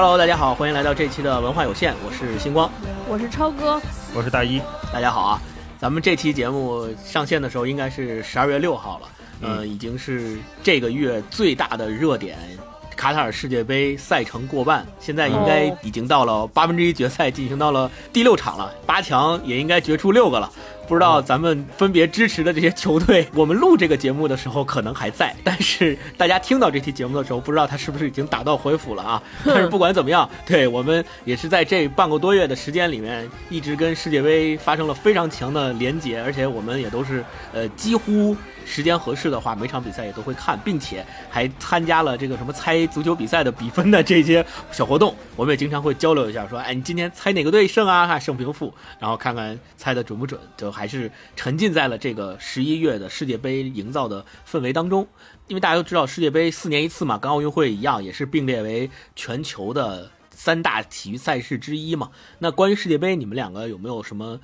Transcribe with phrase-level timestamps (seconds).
[0.00, 2.70] Hello，大家好，欢迎来到这期的文化有限，我是星光，
[3.08, 3.82] 我是超哥，
[4.14, 4.62] 我是大一，
[4.92, 5.42] 大家好啊！
[5.76, 9.08] 咱们这期节目上线的时候应该是十二月六号了，
[9.42, 12.38] 呃，已经是这个月最大的热点。
[12.94, 20.48] 卡塔尔世界杯赛程过半，现在应该已经到了八分之一决赛，进行到了第六场了，八强也应该决出六个了。
[20.88, 29.22] 不知道咱们分别支持的这些球队，我们录这个节目的时候可能还在，但是大家听到这期节目的时候，不知道他是不是已经打道回府了啊？
[29.44, 38.34] 但是不管怎么样，对我们也是在这半个多月的时间里面，一直跟世界杯发生了非常强的连结，而且我们也都是呃几乎。
[38.68, 45.16] 时间合适的话，每场比赛也都会看，并且还参加了这个什么猜足球比赛的比分的这些小活动。
[45.34, 48.06] 我们也经常会交流一下，说，哎，你今天猜哪个队胜啊？
[48.06, 50.38] 看胜平负，然后看看猜的准不准。
[50.56, 55.06] 就还是沉浸在了这个十一月的世界杯营造的氛围当中。
[55.46, 62.10] 因为大家都知道，世界杯四年一次嘛，跟奥运会一样，也是并列为全球的三大体育赛事之一嘛。
[62.38, 64.38] 那关于世界杯，你们两个有没有什么？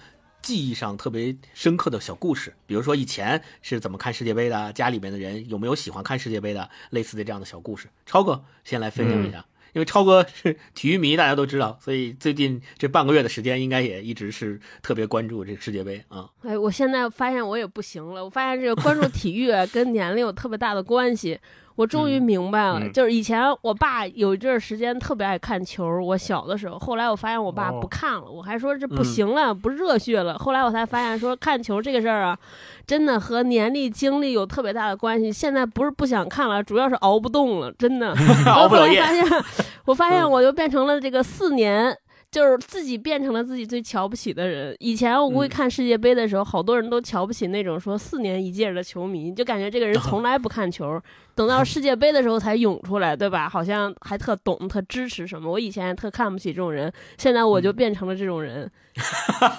[0.45, 7.89] 记忆上特别深刻的小故事，比如说以前是怎么看世界杯的，家里面的人有没有喜欢看世界杯的，类似的这样的小故事。
[8.05, 9.43] 超哥先来分享一下，
[9.73, 16.29] 因为超哥是体育迷，大家都知道，所以最近这半个月的时间，应该也一直是特别关注这个世界杯啊。
[16.43, 21.41] 哎，我现在发现我也不行了，我发现这个关注体育 跟年龄有特别大的关系。
[21.77, 30.39] 我终于明白了，就是以前我爸有一阵时间特别爱看球，我小的时候，后来我发现我爸不看了，我还说这不行了，不热血了。
[30.39, 32.39] 后来我才发现说看球这个事儿啊，
[32.87, 35.33] 真的和年龄、经历有特别大的关系。
[35.33, 38.15] 现在不是不想看了，主要是熬不动了，真的。
[38.47, 39.01] 熬不了夜。
[39.01, 39.45] 发现，
[39.87, 41.97] 我发现我就变成了这个四年。
[42.35, 44.75] 就是自己变成了自己最瞧不起的人。
[44.81, 51.01] 以前我估计看世界杯的时候，好多人都瞧不起那种说四年一届的球迷，就感觉这个人从来不看球，
[51.37, 53.49] 等到世界杯的时候才涌出来，对吧？
[53.49, 55.49] 好像还特懂、特支持什么。
[55.49, 58.69] 我以前特看不起这种人，现在我就变成了这种人，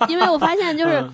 [0.10, 1.10] 因为我发现就 是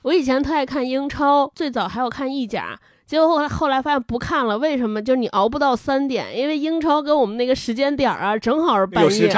[0.00, 2.74] 我以前特爱看英超，最早还有看意甲，
[3.04, 4.56] 结果后来后来发现不看了。
[4.56, 5.02] 为什么？
[5.02, 9.30] 就是你熬不到三点，因为英超跟我们那个时间点儿啊，正好是半夜。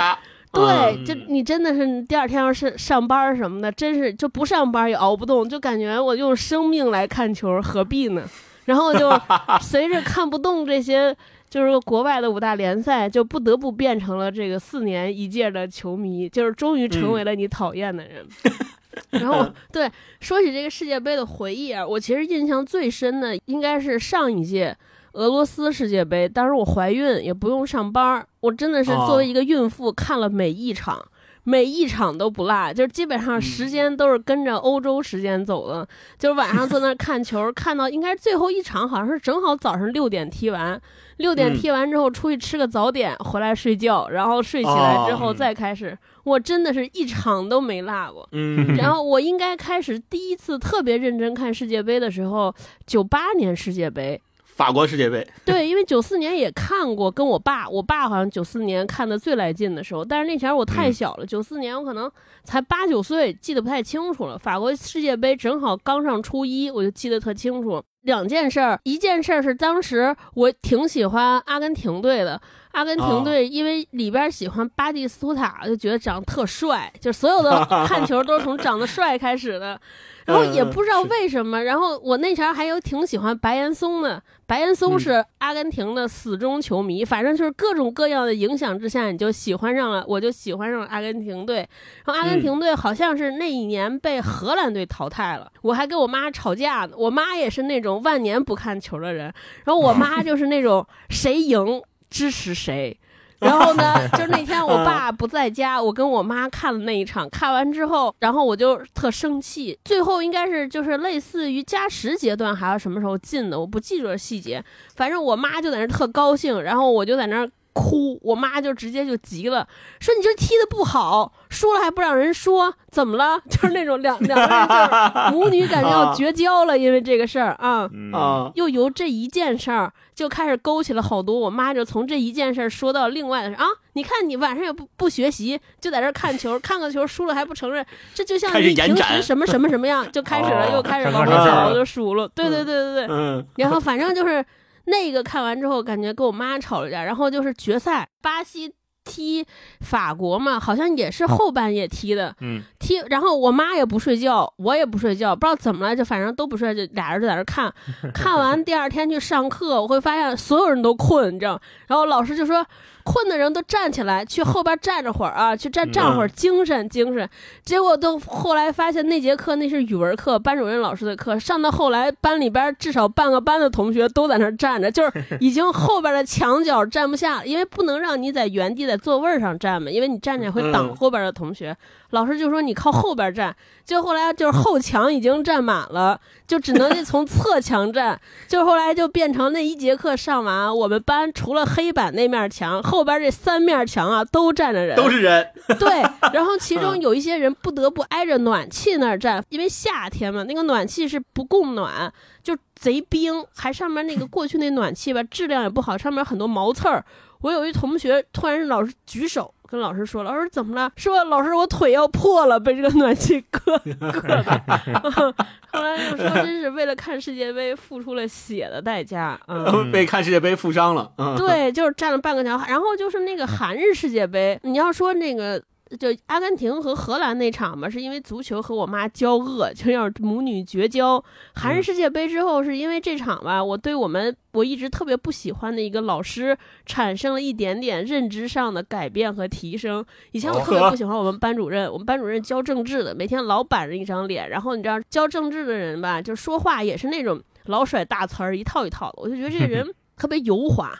[0.54, 8.22] 对，就你真的是第二天要是上班什么的，真是就不上班也熬不动，就感觉我用生命来看球，何必呢？
[8.66, 9.10] 然后就
[9.60, 11.14] 随着看不动这些，
[11.50, 18.24] 就是国外的五大联赛，就不得不变成了这个四年一届的球迷，就是终于成为了你讨厌的人。
[19.10, 24.76] 然后对，说起这个世界杯的回忆啊，我其实印象最深的应该是上一届。
[25.14, 31.00] 俄罗斯世界杯，当时我怀孕也不用上班，我真的是作为一个孕妇看了每一场，
[31.44, 35.86] 每一场都不落，就是基本上时间都是跟着欧洲时间走的，
[36.18, 40.80] 就是晚上坐那看球， 看到应该最后一场好像是正好早上六点踢完，
[41.18, 48.28] 六点踢完之后出去吃个早点，回来睡觉，然后睡起来之后再开始，我真的是一场都没落过。
[48.32, 52.52] 嗯，然后我应该开始第一次特别认真看世界杯的时候，
[52.84, 54.20] 九八年世界杯。
[54.56, 62.08] 法国世界杯，对，因为九四年也看过，跟我爸，我爸好像九四年看的最来劲的时候，但是那前儿我太小了，九四年我可能
[62.44, 64.38] 才八九岁，记得不太清楚了。
[64.38, 67.82] 法国世界杯正好刚上初一，我就记得特清楚。
[68.02, 72.40] 两件事儿，一件事儿是当时我挺喜欢阿根廷队的，
[72.72, 79.80] 阿根廷队因为里边喜欢巴蒂斯图塔，就觉得长得特帅，就所有的看球都是从长得帅开始的。
[80.26, 91.56] 然后也不知道为什么，然后我那前儿还有挺喜欢白岩松的，白岩松是阿根廷的死忠球迷，反正就是各种各样的影响之下，你就喜欢上了，我就喜欢上了阿根廷队。
[92.04, 96.94] 然后阿根廷队好像是那一年被荷兰队淘汰了，我还跟我妈吵架呢。
[96.96, 99.32] 我妈也是那种万年不看球的人，
[99.64, 102.98] 然后我妈 就是那种谁赢支持谁。
[103.40, 109.78] 然后呢， 就那天我爸不在家，我跟我妈看了那一场，看完之后，然后我就特生气。
[109.84, 114.64] 最后应该是就是类似于加时阶段，还是什么时候进的，我不记住细节。
[114.94, 117.48] 反正我妈就在那特高兴，然后我就在那。
[117.74, 119.66] 哭，我妈就直接就急了，
[120.00, 123.40] 说你这踢的不好，输了还不让人说，怎么了？
[123.50, 127.90] 就是那种两两个人就是母女感觉要绝交了，因为这个事儿啊。
[128.12, 131.36] 啊，又由这一件事儿就开始勾起了好多。
[131.36, 137.84] 我妈就从这一件事儿说到另外的事啊，你看你晚上也不不学习，就在这看球，看个球输了还不承认，
[138.14, 144.44] 这就像你平时什么什么什么样，就开始了，又开始往后找就数了，对对对对对，嗯， 然后反正就是。
[144.86, 148.72] 那个看完之后，感觉跟我妈吵了架，然后就是决赛，巴西
[149.04, 149.46] 踢
[149.80, 157.72] 法国嘛，好像也是后半夜踢的，嗯，踢，然后我妈也不睡觉，我也不睡觉，不知道怎么了，就反正都不睡，就俩人就在那看，
[158.14, 162.66] 看完第二天去上课，我会发现所有人都困，你知道，然后老师就说。
[163.04, 167.28] 困的人都站起来，去后边站着会儿啊，去站站会儿，精神精神。
[167.62, 171.38] 结果都后来发现那节课那是语文课，班主任老师的课。
[171.38, 181.76] 上到后来，班里边至少半个班的同学都在那站着， 就是已经后边的墙角站不下，因为不能让你在原地在座位上站嘛，因为你站着会挡后边的同学。
[182.14, 188.18] 老师就说你靠后边站，就后来就是后墙已经站满了，就只能从侧墙站。
[188.46, 195.50] 就后来就变成那一节课上完，我们班除了黑板那面墙，后边这三面墙啊都站着人，都是人。
[195.78, 196.02] 对，
[196.32, 202.12] 然后其中有一些人不得不挨着暖气那儿站，因为夏天嘛，那个暖气是不供暖，
[202.44, 207.04] 就贼冰，还上面那个过去那暖气吧质量也不好，上面很多毛刺儿。
[207.40, 209.52] 我有一同学突然老师举手。
[209.74, 210.92] 跟老师说了，老师怎么了？
[210.96, 215.34] 说老师我腿要破了，被这个暖气硌硌的。
[215.72, 221.10] 后来又说，真是为了看世界杯付出了血的代价，嗯， 被看世界杯负伤了。
[221.18, 222.64] 嗯对，就是站了半个墙。
[222.68, 225.60] 然后就是那个韩日世界杯，你要说那个。
[226.00, 231.22] 就阿根廷和荷兰那场嘛，是因为足球和我妈交恶，就要母女绝交。
[231.54, 240.04] 韩日世界杯之后，是因为这场吧，我对我们我一直特别不喜欢的一个老师产生了一点点认知上的改变和提升。
[240.32, 250.92] 以前我特别不喜欢我们班主任，我们班主任教政治的，每天老板着一张脸，然后你知道教政治的人吧，就说话也是那种老甩大词儿，一套一套的，我就觉得这个人 特别油滑，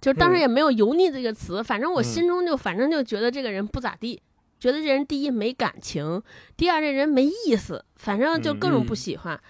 [0.00, 4.20] 就当时也没有油腻这个词，反正我心中就反正就觉得这个人不咋地。
[4.60, 6.22] 觉得这人第一没感情，
[6.56, 9.40] 第二这人没意思，反正就各种不喜欢。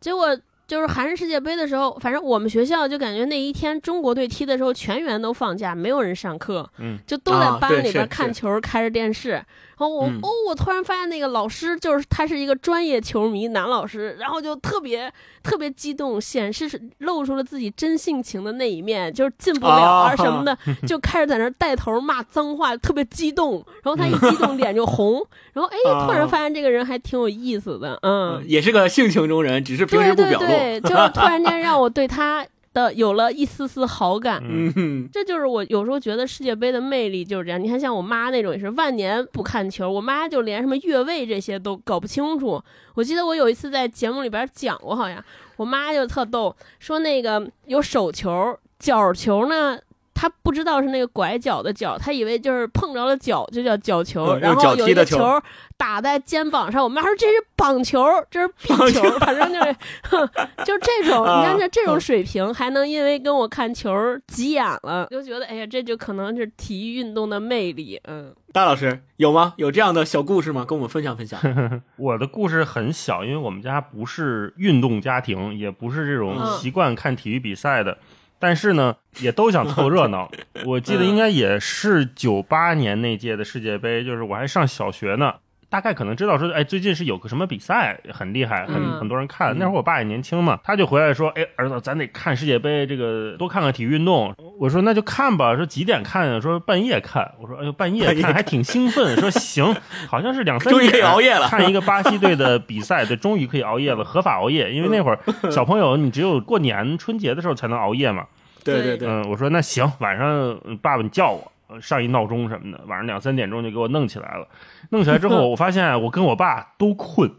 [0.00, 0.38] 结果
[0.70, 6.70] 就是韩日世界杯的时候，反正我们学校就感觉那一天中国队踢的时候，全员都放假，没有人上课，
[7.04, 9.44] 就都在班里边看球，开着电视。
[9.80, 15.10] 然后我哦，我突然发现那个老师就是他是一个专业球迷男老师，然后就特别
[15.42, 20.56] 特别激动，显示露出了自己真性情的那一面，就是进不了啊什么的，
[20.86, 23.64] 就开始在那带头骂脏话，特别激动。
[23.82, 30.46] 然后他一激动脸就红，然后哎，突然发现这个人还挺有意思的，嗯，也是个性情中人，只是平时不表露，
[30.82, 32.46] 就是突然间让我对他。
[32.72, 37.60] 的有了一丝丝好感，嗯，这就是我有时候觉得世界杯的魅力就是这样。
[37.60, 42.62] 你看，像我妈那种也是万年不看球，我妈就连什么越位这些都搞不清楚。
[42.94, 45.20] 我记得我有一次在节目里边讲过，好像
[45.56, 49.76] 我妈就特逗，说那个有手球、角球呢。
[50.20, 55.40] 他不知道是那个拐角的角，他以为就是碰着了脚就叫角球，然后有一个球
[55.78, 56.84] 打在肩膀上。
[56.84, 59.74] 我妈说这是绑球，这是 壁球，反正就是，
[60.66, 61.24] 就这种。
[61.24, 63.90] 你看这这种水平，还能因为跟我看球
[64.26, 67.98] 急眼了，就觉得哎呀，这就可能是体育运动的魅力。
[68.04, 69.54] 嗯，大老师有吗？
[69.56, 70.66] 有这样的小故事吗？
[70.66, 71.40] 跟我们分享分享。
[71.96, 77.96] 我的故事很小，因为我们家不是运动家庭，也不是这种习惯看体育比赛的。
[78.40, 80.28] 但是呢， 也都想凑热闹。
[80.66, 85.34] 我记得应该也是九八年那届的世界杯，就是我还上小学呢，
[85.70, 89.56] 大概可能知道说，哎，最近是有个什么比赛很厉害，很很多人看。
[89.56, 94.34] 那会儿我爸也年轻嘛，他就回来说，哎，儿子，咱得看世界杯，这个多看看体育运动。
[94.58, 95.54] 我说那就看吧。
[95.56, 96.42] 说几点看？
[96.42, 97.30] 说半夜看。
[97.40, 99.16] 我说哎呦，半夜看还挺兴奋。
[99.16, 99.74] 说行，
[100.08, 104.72] 好像是两三点熬夜了，看一个巴西队的比赛， 对，终于可以熬夜了，合法熬夜。
[104.72, 108.26] 因为那会儿小朋友，你只有过年春节的时候才能熬夜嘛。
[108.64, 114.48] 对对对，嗯，我说那行，晚上爸爸你叫我上一闹钟什么的，晚上两三点钟就给我弄起来了。
[114.90, 117.30] 弄起来之后， 我发现我跟我爸都困，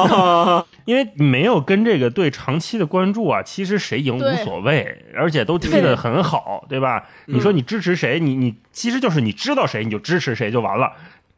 [0.84, 7.06] 因为没有跟这个对长期的关注啊，其实谁赢无所谓，而且都踢得很好，对吧？
[7.26, 8.20] 你说你支持谁？
[8.20, 10.92] 你你其实就是你知道谁你就支持谁就完了，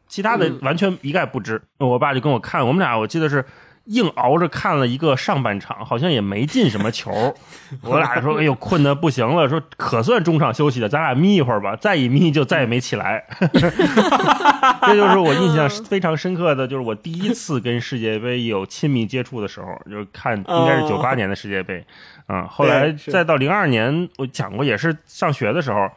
[0.07, 1.61] 其他的完全一概不知。
[1.79, 3.45] 我爸就跟我看，我们俩我记得是。
[3.85, 7.11] 硬熬着看了一个上半场，好像也没进什么球。
[7.81, 13.25] 我俩说：“哎呦，困得不行了，说可算中场休息了，咱俩眯一会儿吧。”再一眯就再也没起来。
[13.51, 21.83] 这就是我印象非常深刻的就是我第一次跟世界杯有亲密接触的时候，就是看应该是九八年的世界杯。
[22.27, 25.89] 嗯，后来再到零二年，我讲过也是上学的时候。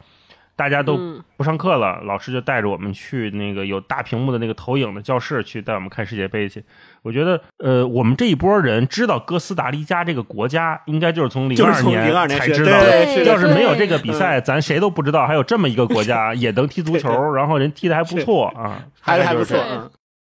[0.55, 0.97] 大家都
[1.35, 6.63] 不上课了，老师就带着我们去那个有大屏幕的那个投影的教室去带我们看世界杯去。
[7.01, 13.23] 我觉得，呃，我们这一波人知道哥斯达黎加这个国家，应该就是从零二年才知道的。
[13.25, 19.57] 要是没有这个比赛，咱谁都不知道还有这么一个国家也能踢足球，然后人踢的还不错啊，还还不错。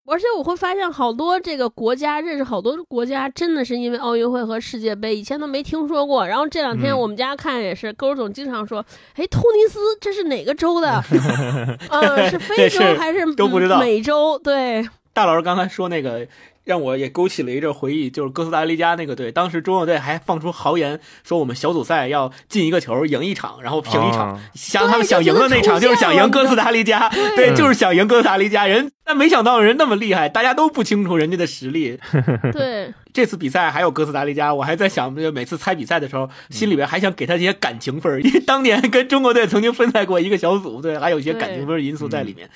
[0.10, 6.28] 而且我会发现好多这个国家认识好多国家，真的是因为奥运会和世界杯，以前都没听说过。
[6.28, 8.84] 然后这两天我们家看也是，勾总经常说
[9.16, 11.04] ：“哎，突尼斯这是哪个州的？
[11.90, 16.28] 嗯，是非洲还是都不知道美洲？”对，大老师刚才说那个。
[16.66, 24.40] 让我也勾起了一阵回忆，就是哥斯达黎加那个队，当时中国队还放出豪言说我们小组赛要进一个球，赢一场，然后平一场。
[24.54, 28.92] 想他们想赢的那场就是想赢哥斯达黎加，对，就是想赢哥斯达黎加人。
[29.10, 32.00] 但没想到人那么厉害，大家都不清楚人家的实力。
[32.54, 42.48] 对， 这次比赛还有哥斯达黎加，我还在想，就每次猜比赛的时候，心里边还想给他一些感情分因为 当年跟中国队曾经分在过一个小组，对，还有一些感情分因素在里面。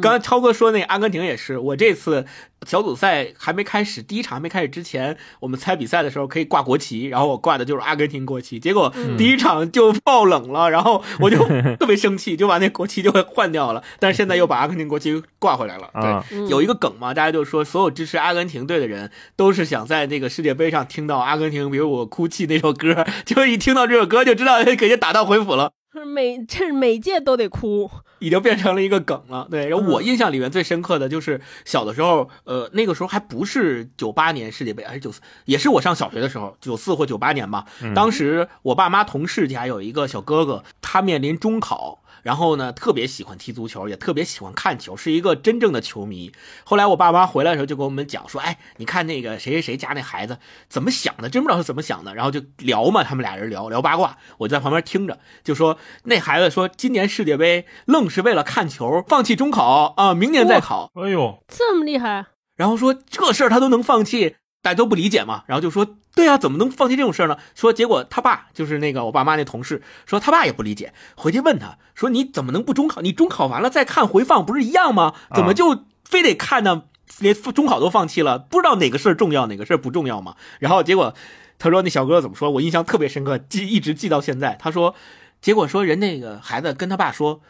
[0.00, 2.24] 刚才超哥说那个阿根廷也是，我这次
[2.64, 11.38] 小组赛还没开始，第一场还没开始之前，我们猜比赛的时候可以挂国旗，然后我挂的就是阿根廷国旗，结果第一场就爆冷了，然后我就
[11.80, 15.90] 特别生气，就把那国旗就换掉了，但是现在又把阿根廷国旗挂回来了。
[16.00, 25.72] 对，有一个梗嘛，大家就说所有支持阿根廷队的人都是想在那个世界杯上听到阿根廷，比如我哭泣那首歌，就一听到这首歌就知道给人打道回府了。
[26.14, 29.48] 每这每届都得哭，已经变成了一个梗了。
[29.50, 37.64] 对，然后我印象里面最深刻的就是小的时候，呃，那个时候还不是九八年世界杯，还是九四，也是我上小学的时候，九四或九八年吧。
[37.94, 42.02] 当时我爸妈同事家有一个小哥哥，他面临中考。
[42.26, 46.32] 然后呢，特别喜欢踢足球，也特别喜欢看球，是一个真正的球迷。
[46.64, 50.36] 后来我爸妈回来的时候就跟我们讲说：“哎，你看那个谁谁谁家那孩子
[50.68, 60.90] 怎么想的，真不知道是怎么想的。”然后就聊嘛，他们俩人聊聊八卦，我就在旁边听着，就说那孩子说今年世界杯愣是为了看球放弃中考啊，明年再考。
[60.94, 62.26] 哎呦，这么厉害！
[62.56, 64.34] 然后说这事儿他都能放弃。
[64.66, 73.00] 大家都不理解嘛，然后就说：“对啊，怎么能放弃这种事儿呢？”说结果他爸就是那个我爸妈那同事，说他爸也不理解，回去问他说：“你怎么能不中考？
[73.00, 75.14] 你中考完了再看回放不是一样吗？
[75.36, 76.82] 怎么就非得看呢？
[77.20, 81.14] 连中考都放弃了，不知道哪个事儿重要，哪个事儿不重要嘛？”然后结果
[81.60, 82.50] 他说：“那小哥哥怎么说？
[82.50, 84.58] 我印象特别深刻，记一直记到现在。
[84.60, 84.96] 他说，
[85.40, 87.40] 结果说人那个孩子跟他爸说，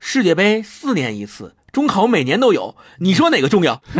[0.00, 3.80] 世界杯四年一次，中考每年都有，你说哪个重要？”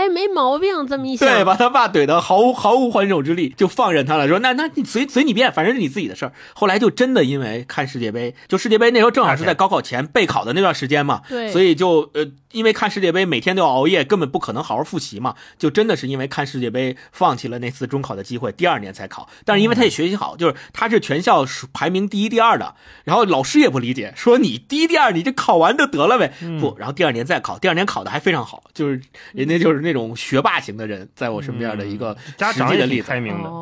[0.00, 6.32] 哎，没毛病，这么一想，对，把他爸怼得毫无毫无还手之力，就放任他了，说那那你随随你便，反正是你自己的事儿。
[6.54, 19.28] 后来就真的因为看世界杯，就世界杯那时候正好是在高考前备考的那段时间嘛，对，所以就呃，因为看世界杯每天都要熬夜，根本不可能好好复习嘛，就真的是因为看世界杯放弃了那次中考的机会，第二年才考。
[19.44, 28.98] 但是因为他也学习好，就是他是全校排名第一、第二的，然后老师也不理解，说你第一、第二，你就考完就得了呗，不，然后第二年再考，第二年考的还非常好，就是
[29.34, 29.89] 人家就是那。
[29.90, 32.16] 那种学霸型的人，在我身边的一个
[32.52, 33.08] 实际的例子，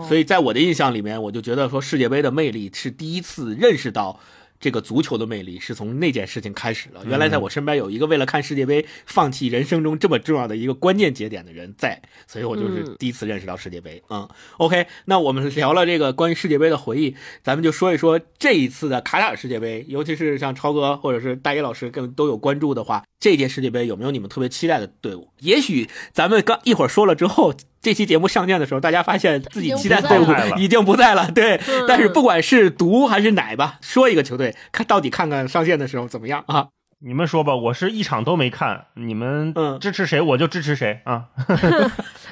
[0.06, 4.20] 所以在我的印象里面，我就觉得说世界杯的魅力是第一次认识到。
[4.60, 7.04] 这个足球的魅力是从那件事情开始了。
[7.06, 14.02] 原来在我身边有一个为了看世界杯放弃人生中这么重要的一个关键节点的人在，所以我就是第一次认识到世界杯。
[14.10, 25.28] 嗯，OK，那我们聊了这个关于世界杯的回忆，咱们就说一说这一次的卡塔尔世界杯，尤其是像超哥或者是大一老师更都有关注的话，这届世界杯有没有你们特别期待的队伍？
[25.40, 27.54] 也许咱们刚一会儿说了之后。
[27.80, 31.30] 这期节目上线的时候，大家发现自己期待队伍已经不在了。
[31.30, 36.66] 对，但是不管是毒还是奶吧，说一个球队，看到底看看上线的时候怎么样啊？
[37.00, 41.26] 你们说吧，我是一场都没看，你们支持谁我就支持谁啊。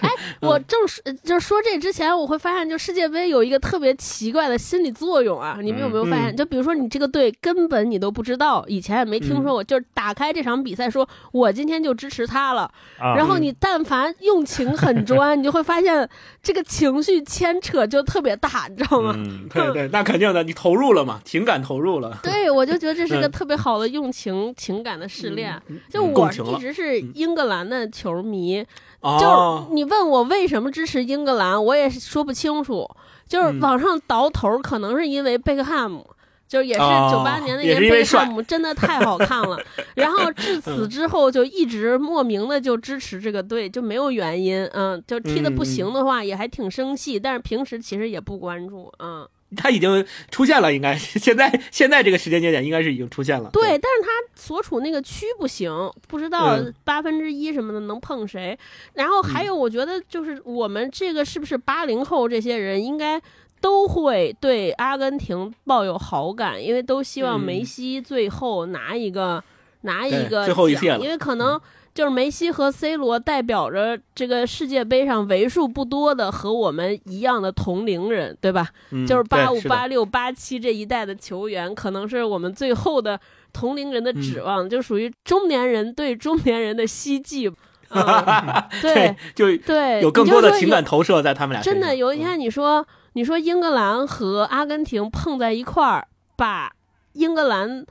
[0.02, 5.58] 哎，我正是就是说这之前，我会发现，就世界杯有一个特别奇怪的心理作用啊。
[5.62, 6.36] 你们有没有发现？
[6.36, 12.68] 就比如说你这个队根本你都不知道，以前也没听说过，就是打开这场比赛，说我今天就支持他了。
[12.98, 16.08] 然后你但凡用情很专，你就会发现
[16.42, 19.14] 这个情绪牵扯就特别大，你知道吗？
[19.54, 22.18] 对对，那肯定的，你投入了嘛，情感投入了。
[22.24, 24.52] 对，我就觉得这是个特别好的用情。
[24.56, 25.60] 情感的试炼，
[25.90, 28.64] 就我一直是英格兰的球迷，
[29.02, 32.88] 就是你问我为什么支持英格兰，我也说不清楚。
[33.28, 36.08] 就是往上倒头，可能是因为贝克汉姆，
[36.46, 39.60] 就是也是九八年那年贝克汉姆真的太好看了。
[39.96, 44.64] 然后至此之后就一直莫名的就支持这个队，就没有原因。
[44.66, 48.92] 嗯，就踢的不行的话也还挺生气，但是平时其实也不关注。
[49.00, 49.28] 嗯。
[49.56, 53.48] 他已经出现了，应该现在现在这个时间节点应该是已经出现了。
[53.52, 55.70] 对，但是他所处那个区不行，
[56.08, 58.58] 不知道八分之一什么的能碰谁。
[58.94, 63.20] 然后还有，我觉得就是我们这个是不是八零后这些人应该
[63.60, 69.42] 都会对阿根廷抱有好感，因为都希望梅西最后拿一个
[69.82, 71.60] 拿一个奖，因为可能。
[71.96, 78.68] 就是梅西和 C 罗代表着这个世界杯上为数不多的和我们一样的同龄人，对吧？
[79.08, 83.18] 就是八五、八六、八七这一代的球员，可能是我们最后的
[83.50, 87.48] 同龄人的指望，就属于中年人对中年人的希冀。
[87.88, 91.80] 嗯对就对，有更多的情感投射在他们俩身上。
[91.80, 96.72] 真的，有一天你说你说英格兰和阿根廷碰在一块儿，把
[97.12, 97.86] 英格兰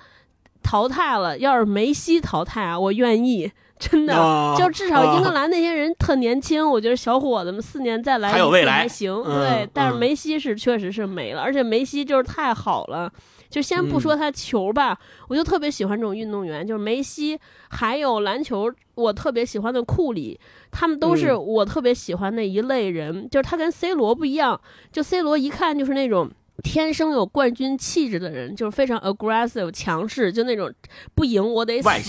[0.62, 3.52] 淘汰了，要是梅西淘汰啊，我愿意。
[3.78, 9.12] 真的，哦就至少英格哦兰那些人特年轻，我觉得小伙子们四年再来还有未来还行。
[9.26, 13.12] 嗯对，但是嗯梅西是确实是没了，而且梅西就是太好了。
[13.50, 14.98] 就先不嗯说他球吧，
[15.30, 17.40] 我就特别喜欢这种运动员，就是梅西，
[17.70, 20.38] 还有篮球，我特别喜欢的库里，
[20.72, 23.30] 他们都是嗯我特别喜欢的一类人。
[23.30, 24.60] 就是他跟 C 罗不一样，
[24.92, 26.30] 就 C 罗一看就是那种
[26.64, 30.74] 天生有冠军气质的人，就是非常 aggressive 强势，就那种
[31.14, 31.88] 不赢我得死。
[31.88, 32.02] 外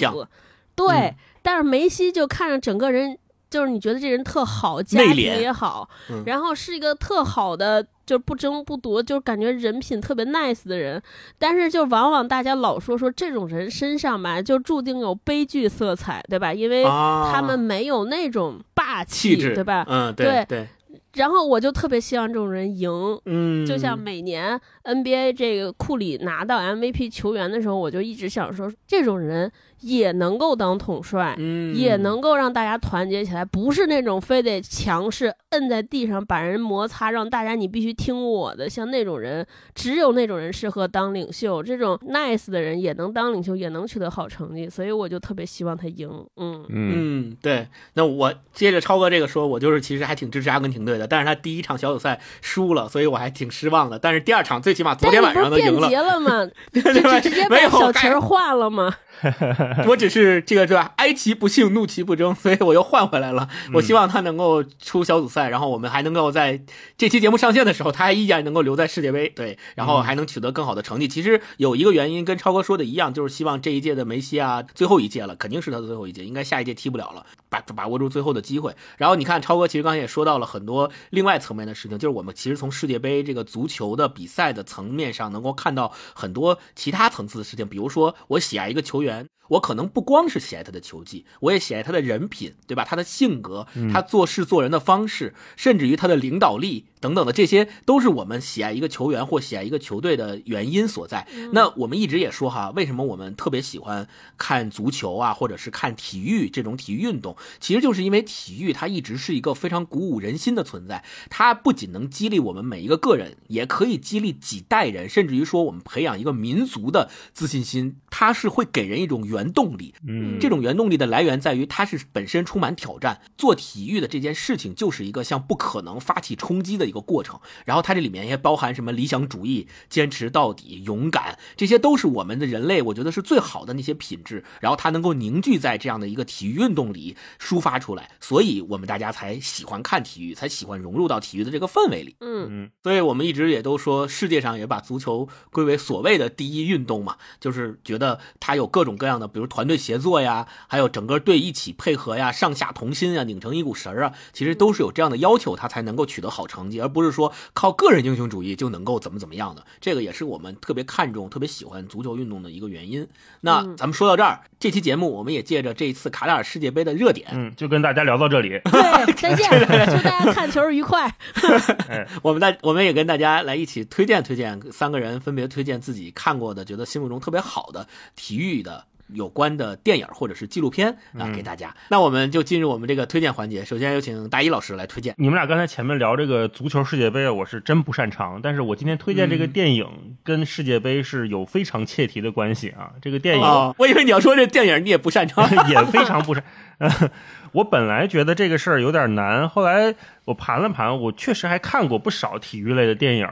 [0.75, 1.15] 对，嗯
[1.47, 3.17] 但是梅西就看着整个人，
[3.49, 11.01] 就是你觉得这人特好，家庭也好，嗯然后是一个特好的，就是不争不夺，就是感觉人品特别 nice 的人。
[11.39, 16.53] 但是就往往大家老说说这种人身上吧，就注定有悲剧色彩，对吧？
[16.53, 19.87] 因为啊他们没有那种霸气质，对吧？
[19.89, 20.69] 嗯，对对对，
[21.15, 22.91] 然后我就特别希望这种人赢。
[23.27, 29.51] 嗯，就像每年 NBA 这个库里拿到 MVP 球员的时候，我就一直想说，这种人
[29.87, 38.69] 也能够当统帅，嗯也能够让大家团结起来，不是那种非得强势摁在地上把人摩擦，让大家你必须听我的。
[38.69, 44.69] 像那种人，只有那种人适合当领袖，这种 nice 的人也能当领袖，也能取得好成绩。
[44.69, 46.11] 所以我就特别希望他赢。
[46.37, 47.69] 嗯，嗯，嗯，对。
[47.95, 54.01] 那我接着超哥这个说，我就是其实还挺支持阿根廷队的，但是他第一场小组赛输了，所以我还挺失望的。
[54.01, 56.45] 但是第二场最起码昨天晚上都赢了，变节了吗？
[56.75, 58.93] 对就直接把小旗儿换了吗？
[59.89, 60.93] 我只是这个是吧？
[60.97, 63.49] 哀其不幸，怒其不争， 所以我又换回来了。
[63.75, 66.63] 我希望他能够出小组赛，然后我们还能够在
[66.99, 71.09] 这期节目上线的时候，他还依然能够留在世界杯，对，然后还能取得更好的成绩。
[71.09, 78.75] 其实有一个原因跟超哥说的一样，就是希望这一届的梅西啊，最后一届了，肯定是他的最后一届，应该下一届踢不了了，把把握住最后的机会。
[78.99, 89.06] 然后你看，超哥其实刚才也说到了很多另外层面的事情，就是我们其实从世界杯这个足球的比赛的层面上，能够看到很多其他层次的事情，比如说我喜爱一个球员。
[89.07, 89.29] 原。
[89.49, 92.85] 我可能不光是喜爱他的球技，我也喜爱他的人品，对吧？
[92.85, 101.27] 他的性格，他做事做人的方式，甚至于他的领导力等等的，这些都是我们喜爱一个球员或喜爱一个球队的原因所在。
[101.53, 111.05] 那我们一直也说哈，为什么我们特别喜欢看足球啊，或者是看体育这种体育运动，其实就是因为体育它一直是一个非常鼓舞人心的存在。
[111.31, 117.97] 它不仅能激励我们每一个个人，也可以激励几代人，甚至于说我们培养一个民族的自信心。
[118.11, 119.95] 它是会给人一种原动力。
[120.09, 123.21] 嗯这种原动力的来源在于它是本身充满挑战。
[123.37, 127.39] 做体育的这件事情就是一个向不可能发起冲击的一个过程。
[127.65, 134.43] 然后它这里面也包含什么理想主义、坚持到底、勇敢，这些都是我们的人类，我觉得是最好的那些品质。
[134.61, 142.17] 然后它能够凝聚在这样的一个体育运动里抒发出来，所以我们大家才喜欢看体育，才喜欢融入到体育的这个氛围里。
[142.21, 159.65] 嗯嗯所以我们一直也都说，世界上也把足球归为所谓的第一运动嘛，就是觉得它有各种各样的，比如团队协作呀，还有整个队一起配合呀，上下同心啊，拧成一股绳儿啊，其实都是有这样的要求，他才能够取得好成绩，而不是说靠个人英雄主义就能够怎么怎么样的。
[159.81, 163.07] 这个也是我们特别看重、特别喜欢足球运动的一个原因。
[163.41, 168.61] 那嗯咱们说到这儿，这期节目我们也借着这一次卡塔尔世界杯的热点，嗯，就跟大家聊到这里。
[168.65, 169.49] 对，再见，
[169.87, 171.15] 祝大家看球愉快。
[172.23, 178.85] 我们大我们也跟大家来一起推荐推荐，三个人分别推荐自己看过的、觉得心目中特别好的体育的。
[179.09, 181.75] 有关的电影或者是纪录片啊，嗯给大家。
[181.89, 183.65] 那我们就进入我们这个推荐环节。
[183.65, 185.15] 首先有请大一老师来推荐。
[185.19, 188.41] 你们俩刚才前面聊这个足球世界杯，我是真不擅长。
[188.43, 189.87] 但是我今天推荐这个电影
[190.25, 192.91] 跟世界杯是有非常切题的关系啊。
[193.01, 195.49] 这个电影哦，我以为你要说这电影你也不擅长。
[195.69, 196.43] 也非常不擅。
[196.79, 196.91] 呃，
[197.53, 199.95] 我本来觉得这个事儿有点难，后来
[200.27, 203.29] 我盘了盘，我确实还看过不少体育类的电影。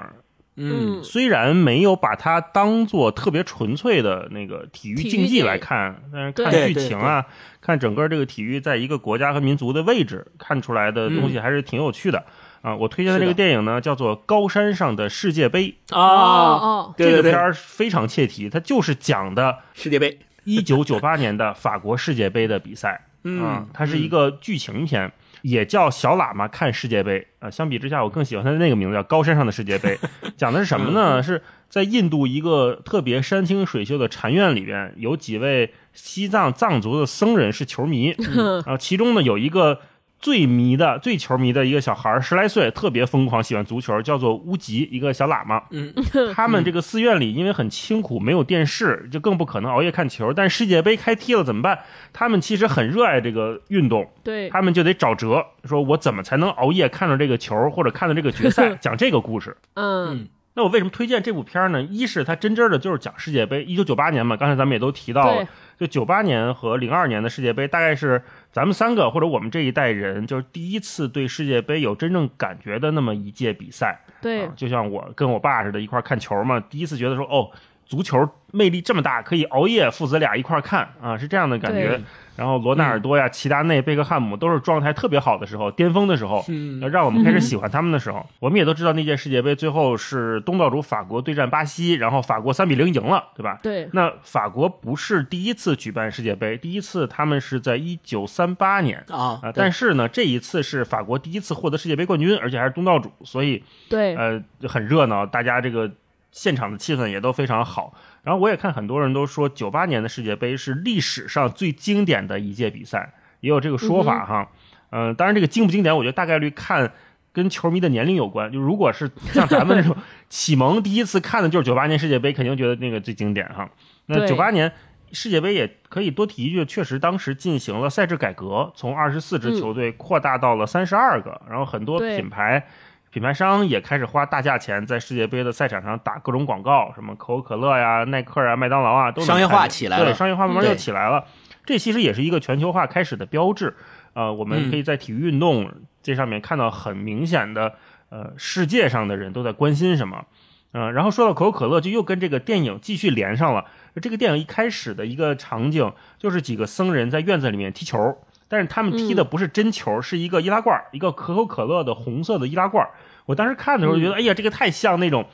[0.56, 1.02] 嗯。
[1.02, 7.24] 虽然没有把它当做特别纯粹的那个体育竞技来看，但是看剧情啊，
[7.60, 12.24] 看整个这个体育在一个国家和民族的位置，看出来的东西还是挺有趣的。
[12.62, 15.74] 啊，我推荐的这个电影呢，叫做《高山上的世界杯》。
[15.94, 20.18] 哦啊，这个片，儿非常切题，它就是讲的世界杯。
[20.44, 22.92] 一九九八年的法国世界杯的比赛。
[22.92, 25.10] 啊嗯，，它是一个剧情片，
[25.44, 27.50] 也叫《小喇嘛看世界杯》啊。
[27.50, 29.94] 相比之下，我更喜欢他的那个名字叫《高山上的世界杯》。
[30.38, 31.22] 讲的是什么呢？
[31.22, 38.16] 是在印度一个特别山清水秀的禅院里边，有几位西藏藏族的僧人是球迷，
[38.64, 39.80] 然后其中呢有一个
[40.24, 45.64] 最迷的、最球迷的一个小孩儿，十来岁，特别疯狂，喜欢足球，叫做乌吉，一个小喇嘛。
[45.70, 45.92] 嗯，
[46.32, 50.32] 他们这个寺院里因为很清苦，没有电视，就更不可能熬夜看球。
[50.32, 51.78] 但世界杯开踢了怎么办？
[52.14, 59.54] 他们其实很热爱这个运动，对，他们就得找辙，说我怎么才能熬夜看到这个球，或者看到这个决赛， 讲这个故事。
[59.74, 61.82] 嗯那我为什么推荐这部片呢？
[61.82, 74.00] 一是它真真的就是讲世界杯，一九九八年嘛，刚才咱们也都提到了对，，就九八年和零二年的世界杯，大概是咱们三个或者我们这一代人，就是第一次对世界杯有真正感觉的那么一届比赛。
[74.20, 77.50] 对啊，就像我跟我爸似的，一块儿看球嘛，第一次觉得说，哦，
[77.86, 82.00] 足球魅力这么大，可以熬夜父子俩一块儿看啊，是这样的感觉。
[82.36, 86.44] 然后罗纳尔多呀、齐达内、贝克汉姆都是状态特别好的时候，巅峰的时候，
[86.90, 93.60] 让我们开始喜欢他们的时候， 我们也都知道那届世界杯最后是东道主法国对战巴西，然后法国三比零赢了，对吧？
[93.62, 105.88] 对，那法国不是第一次举办世界杯，第一次他们是在一九三八年啊啊、，但是呢，这一次是法国第一次获得世界杯冠军，而且还是东道主，所以对，呃很热闹，大家这个
[106.34, 107.94] 现场的气氛也都非常好。
[108.24, 114.48] 然后我也看很多人都说，九八年的世界杯是历史上最经典的一届比赛，也有这个说法哈。
[114.90, 116.92] 嗯、当然这个经不经典，我觉得大概率看
[117.32, 118.50] 跟球迷的年龄有关。
[118.50, 119.96] 就如果是像咱们这种
[120.28, 123.70] 启蒙第一次看的就是九八年世界杯，肯定觉得那个最经典哈。
[124.06, 124.72] 那九八年
[125.12, 132.66] 世界杯也可以多提一句，确实当时进行了赛制改革，从二十四支球队扩大到了三十二个，然后很多品牌。
[133.14, 141.24] 品牌商也开始花大价钱在世界杯的赛场上打各种广告，什么可口可乐呀、耐克啊、麦当劳啊，都商业化起来了对，商业化慢慢就起来了。
[141.64, 143.76] 这其实也是一个全球化开始的标志。
[144.14, 145.70] 呃，我们嗯可以在体育运动
[146.02, 147.74] 这上面看到很明显的，
[148.08, 150.24] 呃，世界上的人都在关心什么。
[150.72, 153.66] 嗯、然后说到可口可乐，就又跟这个电影继续连上了。
[154.02, 162.86] 这个电影一开始的一个场景就是几个僧人在院子里面踢球，但是他们踢的不是真球，是一个易拉罐，一个可口可乐的红色的易拉罐。
[163.26, 165.26] 我当时看的时候觉得，哎呀，这个太像那种，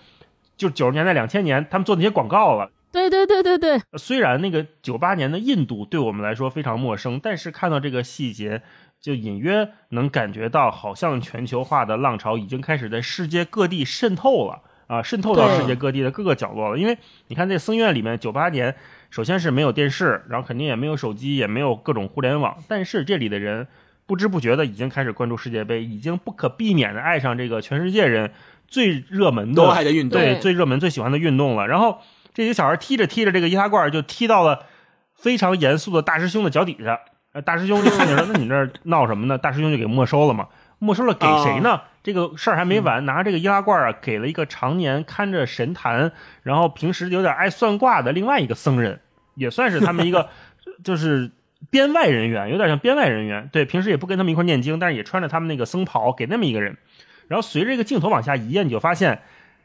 [0.57, 2.71] 就九十年代、两千年他们做那些广告了。
[2.93, 8.63] 对对对对对，虽然那个九八年的印度对我们来说非常陌生，但是看到这个细节，
[9.01, 16.77] 就隐约能感觉到，好像全球化的浪潮已经开始在世界各地渗透了啊，渗透到世界各地的各个角落了。
[16.77, 16.99] 因为
[17.29, 18.75] 你看，这僧院里面，九八年
[19.09, 23.69] 首先是没有电视，然后肯定也没有手机，也没有各种互联网，但是这里的人
[24.05, 28.33] 不知不觉的已经开始关注世界杯，已经不可避免的爱上这个全世界人
[28.67, 31.69] 最热门的爱的运动，对对最热门、最喜欢的运动了。
[31.69, 32.01] 然后
[32.35, 34.67] 这些小孩踢着踢着这个易拉罐，就踢到了
[35.15, 36.99] 非常严肃的大师兄的脚底下。
[37.33, 40.49] 呃，大师兄就看见说：“那你这闹什么呢？”大师兄就给没收了嘛。
[40.81, 41.81] 没收了给谁呢？
[42.03, 49.01] 这个事儿还没完，拿这个易拉罐啊，给了一个常年看着神坛，然后平时有点爱算卦的另外一个僧人，
[49.35, 50.31] 也算是他们一个
[50.83, 51.31] 就是
[51.69, 53.49] 编外人员，有点像编外人员。
[53.53, 56.77] 对，平时也不跟他们一块念经，但是也穿着他们那个僧袍，给那么一个人。
[57.29, 59.21] 然后随着这个镜头往下移呀，你就发现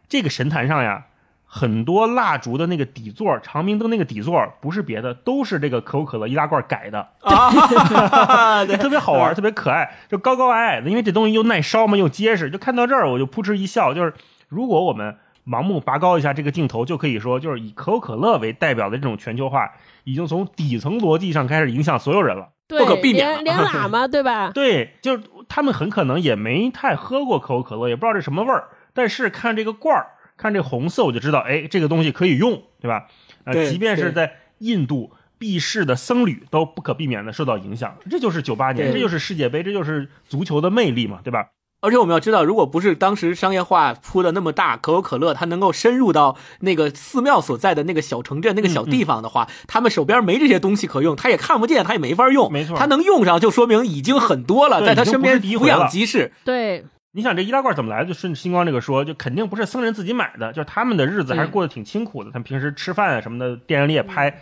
[0.09, 1.05] 这个神坛上呀，
[1.45, 12.49] 很多蜡烛的那个底座，长明灯那个底座，不是别的，都是这个可口可乐易拉罐改的，啊， 对，特别好玩，特别可爱，就高高矮矮的，因为这东西又耐烧嘛，又结实。
[12.49, 13.93] 就看到这儿，我就扑哧一笑。
[13.93, 14.13] 就是
[14.49, 15.15] 如果我们
[15.47, 19.71] 盲目拔高一下这个镜头，就可以说，就是以可口可乐为代表的这种全球化，
[20.03, 22.49] 已经从底层逻辑上开始影响所有人了。
[22.67, 24.49] 对，不可避免连喇嘛对吧？
[24.53, 33.07] 对，就是他们很可能也没太喝过可口可乐，也不知道这什么味儿，但是看这个罐儿，看这红色，我就知道，哎，这个东西可以用，对吧？
[33.45, 41.47] 呃，即便是在印度避世的僧侣都不可避免的受到影响，这就是九八年，这就是世界杯，这就是足球的魅力嘛，对吧？
[41.81, 52.51] 而且我们要知道，如果不是当时商业化铺的那么大，可口可乐它能够深入到那个寺庙所在的那个小城镇、那个小地方的话，他们手边没这些东西可用，他也看不见，他也没法用。
[52.51, 56.31] 没错他能用上就说明已经很多了，在他身边抚养即市。
[56.43, 58.09] 对你想这易拉罐怎么来的？
[58.09, 62.29] 就顺着星光这个说，就肯定不是僧人自己买的，就是他们的日子还是过得挺清苦的。
[62.29, 64.41] 他们平时吃饭啊什么的，电影里也拍。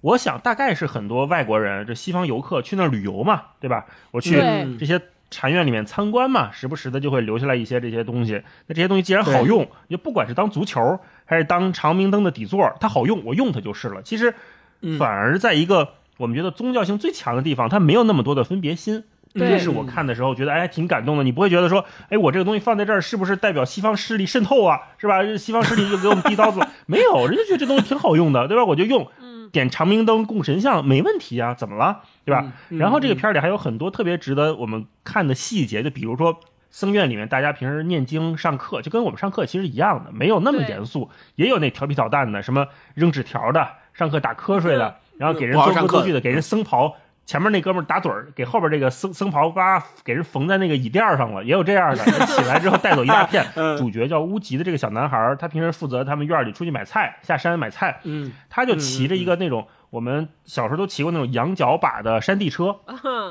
[0.00, 3.84] 我想大概是很多外国人，这西方游客去那儿旅游嘛，对吧？
[4.10, 4.40] 我去
[4.80, 4.98] 这些
[5.30, 8.42] 禅院里面参观嘛，时不时的就会留下来一些这些东西。
[8.68, 14.00] 那这些东西既然好用，就不管是当足球还是当长明灯的底座，它好用，我用它就是了。
[14.00, 14.34] 其实
[14.80, 19.04] 嗯反而在一个我们觉得宗教性最强的地方，它没有那么多的分别心。
[19.34, 21.24] 对这是我看的时候觉得哎挺感动的。
[21.24, 24.80] 你不会觉得说，哎我这个东西放在这儿是不是代表西方势力渗透啊？
[24.96, 25.22] 是吧？
[25.36, 28.64] 西方势力就给我们递刀子， 没有，人家觉得这东西挺好用的，对吧？
[28.64, 29.08] 我就用，
[29.52, 32.00] 点长明灯供神像没问题啊，怎么了？
[32.24, 32.52] 对吧？
[32.70, 36.40] 嗯然后这个片儿里还有很多特别值得我们看的细节，就比如说。
[36.76, 52.04] 僧院里面，大家平时念经上课，就跟我们上课其实一样的，没有那么严肃，也有那调皮捣蛋的，什么扔纸条的，上课打瞌睡的，然后给人做恶作剧的，给人僧袍前面那哥们儿打盹儿，给后边这个僧僧袍叭给人缝在那个椅垫上了，也有这样的。
[52.26, 53.44] 起来之后带走一大片。
[53.78, 58.00] 主角叫乌吉的这个小男孩，他平时负责他们院里出去买菜，下山买菜。
[58.04, 62.76] 嗯，他就骑着一个那种我们小时候都骑过那种羊角把的山地车，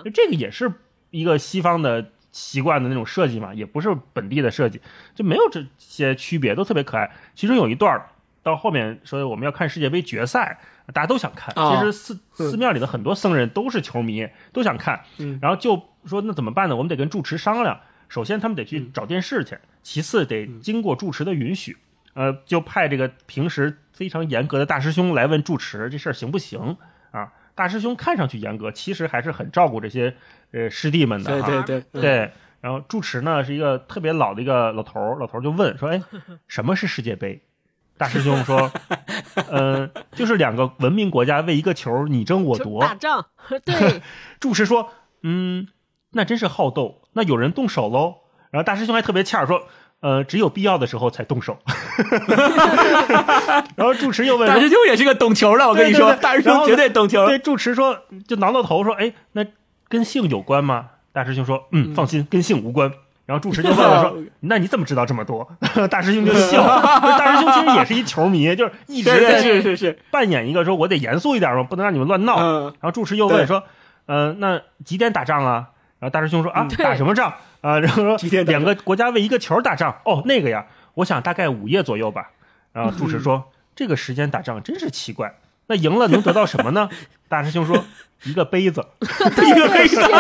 [0.04, 0.72] 就这个也是
[1.12, 4.82] 一个西方的习惯的那种设计嘛，也不是本地的设计，
[5.14, 7.12] 就没有这些区别，都特别可爱。
[7.36, 8.08] 其中有一段儿
[8.44, 10.60] 到后面说我们要看世界杯决赛。
[10.94, 15.02] 大家都想看，哦其实寺寺庙里的很多僧人都是球迷，都想看。
[15.18, 16.76] 嗯然后就说那怎么办呢？
[16.76, 17.80] 我们得跟住持商量。
[18.10, 21.78] 首先他们得去找电视去，其次得经过住持的允许。
[22.16, 26.76] 呃，就派这个平时非常严格的大师兄来问住持这事儿行不行
[27.12, 27.32] 啊？
[27.56, 30.14] 大师兄看上去严格，其实还是很照顾这些
[30.52, 31.48] 呃师弟们的对哈。
[31.48, 36.04] 对对嗯对，然后住持呢是一个特别老的一个老头儿，老头儿就问说：“哎，
[36.50, 37.42] 什么是世界杯？”
[38.04, 38.70] 大师兄说：
[39.50, 42.82] “嗯、就是两个文明国家为一个球你争我夺。
[42.82, 43.28] 打仗，
[43.64, 44.02] 对，
[44.42, 44.90] 住持说
[45.24, 45.70] ：“嗯，
[46.12, 47.04] 那真是好斗。
[47.14, 48.16] 那有人动手喽？”
[48.52, 49.64] 然后大师兄还特别欠儿说
[50.02, 51.60] ：“呃，只有必要的时候才动手。
[53.78, 57.26] ”然后住持又问大师兄也是个懂球的，我跟你说，对对对大师兄绝对懂球。
[57.26, 59.46] 对，住持说，就挠挠头说：“哎，那
[59.88, 62.92] 跟性有关吗？”大师兄说：“嗯，放心，跟性无关。”
[63.26, 65.48] 然后住持就问我说： “那你怎么知道这么多？”
[65.90, 66.62] 大师兄就笑。
[66.66, 72.38] 大师兄其实也是一球迷，就是一直在是是是，扮演一个说我得严肃一点嘛，不能让你们乱闹。
[72.38, 73.64] 嗯，然后住持又问说
[74.08, 80.00] ：“呃，那几点打仗啊？”然后大师兄说：“啊，打什么仗啊？”然后说几点两个国家为一个球打仗。
[80.04, 82.32] 哦，那个呀，我想大概午夜左右吧。
[82.74, 85.36] 然后住持说：“这个时间打仗真是奇怪。
[85.68, 86.90] 那赢了能得到什么呢？”
[87.30, 87.86] 大师兄说
[88.26, 88.84] ：“一个杯子。
[89.02, 90.14] 一个杯子， 世界杯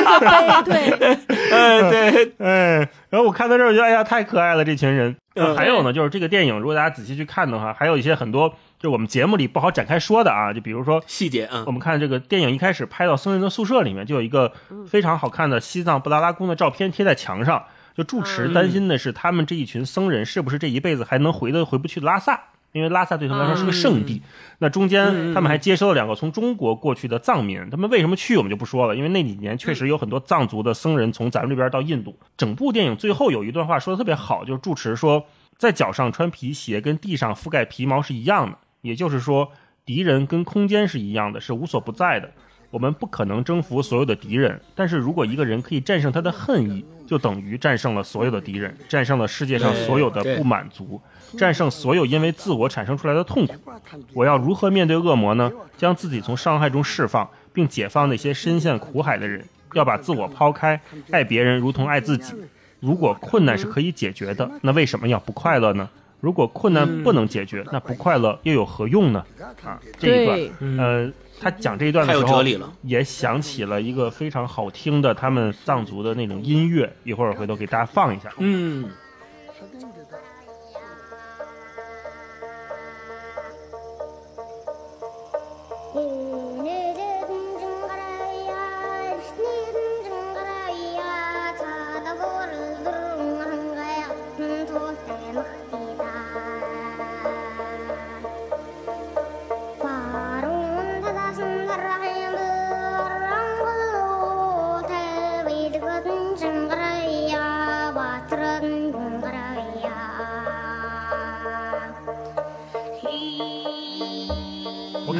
[0.00, 1.18] 那个杯，对，
[1.52, 5.14] 哎对，”哎，然后我看到这儿，我觉得哎呀，太可爱了，这群人。
[5.34, 14.52] 嗯还有呢，就是这个电影，如果大家仔细去看的话，还有一些很多就是我们节目里不好展开说的啊，就比如说细节啊我，们看这个电影一开始拍到僧人的宿舍里面，就有一个
[14.88, 17.64] 非常好看的西藏布达拉宫的照片贴在墙上。
[17.96, 22.40] 就住持嗯担心的是，他们这一群僧人是不是这一辈子还能回的回不去拉萨？
[22.72, 24.22] 因为拉萨对他们来说是个圣地。
[24.58, 32.18] 那中间他们还接收了两个从中国过去的藏民，他们为什么去我们就不说了，因为那几年确实有很多藏族的僧人从咱们这边到印度。
[32.36, 35.24] 整部电影最后有一段话说的特别好，就是住持说，
[35.56, 39.50] 在脚上穿皮鞋跟地上覆盖皮毛是一样的，也就是说，
[39.84, 42.30] 敌人跟空间是一样的，是无所不在的。
[42.70, 51.00] 我们不可能征服所有的敌人，但是如果一个人可以战胜他的恨意，就等于战胜了所有的敌人，战胜了世界上所有的不满足，
[51.38, 53.54] 战胜所有因为自我产生出来的痛苦。
[54.12, 55.50] 我要如何面对恶魔呢？
[55.78, 59.42] 将自己从伤害中释放，并解放那些深陷苦海的人。
[59.74, 60.78] 要把自我抛开，
[61.10, 62.34] 爱别人如同爱自己。
[62.80, 65.88] 如果困难是可以解决的，那为什么要不快乐呢？
[66.20, 69.24] 如果困难不能解决，那不快乐又有何用呢？
[69.64, 72.42] 啊，这一段对，呃，他讲这一段的时候。
[72.82, 78.32] 也想起了一个非常好听的他们藏族的那种音乐，一会儿回头给大家放一下。
[78.38, 78.88] 嗯，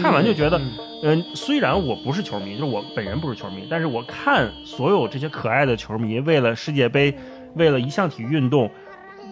[0.01, 0.61] 看完就觉得，
[1.03, 7.15] 嗯、虽然我不是球迷，就是我本人不是球迷，但是我看所有这些可爱的球迷，为了世界杯，
[7.55, 8.71] 为了一项体育运动，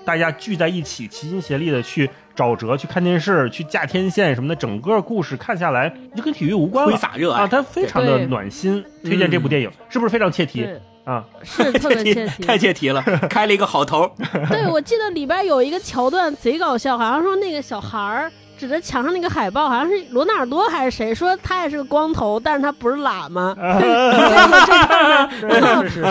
[0.04, 8.84] 大家聚在一起，齐心协力的去找辙，去看电视，去架天线什么的，整个故事看下来就跟体育无关了挥洒热爱啊，它非常的暖心。
[9.02, 10.66] 推荐这部电影，是不是非常切题
[11.04, 11.24] 啊？
[11.42, 14.10] 是特别切 题，太切题了，开了一个好头。
[14.50, 23.54] 对，我记得里边有一个桥段贼搞笑，好像说那个小孩儿指着墙上那个海报，好像是罗纳尔多还是谁，说他也是个光头，但是他不是喇嘛。
[25.30, 26.02] 是是是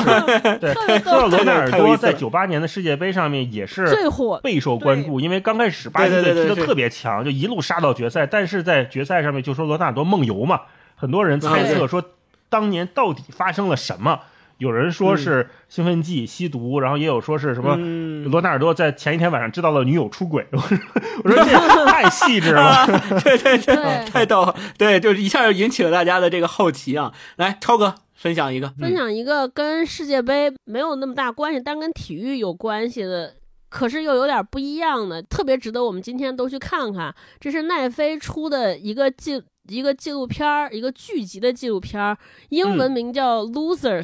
[0.74, 4.40] 特别说到逗，罗纳尔多，在九八年的世界杯上面也是最火。
[4.44, 8.26] 备受关注，因为刚开始巴西队对对对对踢的特别强，就一路杀到决赛。
[8.26, 10.62] 但是在决赛上面就说罗纳尔多梦游嘛，
[10.96, 12.04] 很多人猜测说
[12.50, 14.20] 当年到底发生了什么。
[14.58, 20.48] 有人说是兴奋剂、吸毒，然后也有说是什么嗯罗纳尔多在前一天晚上知道了女友出轨。
[20.52, 20.78] 我说
[21.24, 22.86] 我说这 太细致了。
[23.24, 24.56] 对对对，对太逗了。
[24.78, 27.12] 对，就是一下就引起了大家的这个好奇啊。
[27.36, 28.70] 来，超哥分享一个。
[28.80, 33.36] 分享一个跟世界杯没有那么大关系，但跟体育有关系的，
[33.70, 37.14] 可是又有点不一样的，特别值得我们今天都去看看。
[37.40, 42.18] 这是奈飞出的一个纪一个纪录片儿，一个剧集的纪录片儿，
[42.50, 44.04] 英文名叫《Losers》，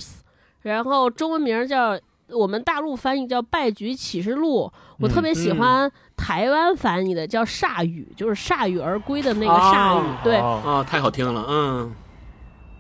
[0.61, 1.97] 然后中文名叫
[2.29, 4.71] 我们大陆翻译叫《败局启示录》。
[4.99, 10.07] 我特别喜欢台湾翻译的叫《铩羽》，就是铩羽而归的那个铩羽。
[10.07, 11.95] 哦对，哦啊，太好听了，嗯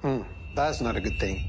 [0.01, 0.21] ，Hmm,
[0.55, 1.39] that's not a good thing.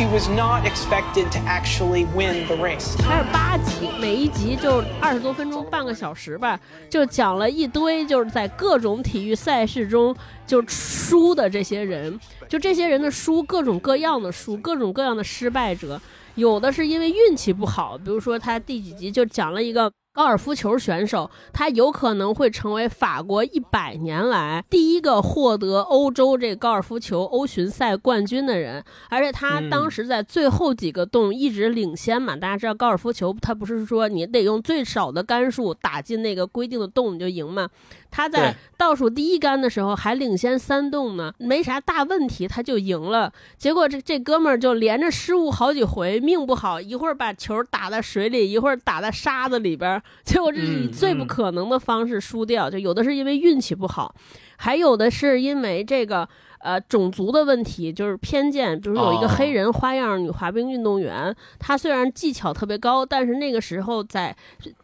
[0.00, 0.30] He may have it.
[0.30, 2.96] She was not expected to actually win the race.
[3.02, 6.58] 还是八集，每一集就二十多分钟，半个小时吧，
[6.88, 16.00] 就讲了一堆就是在各种体育赛事中就输的这些人，就这些人的输，各种各样的输，各种各样的失败者，
[16.34, 19.92] 有的是因为运气不好，比如说他第几集就讲了一个。
[20.12, 32.34] 高尔夫球选手，他有可能会成为法国一百年来第一个获得欧洲这高尔夫球欧巡赛冠军的人，而且他嗯当时在最后几个洞一直领先嘛。
[32.34, 37.68] 大家知道高尔夫球，它不是说你得用最少的杆数打进那个规定的洞你就赢嘛？
[38.10, 43.32] 他在倒数第一杆的时候还领先三洞呢，没啥大问题，他就赢了。
[43.56, 52.68] 结果这这哥们儿就连着失误好几回，命不好，一会儿把球打在水里，一会儿打在沙子里边儿， 结果这是以嗯最不嗯可能的方式输掉。
[52.68, 54.14] 就有的是因为运气不好，
[54.56, 56.28] 还有的是因为这个。
[56.62, 64.36] 呃，种族的问题就是偏见，比如有一个哦黑人花样女滑冰运动员，她虽然技巧特别高，但是那个时候在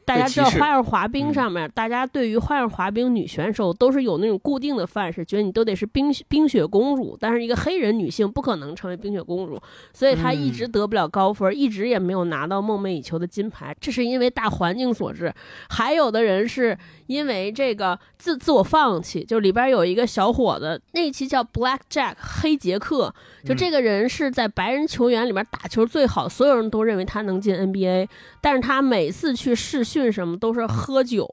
[0.06, 1.34] 大家知道花样滑冰嗯。
[1.34, 9.60] 上面，大家对于花样滑冰女选手都是有那种固定的范式，觉得你都得是冰冰雪公主，但是一个黑人女性不可能成为冰雪公主，
[9.92, 15.32] 所以她一直得不了高分，一直也没有拿到梦寐以求的金牌，这是因为大环境所致。
[15.68, 23.12] 还有的人是因为这个自自我放弃，就里边有一个小伙子，那一期叫 Black Jack 黑杰克，
[23.44, 28.08] 就这个人是在白人球员里面打球最好，所有人都认为他能进 NBA，
[28.40, 31.26] 但是他每次去试训什么都是喝酒、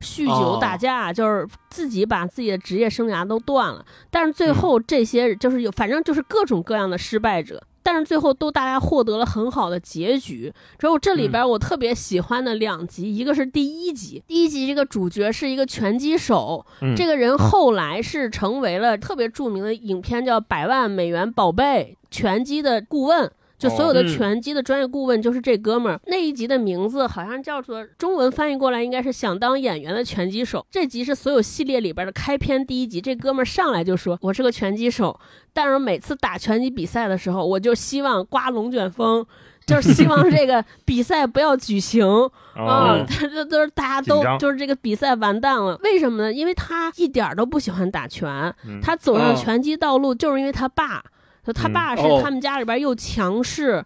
[0.00, 3.84] 酗酒、哦打架，就是自己把自己的职业生涯都断了。
[4.10, 7.62] 但是最后这些就是有，反正就是各种各样的失败者。
[7.84, 10.52] 但是最后都大家获得了很好的结局。
[10.78, 23.28] 之后这里边我特别喜欢的两集，一个是第一集，第一集这个主角是一个拳击手，嗯这个人后来是成为了特别著名的影片叫《百万美元宝贝》拳击的顾问。
[23.62, 26.00] 就所有的嗯拳击的专业顾问就是这哥们儿。
[26.06, 30.66] 那一集的名字好像叫做中文翻译过来应该是想当演员的拳击手。
[30.70, 33.00] 这集是所有系列里边的开篇第一集。
[33.00, 35.18] 这哥们儿上来就说：“我是个拳击手，
[35.52, 39.24] 但是每次打拳击比赛的时候，我就希望刮龙卷风。”
[39.64, 42.04] 就是希望这个 比赛不要举行
[42.56, 45.78] 啊哦， 这这都是大家都就是这个比赛完蛋了。
[45.84, 46.32] 为什么呢？
[46.32, 48.28] 因为他一点儿都不喜欢打拳，
[48.66, 51.00] 嗯他走上哦拳击道路就是因为他爸，
[51.44, 53.84] 就他嗯爸是哦他们家里边又强势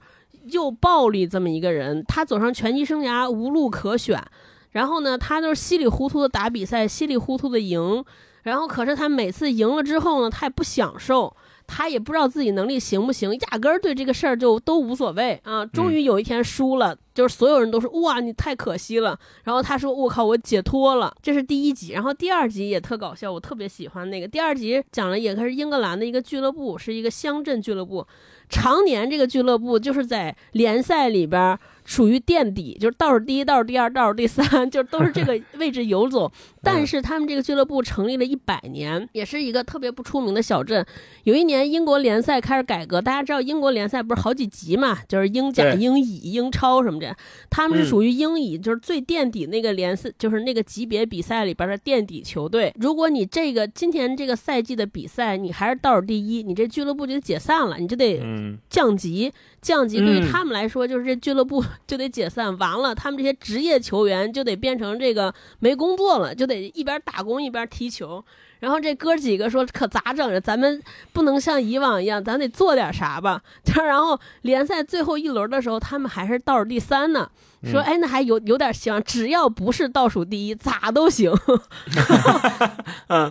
[0.50, 4.22] 又暴力这么一个人，他走上拳击生涯无路可选。
[4.70, 8.04] 然后呢，他就是稀里糊涂的打比赛，稀里糊涂的赢。
[8.42, 11.34] 然后可是他每次赢了之后呢，他也不享受，
[11.66, 15.64] 他也不知道自己能力行不行，压根儿对这个事儿就都无所谓啊。
[15.66, 19.18] 终于有一天输了，就是所有人都说哇你太可惜了。
[19.44, 21.92] 然后他说我靠我解脱了，这是第一集。
[21.92, 24.28] 然后第二集也特搞笑，我特别喜欢那个。
[24.28, 28.06] 第二集讲了也是英格兰的一个俱乐部，是一个乡镇俱乐部，
[28.48, 36.30] 常年这个俱乐部就是在联赛里边儿属于垫底，就是倒数第一、倒数第二、倒数第三，就都是这个 位置游走。
[36.62, 40.84] 但是他们这个俱乐部成立了一百年，也是一个特别不出名的小镇。
[41.22, 47.16] 有一年英国联赛开始改革，大家知道英国联赛不是好几级嘛，就是英甲、英乙、英超什么的，
[47.48, 47.86] 他们是嗯。
[47.86, 52.74] 属于英乙，就是最垫底那个联赛，就是那个级别比赛里边的垫底球队。
[52.80, 59.32] 如果你这个今年这个赛季的比赛你还是倒数第一，你这俱乐部就得解散了，你就得嗯，降级，
[59.66, 68.24] 降级对于嗯他们来说，就是这俱乐部 就得解散，完了，他们这些职业球员就得变成这个没工作了，就得一边打工一边踢球。
[68.60, 70.40] 然后这哥几个说：“可咋整啊？
[70.40, 73.42] 咱们不能像以往一样，咱得做点啥吧。
[73.62, 77.28] ”就然后联赛最后一轮的时候，他们还是倒数第三呢。
[77.64, 81.30] 说：“哎，那还有有点希望，只要不是倒数第一，咋都行。”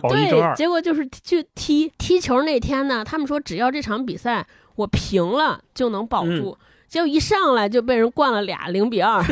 [0.00, 4.46] 保一争二对，，结果就是去踢踢球那天呢，他们说只要这场比赛
[4.76, 9.22] 我平了就能保住，结果一上来就被人灌了俩零比二。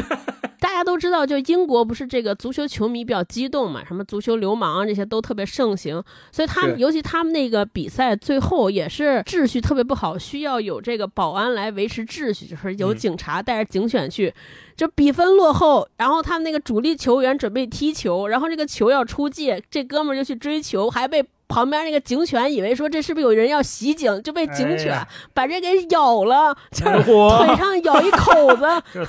[0.61, 6.03] 大家都知道，就英国不是这个足球球迷比较激动嘛，什么足球流氓啊这些都特别盛行，
[6.33, 14.33] 所以他们尤其他们那个比赛最后也是秩序特别不好，需要有这个保安来维持秩序，就是有嗯警察带着警犬去。
[14.75, 21.23] 就比分落后，然后他们那个主力球员准备踢球，然后这个球要出界，这哥们儿就去追球，还被
[21.55, 28.63] 旁边那个警犬以为说这是不是有人要袭警，就被警犬把这给咬了，就是腿上咬一口子。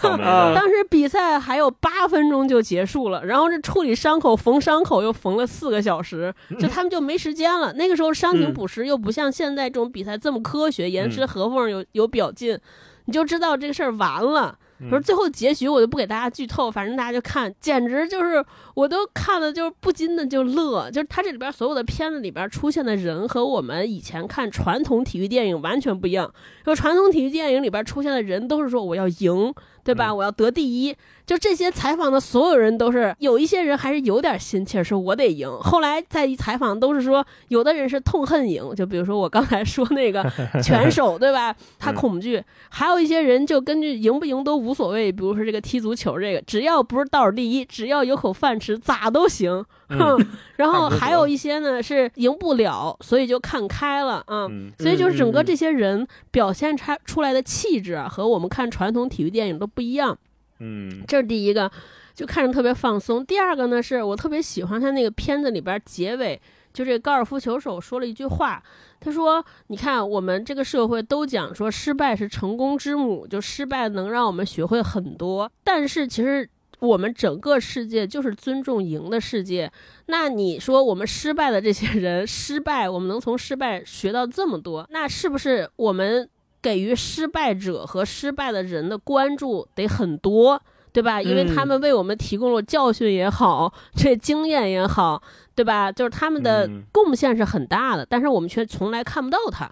[0.53, 7.73] 当时比赛还有八分钟就结束了，然后这处理伤口、缝伤口又缝了四个小时，就他们就没时间了。
[7.73, 12.59] 那个时候伤停补时又不像现在这种比赛这么科学，严丝合缝有有表进，
[13.05, 14.59] 你就知道这个事儿完了。
[14.89, 20.91] 说最后结局我就不给大家剧透，反正大家就看，简直就是我都看了，就不禁的就乐。
[20.91, 26.33] 就是他这里边所有的片子里边出现的人和我们以前看传统体育电影完全不一样。
[26.63, 29.53] 说传统体育电影里边出现的人都是说我要赢，
[29.85, 30.13] 对吧？
[30.13, 30.93] 我要得第一。
[31.25, 35.49] 就这些采访的所有人都是有一些人还是有点心气儿，说我得赢。
[35.59, 40.23] 后来再一采访都是说，有的人是痛恨赢，就比如说我刚才说那个
[40.61, 41.55] 拳手，对吧？
[41.79, 42.43] 他恐惧。
[42.69, 49.65] 还有一些人就根据赢不赢都无所谓，比如说这个踢足球，这个只要不是倒数第一，只要有口饭吃，咋都行。
[49.89, 50.17] 哼，
[50.57, 54.47] 然后还有一些呢是赢不了，所以就看开了啊。
[54.49, 60.17] 嗯所以就是整个这些人表现出出来的气质啊，和我们看传统体育电影都不一样。
[60.59, 61.69] 嗯这是第一个，
[62.13, 63.25] 就看着特别放松。
[63.25, 66.41] 第二个呢，是我特别喜欢他那个片子里边结尾，
[66.73, 68.63] 就这高尔夫球手说了一句话，
[69.01, 76.49] 他说：“你看，我们这个社会都讲说失败是成功之母，就失败能让我们学会很多，但是其实。”
[76.79, 79.71] 我们整个世界就是尊重赢的世界。
[80.07, 86.29] 那你说我们失败的这些人失败，我们能从失败学到这么多，那是不是我们
[86.61, 90.61] 给予失败者和失败的人的关注得很多？
[90.91, 91.21] 对吧？
[91.21, 95.21] 因为他们为我们提供了教训也好，这经验也好，
[95.53, 95.91] 对吧？
[95.91, 99.69] 就是他们的嗯贡献是很大的，但是我们却从来看不到它。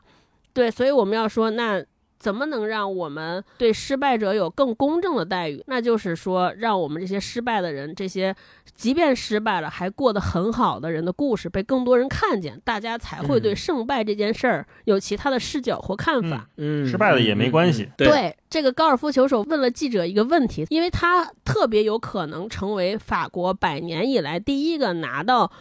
[0.52, 1.82] 对，所以我们要说，那
[2.24, 5.62] 怎么能让我们对失败者有更公正的待遇？
[5.68, 8.34] 那就是说，让我们这些失败的人，这些
[8.74, 16.48] 即便失败了还过得很好的人的故事被更多人看见，大家才会对胜败这件事儿有其他的视角或看法。
[16.56, 18.08] 嗯，失败了也没关系嗯。
[18.08, 25.52] 对，这个高尔夫球手问了记者一个问题，因为他特别有可能成为法国百年以来第一个拿到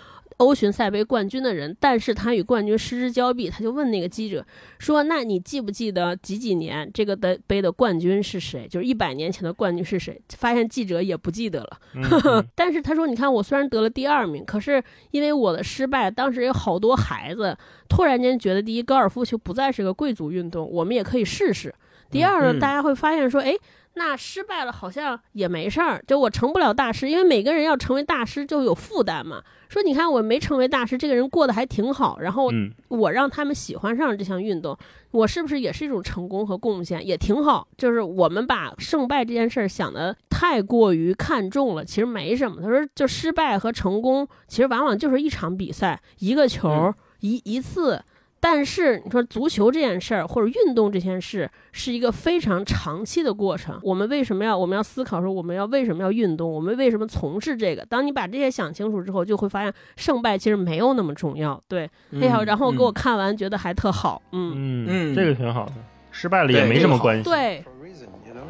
[0.43, 4.45] 欧巡赛杯冠军的人，但是他与冠军失之交臂，他就问那个记者
[4.79, 8.67] 说：“那你记不记得几几年这个的杯的冠军是谁？
[8.69, 11.79] 就是一百年前的冠军是谁？”发现记者也不记得了。
[11.95, 14.83] 嗯 但是他说：“你看，我虽然得了第二名，可是
[15.13, 17.57] 因为我的失败，当时有好多孩子
[17.89, 21.75] 突然间觉得，第一，高尔夫球不再是个贵族运动，我们也可以试试。
[22.11, 23.55] 第二呢，嗯大家会发现说，哎，
[23.95, 29.43] 那失败了好像也没事儿，就我成不了大师，因为每个人要成为大师就有负担嘛。
[29.69, 34.77] 说你看我没成为大师，这个人过得还挺好，然后嗯我让他们喜欢上这项运动，
[35.11, 37.07] 我是不是也是一种成功和贡献？
[37.07, 37.67] 也挺好。
[37.79, 42.61] 就是我们把胜败这件事儿想的太过于看重了，其实没什么。
[42.61, 48.03] 他说，就失败和成功，其实往往就是一场比赛，一个球，嗯一一次。
[48.45, 53.79] 但是你说足球这件事儿，或者运动这件事，是一个非常长期的过程。
[53.85, 56.53] 我们为什么要我们要思考说我们要为什么要运动？
[56.53, 57.87] 我们为什么从事这个？
[57.87, 61.63] 当你把这些想清楚之后，就会发现胜败其实没有那么重要。
[61.69, 61.89] 对，
[62.21, 65.75] 哎呀，然后给我看完觉得还特好，嗯，嗯嗯这个挺好的，
[66.11, 67.23] 失败了也没什么关系。
[67.23, 68.49] 对，For a reason, you know?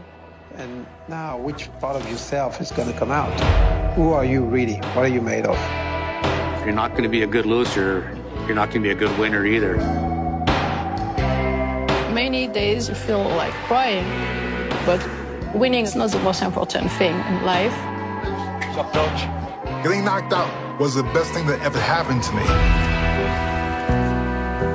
[0.58, 3.28] And now, which part of yourself is going to come out?
[3.94, 4.80] Who are you really?
[4.94, 5.58] What are you made of?
[6.56, 8.04] If you're not going to be a good loser,
[8.46, 9.76] you're not going to be a good winner either.
[12.12, 14.06] Many days you feel like crying,
[14.84, 15.00] but
[15.54, 17.76] winning is not the most important thing in life.
[18.76, 19.22] Up, coach?
[19.82, 22.44] Getting knocked out was the best thing that ever happened to me.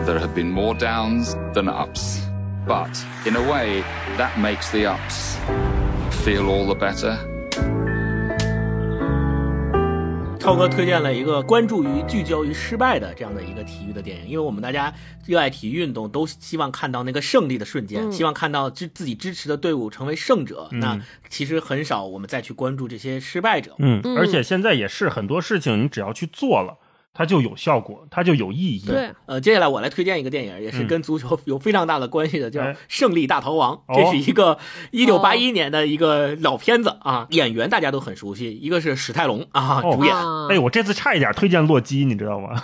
[0.06, 2.22] There have been more downs than ups.
[2.66, 3.82] But in a way,
[4.18, 5.38] that makes the ups
[6.24, 7.37] feel all the better.
[10.48, 14.94] 超哥推荐了一个关注于、聚焦于失败的这样的一个体育的电影，因为我们大家
[15.26, 20.70] 热爱体育运动，都希望看到那个胜利的瞬间，嗯希望看到支自己支持的队伍成为胜者。
[20.72, 23.76] 嗯那其实很少我们再去关注这些失败者。
[23.80, 26.78] 嗯，嗯而且现在也是很多事情，你只要去做了，
[27.18, 28.84] 它就有效果，它就有意义。
[28.86, 33.74] 对，呃，接下来我来推荐一个电影，也是嗯跟足球有非常大的关系的，叫《哎胜利大逃亡》。
[33.88, 34.60] 哦这是一个
[34.92, 42.64] 一九八一年的一个老片子啊，演员大家都很熟悉，一个是史泰龙啊哦主演，啊哎，我这次差一点推荐洛基，你知道吗？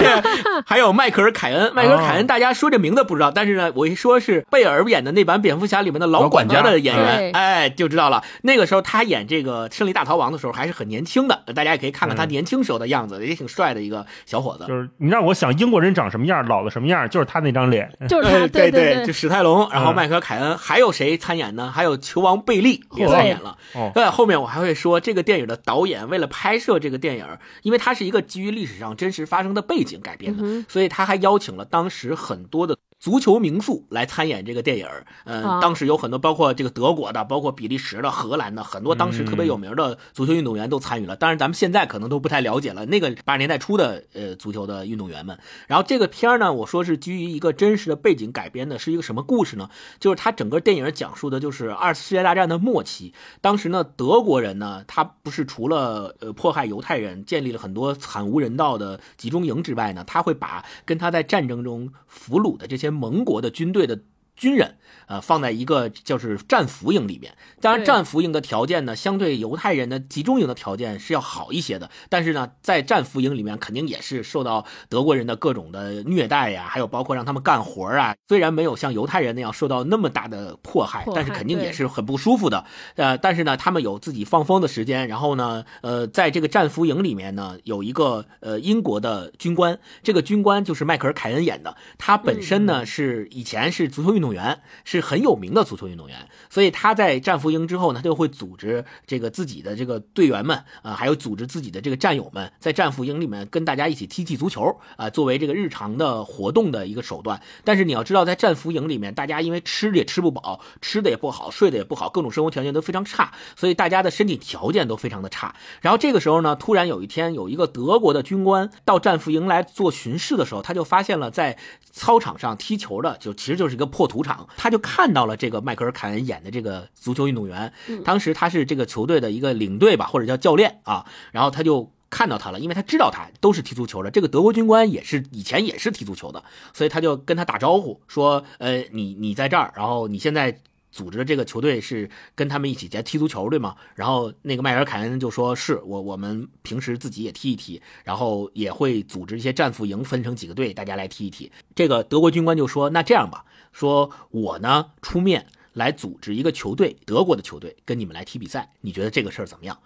[0.66, 1.74] 还有迈克尔·凯恩。
[1.74, 8.22] 迈克尔·凯恩哦大家说这名字不知道，但是呢，我一说是贝尔演的那版蝙蝠侠里面的老管家的演员，哎，就知道了。
[8.42, 13.77] 那个时候他演这个《胜利大逃亡》的时候还是很年轻的，大家也可以看看他嗯年轻时候的样子，也挺帅的。
[13.78, 21.70] 的一个小伙子，就是你让我想英国人长什么样，老了什么样，就是他那张脸，就是他，哎对对就史泰龙，然后嗯迈克尔凯恩，还有谁参演呢？
[21.70, 23.56] 还有球王贝利也参演了。
[23.74, 27.24] 哦，对，后面我还会说，这个电影的导演为了拍摄这个电影，
[27.62, 32.76] 因为它是一个基于历史上真实发生的背景改编的，嗯所以他还邀请了当时很多的。
[32.98, 34.86] 足球名宿来参演这个电影，
[35.24, 41.14] 嗯、啊当时有很多，包括这个德国的，包括比利时的、荷兰的，很多当时特别有名的足球运动员都参与了。
[41.14, 45.38] 当然，咱们现在可能都不太了解了，那个八十年代初的呃足球的运动员们。
[45.68, 49.70] 然后这个片儿呢，我说是基于一个真实的背景改编的，是一个什么故事呢？
[50.00, 64.00] 就是它整个电影讲述的就是二次世界大战的末期，当时呢，德国人呢，他不是除了呃迫害犹太人，建立了很多惨无人道的集中营之外呢，他会把跟他在战争中俘虏的这些盟国的军队的
[64.38, 64.76] 军人，
[65.08, 67.34] 呃，放在一个就是战俘营里面。
[67.60, 71.90] 当然，战俘营的条件呢，相对犹太人的集中营的条件是要好一些的。
[72.08, 78.14] 但是呢，在战俘营里面，肯定也是受到德国人的各种的虐待呀，还有包括让他们干活啊。
[78.28, 82.64] 虽然没有像犹太人那样受到那么大的迫害，但是肯定也是很不舒服的。
[82.94, 85.08] 呃，但是呢，他们有自己放风的时间。
[85.08, 91.76] 然后呢，呃，在这个战俘营里面呢，有一个呃英国的军官，这个军官就是迈克尔·凯恩演的。
[91.96, 96.28] 他本身呢、是以前是足球运动动员，是很有名的足球运动员。
[96.50, 107.40] 所以他在战俘营之后呢，他就会组织这个自己的这个队员们啊、还有组织自己的这个战友们，在战俘营里面跟大家一起踢踢足球啊、作为这个日常的活动的一个手段。
[107.64, 115.54] 但是你要知道，在战俘营里面，大家因为吃的也吃不饱，吃的也不好，睡的也不好，各种生活条件都非常差，所以大家的身体条件都非常的差。
[115.80, 121.56] 然后这个时候呢，突然有一天，有一个德国的军官到战俘营来做巡视的时候，他就发现了在
[121.90, 127.72] 操场上踢球的，就其实就是一个破土场，他就看到了这个迈克尔·凯恩演的这个足球运动员。
[128.04, 131.90] 当时他是这个球队的一个领队吧，或者叫教练啊，然后他就。
[132.10, 134.10] 看到他了，因为他知道他都是踢足球的。
[134.10, 136.42] 这个德国军官也是以前也是踢足球的，
[136.72, 140.58] 所以他就跟他打招呼说：“呃，你你在这儿，然后你现在
[140.90, 159.78] 组织的这个球队是跟他们一起在踢足球，对吗？”然后那个迈尔凯恩就说：“是我，我们平时自己也踢一踢，然后也会组织一些战俘营，分成几个队，大家来踢一踢。”这个德国军官就说：“那这样吧，说我呢出面来组织一个球队，德国的球队跟你们来踢比赛，你觉得这个事儿怎么样？”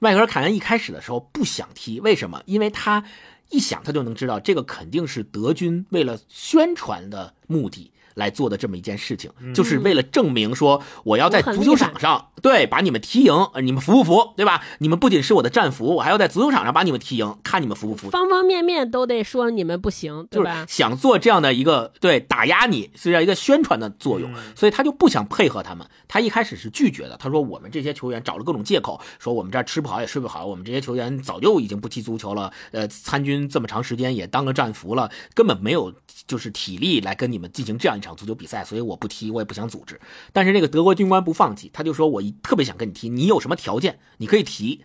[0.00, 2.40] 迈克尔·凯恩一开始的时候不想踢，为什么？
[2.46, 3.02] 因为他
[3.50, 14.34] 一想他就能知道，这个肯定是德军为了宣传的目的来做的这么一件事情，就是为了证明说我要在足球场上对把你们踢赢，呃你们服不服？
[14.36, 14.62] 对吧？
[14.80, 18.10] 你们不仅是我的战俘，我还要在足球场上把你们踢赢，看你们服不服。
[18.10, 20.66] 方方面面都得说你们不行，对就是吧？
[20.68, 25.86] 想做这样的一个对打压你，是这样一个宣传的作用，所以他就不想配合他们。
[26.08, 35.92] 他一开始是拒绝的，他说我们这些球员找了各种借口，说我们这儿吃不好也睡不好，我们这些球员早就已经不踢足球了，呃，参军这么长时间也当了战俘了，根本没有
[36.26, 40.00] 就是体力来跟你们进行这样一场足球比赛，所以我不踢，我也不想组织。
[40.32, 44.82] 但是那个德国军官不放弃，他就说我特别想跟你踢，你有什么条件你可以提。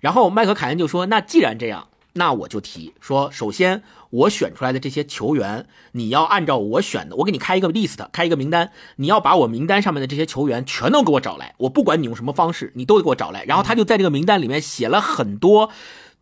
[0.00, 13.44] 然后麦克凯恩就说：“那既然这样，那我就提说，首先我选出来的这些球员，你要按照我选的，我给你开一个 list，开一个名单，你要把我名单上面的这些球员全都给我找来，我不管你用什么方式，你都给我找来。
[13.44, 15.70] 然后他就在这个名单里面写了很多。”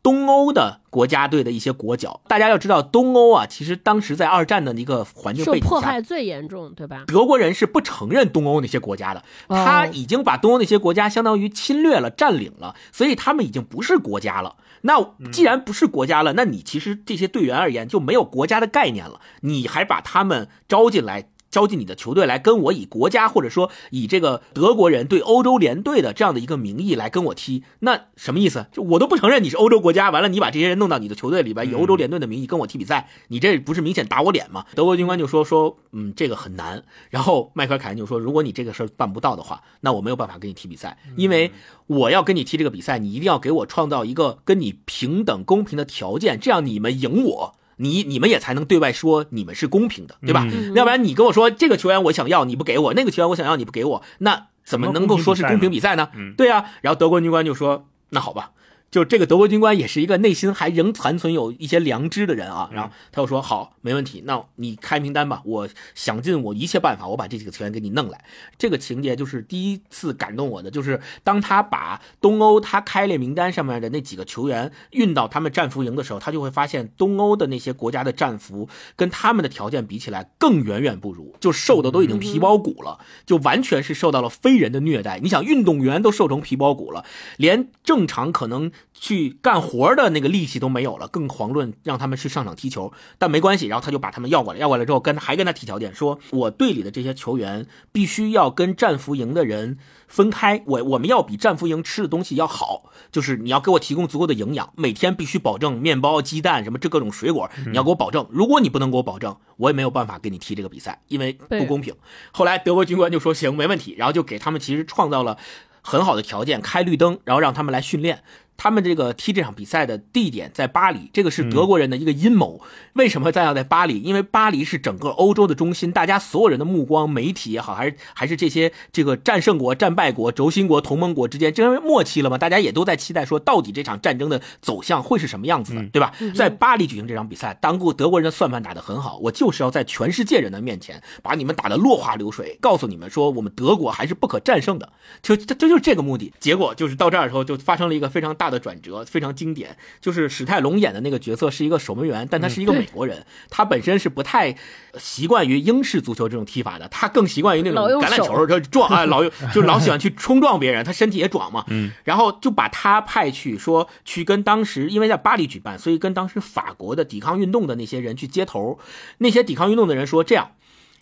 [0.03, 7.05] 东欧的国家队的一些国脚，大家要知道，东欧啊，其实当时在二战的一个环境受背景下，迫害最严重，对吧？
[7.07, 14.57] 德国人是不承认东欧那些国家的，哦他已经把东欧那些国家相当于侵略了、占领了，所以他们已经不是国家了。
[14.80, 21.28] 那既然不是国家了，那你其实这些队员而言就没有国家的概念了，你还把他们招进来。
[21.53, 28.66] 招进你的球队来跟我以国家或者说以这个德国人对欧洲联队的这样的一个名义来跟我踢，那什么意思？
[28.72, 34.64] 就我都不承认你是欧洲国家，完了你把这些人弄到你的球队里边，以欧洲联队的名义跟我踢比赛，你这不是明显打我脸吗？
[34.74, 36.82] 德国军官就说说，嗯，这个很难。
[37.11, 41.53] 然后迈克尔凯恩就说，如果你这个事儿办不到的话，那我没有办法跟你踢比赛，因为
[41.86, 47.55] 我要跟你踢这个比赛，你一定要给我创造一个跟你平等公平的条件，这样你们赢我。
[47.82, 50.46] 你你们也才能对外说你们是公平的，对吧？
[50.50, 56.08] 嗯要不然你跟我说这个球员我想要你不给我，那个球员我想要你不给我，那怎么能够说是公平比赛呢？
[56.14, 58.52] 嗯对啊，然后德国军官就说：“那好吧。”
[58.93, 68.22] 就这个德国军官也是一个内心还仍残存有一些良知的人啊，然后他就说：“好，没问题，那你开名单吧，我想尽我一切办法，我把这几个球员给你弄来。”
[68.59, 85.18] 这个情节就是第一次感动我的，就是当他把东欧他开列名单上面的那几个球员运到他们战俘营的时候，他就会发现东欧的那些国家的战俘跟他们的条件比起来更远远不如，就瘦的都已经皮包骨了，就完全是受到了非人的虐待。
[85.22, 87.07] 你想，运动员都瘦成皮包骨了，
[87.38, 92.92] 连正常可能去干活的那个力气都没有了，更遑论让他们去上场踢球。
[93.18, 108.26] 但没关系，然后他就把他们要过来，要过来之后跟还跟他提条件，说我队里的这些球员必须要跟战俘营的人分开，我我们要比战俘营吃的东西要好，就是你要给我提供足够的营养，每天必须保证面包、鸡蛋什么这各种水果，你要给我保证。
[108.30, 111.94] 如果你不能给我保证，我也没有办法给你踢这个比赛，因为不公平。
[112.30, 115.38] 后来德国军官就说行，没问题，然后就给他们其实创造了
[115.80, 118.22] 很好的条件，开绿灯，然后让他们来训练。
[118.57, 122.61] 他们这个踢这场比赛的地点在巴黎，这个是德国人的一个阴谋。
[122.94, 124.00] 为什么在要在巴黎？
[124.00, 136.12] 因为巴黎是整个欧洲的中心，大家所有人的目光，媒体也好，还是还是这些这个战胜国、战败国、轴心国、同盟国之间，这因为末期了嘛，大家也都在期待说，到底这场战争的走向会是什么样子的，对吧？
[136.34, 144.92] 在巴黎举行这场比赛，当过德国人的算盘打得很好，我就是要在全世界人的面前把你们打得落花流水，告诉你们说，我们德国还是不可战胜的，
[145.22, 146.32] 就这这就是这个目的。
[146.38, 154.57] 结果就是到这儿的时候，就发生了一个非常大的转折，非常经典，就是史泰龙演的那个角色是一个守门员，但他是一个美国人，他本身是不太
[154.99, 159.22] 习惯于英式足球这种踢法的，他更习惯于那种橄榄球，他撞啊，老
[159.55, 168.80] 就老喜欢去冲撞别人，他身体也壮嘛，嗯，然后就把他派去说去跟当时因为在巴黎举办，所以跟当时法国的抵抗运动的那些人去接头，
[169.18, 170.51] 那些抵抗运动的人说这样，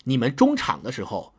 [0.05, 1.33] 你们中场的时候。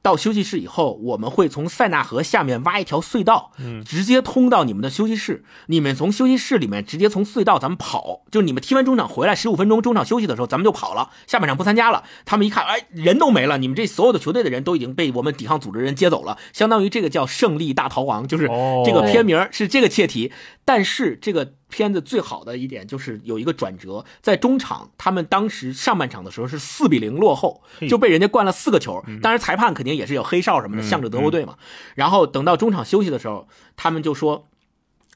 [0.00, 5.44] 到休息室以后，我们会从塞纳河下面挖一条隧道，嗯直接通到你们的休息室。
[5.66, 12.04] 你们从休息室里面直接从隧道咱们跑，就是你们踢完中场回来十五分钟，中场休息的时候咱们就跑了，下半场不参加了。
[12.24, 20.32] 他们一看，哎，人都没了，你们这所有的球队的人都已经被我们抵抗组织人接走了，相当于这个叫胜利大逃亡，就是哦这个片名是这个切题。
[20.68, 29.02] 但是这个片子最好的一点就是有一个转折，在中场，他们当时上半场的时候是四比零落后，就被人家灌了四个球。
[29.22, 31.56] 当然，裁判肯定也是有黑哨什么的，嗯向着德国队嘛。
[31.94, 34.46] 然后等到中场休息的时候，他们就说：“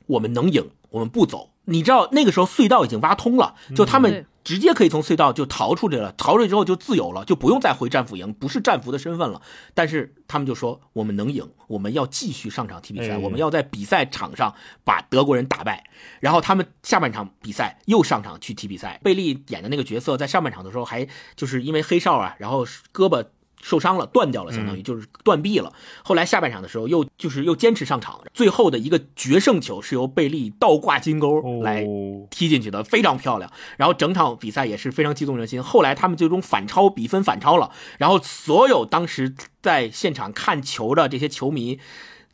[0.08, 9.40] 我们能赢，我们不走。”你知道那个时候隧道已经挖通了，就他们直接可以从隧道就逃出去了，逃出去之后就自由了，就不用再回战俘营，不是战俘的身份了。
[9.74, 15.84] 但是他们就说我们能赢，我们要继续上场踢比赛，哎我们要在比赛场上把德国人打败。
[16.20, 19.00] 然后他们下半场比赛又上场去踢比赛。
[19.02, 23.24] 贝利演的那个角色在上半场的时候还就是因为黑哨啊，然后胳膊。
[23.62, 25.72] 受伤了，断掉了，相当于就是断臂了。
[26.04, 33.50] 后来下半场的时候，又就是又坚持上场，最后的一个决胜球是由贝利倒挂金钩来哦踢进去的，非常漂亮。
[33.78, 35.62] 然后整场比赛也是非常激动人心。
[35.62, 37.70] 后来他们最终反超，比分反超了。
[37.96, 41.78] 然后所有当时在现场看球的这些球迷。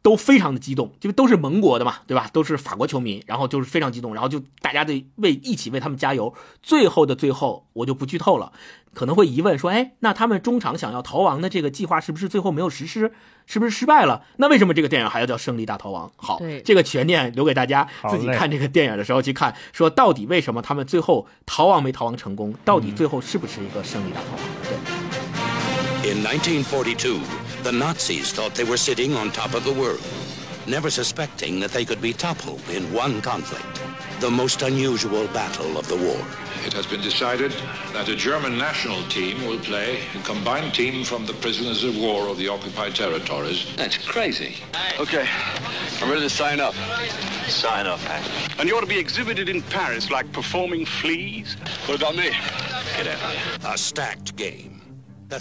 [0.01, 2.31] 都非常的激动，因为都是盟国的嘛，对吧？
[2.33, 6.33] 都是法国球迷，然后就是非常激动，然后就大家得为一起为他们加油。
[6.63, 8.53] 最后的最后，我就不剧透了，
[8.95, 13.13] 可能会疑问说，哎，那他们中场想要逃亡的这个计划是不是最后没有实施？
[13.47, 14.23] 是不是失败了？
[14.37, 16.07] 那为什么这个电影还要叫《胜利大逃亡》？
[16.17, 22.55] 好，这个悬念留给大家自己看这个电影的时候去看，说到底为什么他们最后逃亡没逃亡成功？
[22.65, 24.45] 到底最后是不是一个胜利大逃亡？
[24.65, 26.13] 对。
[26.13, 27.19] In 1942,
[27.63, 30.01] the Nazis thought they were sitting on top of the world,
[30.67, 33.81] never suspecting that they could be toppled in one conflict,
[34.21, 36.21] the most unusual battle of the war.
[36.67, 37.53] It has been decided
[37.93, 42.29] that a German national team will play a combined team from the prisoners of war
[42.29, 43.75] of the occupied territories.
[43.77, 44.57] That's crazy.
[44.99, 45.29] Okay,
[46.03, 46.75] I'm ready to sign up.
[47.47, 48.59] Sign up, Hank.
[48.59, 51.55] And you ought to be exhibited in Paris like performing fleas?
[51.87, 52.31] What about me?
[52.97, 53.75] Get out.
[53.75, 54.78] A stacked game.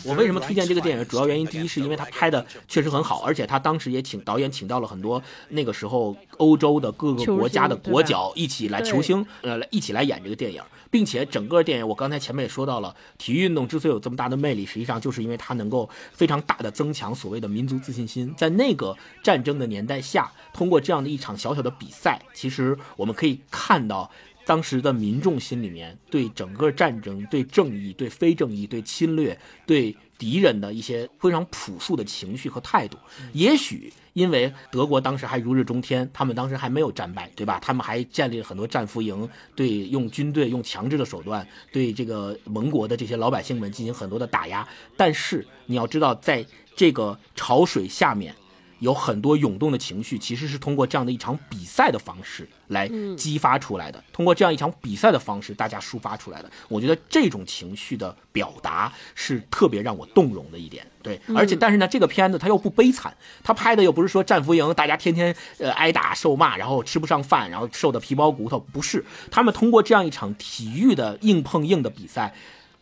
[0.04, 1.06] 我为什么推荐这个电影？
[1.08, 18.34] 主要原因第一是因为他拍的确实很好，而且他当时也请导演请到了很多那个时候欧洲的各个国家的国脚一起来球星，呃，一起来演这个电影，并且整个电影我刚才前面也说到了，体育运动之所以有这么大的魅力，实际上就是因为它能够非常大的增强所谓的民族自信心。
[18.38, 24.10] 在那个战争的年代下，通过这样的一场小小的比赛，其实我们可以看到。
[24.48, 32.98] 当时的民众心里面对整个战争、对正义、对非正义、对侵略、对敌人的一些非常朴素的情绪和态度，
[33.34, 37.60] 也许因为德国当时还如日中天，他们当时还没有战败，对吧？
[37.62, 44.68] 他们还建立了很多战俘营，对用军队用强制的手段对这个盟国的这些老百姓们进行很多的打压。
[44.96, 46.44] 但是你要知道，在
[46.74, 48.34] 这个潮水下面。
[48.80, 54.04] 有很多涌动的情绪，其实是通过这样的一场比赛的方式来激发出来的。
[54.14, 56.52] 通过这样一场比赛的方式，大家抒发出来的。
[56.68, 60.86] 我觉得这种情绪的表达是特别让我动容的一点。
[61.02, 69.04] 对，而且但是呢，这个片子它又不悲惨，它拍的又不是说战俘营大家天天呃挨打受骂，然后吃不上饭，然后瘦的皮包骨头，不是。
[69.32, 72.36] 他们通过这样一场体育的硬碰硬的比赛，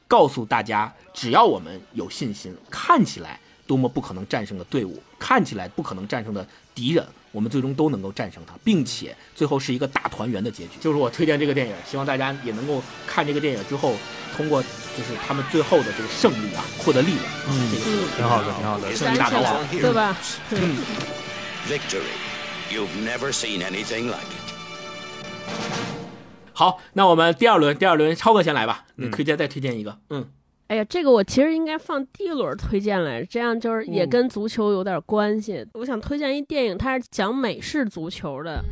[0.08, 3.40] 告诉大家，只要我们有信心，看起来。
[3.68, 10.74] 多么不可能战胜的队伍，看起来不可能战胜的敌人，我们最终都能够战胜他，并且最后是一个大团圆的结局。
[10.80, 13.96] 就是我推荐这个电影，希望大家也能够看这个电影之后，
[14.38, 17.26] 通过就是他们最后的这个胜利啊，获得力量。
[17.50, 18.96] 嗯这个挺好的，挺好的。
[18.96, 20.16] 胜利大逃亡，对吧？
[20.52, 20.78] 嗯
[21.68, 22.14] ，Victory.
[22.70, 24.46] You've never seen anything like it.
[26.54, 30.28] 好，那我们第二轮，第二轮超哥先来吧，你推荐再推荐一个，嗯，
[30.68, 35.64] 哎呀，这个我其实应该放第一轮推荐来，这样就是也跟足球有点关系。
[35.74, 38.64] 我想推荐一电影，它是讲美式足球的。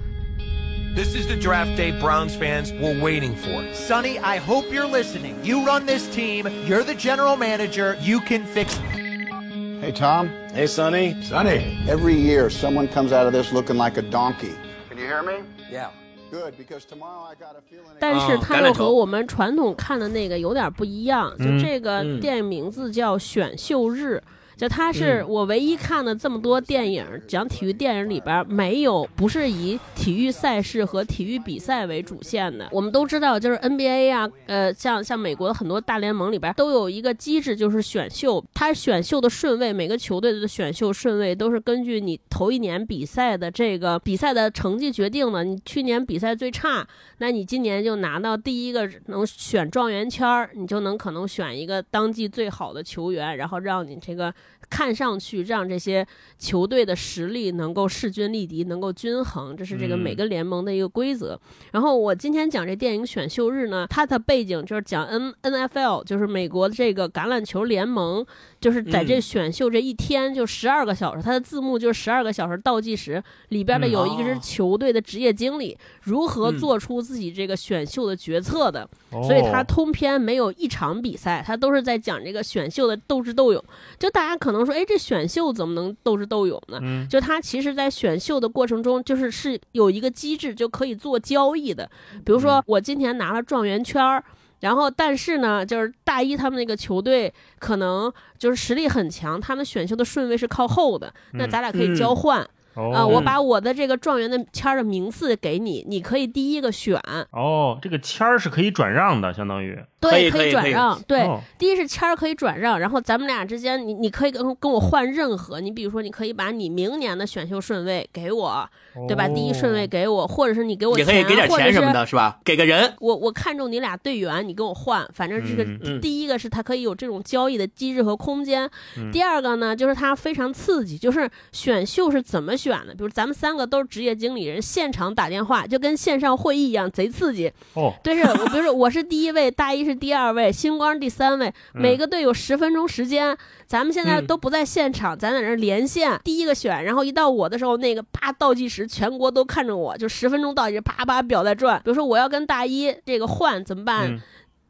[0.95, 3.63] This is the draft day Browns fans were waiting for.
[3.73, 5.35] Sonny, I hope you're listening.
[5.43, 6.47] You run this team.
[6.67, 7.95] You're the general manager.
[8.01, 9.81] You can fix it.
[9.81, 10.29] Hey, Tom.
[10.53, 11.15] Hey, Sonny.
[11.23, 11.79] Sonny.
[11.87, 14.53] Every year, someone comes out of this looking like a donkey.
[14.89, 15.43] Can you hear me?
[15.71, 15.89] Yeah.
[16.33, 17.95] Good, because tomorrow I got a feeling.
[17.99, 21.31] 但是哦它又和我们传统看的那个有点不一样。
[21.37, 24.15] 嗯就这个嗯电影名字叫《选秀日》，
[24.55, 32.69] 就他是嗯我唯一看的这么多电影讲体育电影里边没有不是以体育赛事和体育比赛为主线的。
[32.71, 38.43] 我们都知道，就是 NBA 啊，呃，像像美国的很多大联盟里边都有一个机制，就是选秀。
[38.53, 45.43] 它选秀的顺位，每个球队的选秀顺位都是根据你头一年比赛的这个比赛的成绩决定的。
[45.43, 46.87] 你去年比赛最差，
[47.17, 54.33] 那你今年就拿到第一个能选状元签儿，你就能可能选一个当季最好的球员，然后让你这个
[54.69, 56.05] 看上去让这些
[56.37, 61.39] 球队的实力能够势均力敌，能够均衡，这是这个每个联盟的一个规则。
[61.71, 68.25] 然后我今天讲这电影选秀日呢，它的背景就是讲 N N F L，就是美国这个橄榄球联盟，
[68.59, 69.21] 就是在这嗯。
[69.21, 76.57] 选秀这一天就十二个小时，它的字幕就是十二个小时倒计时，里边的有一个是哦球队的职业经理如何嗯。
[76.57, 79.21] 做出自己这个选秀的决策的，哦。
[79.23, 83.63] 所以它通篇没有一场比赛，它都是在讲这个选秀的斗智斗勇。
[83.99, 86.79] 就大家可能说，哎，这选秀怎么能斗智斗勇呢？
[86.81, 91.89] 嗯就他其实，在选秀的过程中，就是是有一个机制就可以做交易的。
[92.25, 94.23] 比如说，我今天拿了状元圈儿。
[94.59, 98.09] 然后，但是呢，就是大一他们那个球队可能
[98.39, 102.39] 就是实力很强，他们选秀的顺位是靠后的，那嗯咱俩可以交换。
[102.75, 106.99] 啊、哦我把我的这个状元的签儿的名次给你，你可以第一个选。
[107.31, 109.77] 哦，这个签儿是可以转让的，相当于
[110.09, 111.01] 对，可以转让。
[111.07, 118.67] 对，哦第一是签儿可以转让，然后咱们俩之间，你你可以跟跟我换任何，你比如说，你可以把你明年的选秀顺位给我，
[119.07, 119.27] 对吧？
[119.27, 122.39] 第一顺位给我，或者是你给我也可以给点或者是钱什么的，是吧？
[122.43, 132.93] 给个人，我我看中你俩队员，你跟我换，反正这个、第一个是它可以有这种交易的机制和空间，嗯第二个呢就是它非常刺激，就是选秀是怎么选的？
[132.93, 137.51] 比如咱们三个都是职业经理人，现场打电话就跟线上会议一样，贼刺激。
[137.73, 143.37] 哦，对，是我比如说我是第一位，大一是第二位，星光第三位，每个队有十分钟时间。
[143.65, 151.77] 咱们现在嗯都不在现场，咱在那连线，第一个选，然后一到我的时候，那个啪倒计时，全国都看着我，就十分钟倒计时，啪啪表在转。
[151.83, 154.11] 比如说我要跟大一这个换怎么办？
[154.11, 154.21] 嗯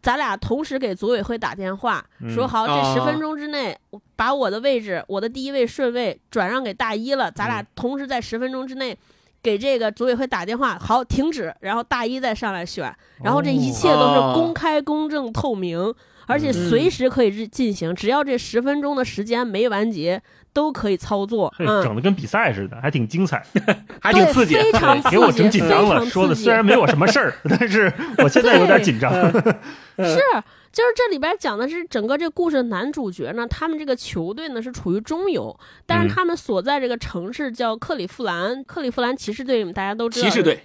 [0.02, 3.74] 咱俩同时给组委会打电话，嗯说好这哦十分钟之内，
[4.18, 8.98] 把我的位置，我的第一位顺位转让给大一了，咱俩同时在十分钟之内。
[9.44, 12.92] 给这个组委会打电话，好停止，然后大一再上来选，
[13.22, 15.94] 然后这一切都是公开、公正、透明，
[16.26, 20.22] 而且随时可以进行，只要这十分钟的时间没完结，
[20.54, 21.54] 都可以操作。
[21.58, 23.44] 嘿，嗯，整的跟比赛似的，还挺精彩，
[24.00, 24.56] 还挺刺激。
[24.56, 26.06] 非常 刺激，给我整紧张了。
[26.06, 29.12] 说的虽然没有什么事儿， 但是我现在有点紧张。
[29.98, 30.20] 是，
[30.74, 35.56] 就是这里边讲的是整个这个故事的男主角呢，他们这个球队呢是处于中游，
[35.86, 40.64] 但嗯是他们所在这个城市叫克里夫兰，克利夫兰骑士队，大家都知道，骑士队，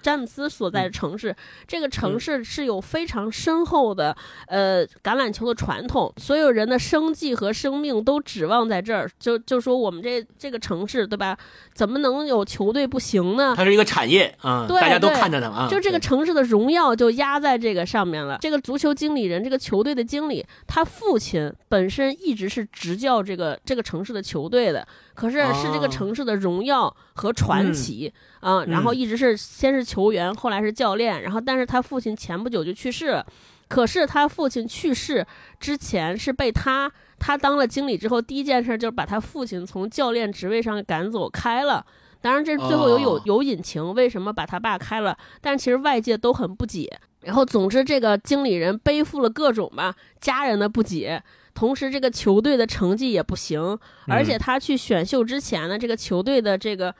[0.00, 1.34] 詹姆斯所在的城市，
[1.66, 9.10] 这个城市是有非常深厚的呃橄榄球的传统，所有人的生计和生命都指望在这儿。
[9.18, 11.36] 就就说我们这这个城市，对吧？
[11.74, 13.54] 怎么能有球队不行呢？
[13.56, 15.66] 它是一个产业啊，对大家都看着呢啊。
[15.68, 18.38] 就这个城市的荣耀就压在这个上面了。
[18.40, 33.26] 这个足球经理人，这个球队的经理，他父亲本身一直是执教这个这个城市的球队的，可是是这个哦城市的荣耀和传奇啊、嗯然后一直是先是球员，后来是教练，然后但是他父亲前不久就去世了。
[33.68, 35.26] 可是他父亲去世
[35.58, 41.86] 之前是被他他当了经理之后，第一件事就是把他父亲从教练职位上赶走开了。
[42.20, 45.16] 当然，这最后有有哦有隐情，为什么把他爸开了？
[45.40, 47.00] 但其实外界都很不解。
[47.28, 51.22] 然后，总之，这个经理人背负了各种吧家人的不解，
[51.52, 56.94] 同时这个球队的成绩也不行，而且他去选秀之前呢，这个球队的这个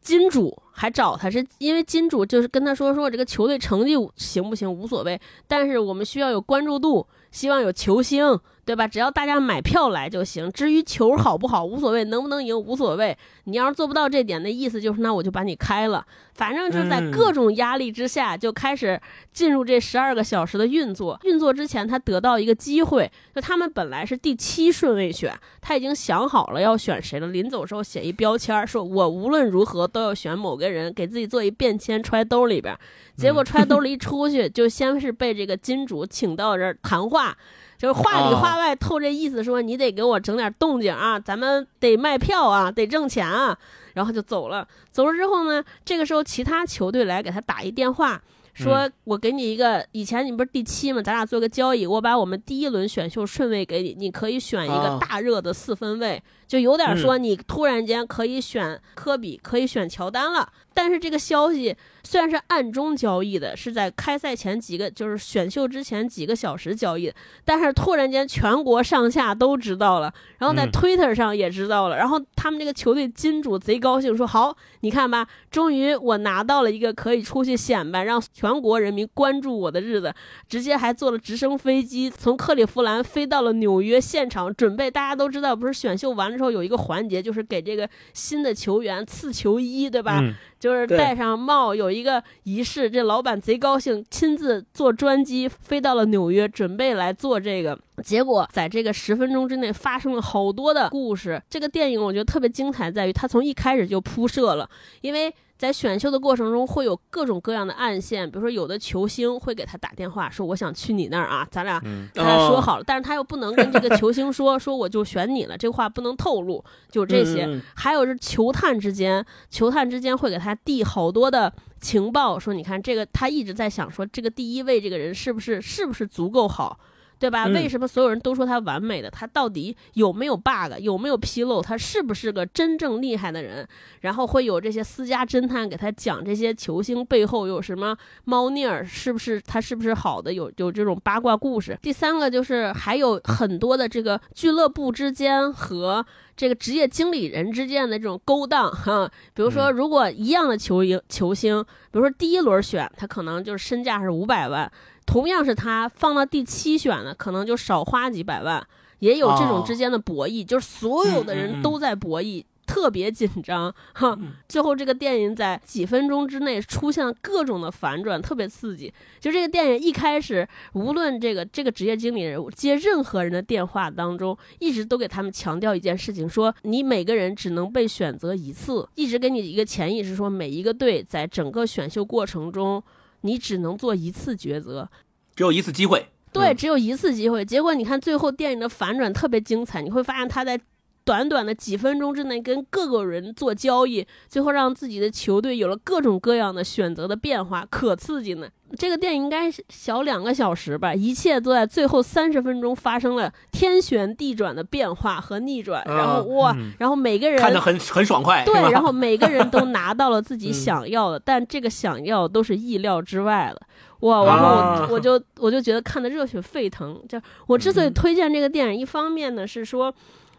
[0.00, 8.88] 金主还找他，是因为金主就是跟他说说这个球队成绩行不行无所谓，但是我们需要有关注度，希望有球星，对吧？
[8.88, 10.50] 只要大家买票来就行。
[10.50, 13.16] 至于球好不好无所谓，能不能赢无所谓。
[13.44, 16.04] 你要是做不到这点，那意思就是那我就把你开了。
[16.34, 19.00] 反正就是在各种压力之下，就开始
[19.32, 21.18] 进入这十二个小时的运作。
[21.24, 27.28] 运作之前，他得到一个机会，就他们本来是第七顺位选，他已经想好了要选谁了。
[27.28, 32.76] 临走时候写一标签，说我无论如何都要选某个人，给自己做一便签揣兜里边。
[33.16, 37.36] 结果揣兜里 一出去，就先是被这个金主请到这儿谈话。
[37.84, 43.54] 就是话里话外透这意思，说你得给我整点动静啊，咱们得卖票啊，得挣钱啊，
[43.92, 44.66] 然后就走了。
[44.90, 48.18] 走了之后呢，这个时候其他球队来给他打一电话，
[48.54, 51.02] 说我给你一个，以前你不是第七吗？
[51.02, 60.48] 咱俩做个交易，我把我们第一轮选秀顺位给你，你可以选一个大热的四分位，就有点说你突然间可以选科比，可以选乔丹了。
[60.76, 67.14] 但是这个消息虽然是暗中交易的，是在开赛前几个，就是选秀之前几个小时交易的，
[67.44, 80.12] 但是突然间全国上下都知道了，然后在 Twitter 上也知道了，然后他们这个球队金主贼高兴，说好，你看吧，终于我拿到了一个可以出去显摆，让全国人民关注我的日子，
[80.48, 90.22] 直接还坐了直升飞机从克利夫兰飞到了纽约现场，准备大家都知道，不是选秀完了之后有一个环节，就是给这个新的球员赐球衣，对吧？
[90.58, 92.88] 就是戴上帽，有一个仪式。
[92.90, 97.78] 这老板贼高兴，亲自坐专机飞到了纽约，准备来做这个。
[98.02, 101.40] 结果在这个十分钟之内发生了好多的故事。
[101.48, 104.68] 这个电影我觉得特别精彩，在于它从一开始就铺设了，
[105.00, 105.32] 因为。
[105.56, 111.80] 在选秀的过程中，会有各种各样的暗线，比如说有的球星会给他打电话说：“我想去你那儿啊，咱俩
[112.12, 116.62] 咱俩说好了。”但是他又不能跟这个球星说：“说我就选你了。”这话不能透露。
[116.90, 126.78] 就这些，还有是球探之间，球探之间会给他递好多的情报，说：“你看这个，他一直在想说，这个第一位这个人是不是是不是足够好。”
[127.24, 127.46] 对吧？
[127.46, 129.10] 为什么所有人都说他完美的？
[129.10, 130.78] 他到底有没有 bug？
[130.80, 131.62] 有没有纰漏？
[131.62, 133.66] 他是不是个真正厉害的人？
[134.02, 138.84] 然后会有这些私家侦探给他讲这些球星背后有什么猫腻儿？
[138.84, 140.34] 是不是他是不是好的？
[140.34, 141.78] 有有这种八卦故事。
[141.80, 146.04] 第三个就是还有很多的这个俱乐部之间和
[146.36, 149.10] 这个职业经理人之间的这种勾当哈。
[149.34, 154.70] 比如说，如果一样的球星球星，比如说第一轮选他可能就是身价是五百万。
[155.06, 158.66] 同样是他放到第七选的，可能就少花几百万，
[159.00, 164.18] 也有这种之间的博弈，就是所有的人都在博弈，特别紧张哈。
[164.48, 168.92] 最后这个电影在几分钟之内出现了各种的反转，特别刺激。
[169.20, 182.82] 就这个电影一开始，无论这个这个职业经理人接任何人的电话当中，一直都给他们强调一件事情：说你每个人只能被选择一次，一直给你一个潜意识说，每一个队在整个选秀过程中。
[183.26, 184.86] 你只能做一次抉择，
[185.34, 186.08] 只有一次机会。
[186.30, 187.42] 对，只有一次机会。
[187.42, 189.80] 结果你看，最后电影的反转特别精彩。
[189.80, 190.60] 你会发现他在
[191.04, 198.48] 短短的几分钟之内跟各个人做交易，最后让自己的球队有了各种各样的选择的变化，可刺激呢。
[198.76, 213.62] 这个电影应该小两个小时吧，一切都在最后三十分钟发生了天旋地转的变化和逆转，然后哇，然后每个人看得很很爽快，对，然后每个人都 拿到了自己想要的，但这个想要都是意料之外的，
[214.00, 217.00] 哇，然后我我就我就觉得看的热血沸腾。
[217.08, 219.94] 就我之所以推荐这个电影，一方面呢是说。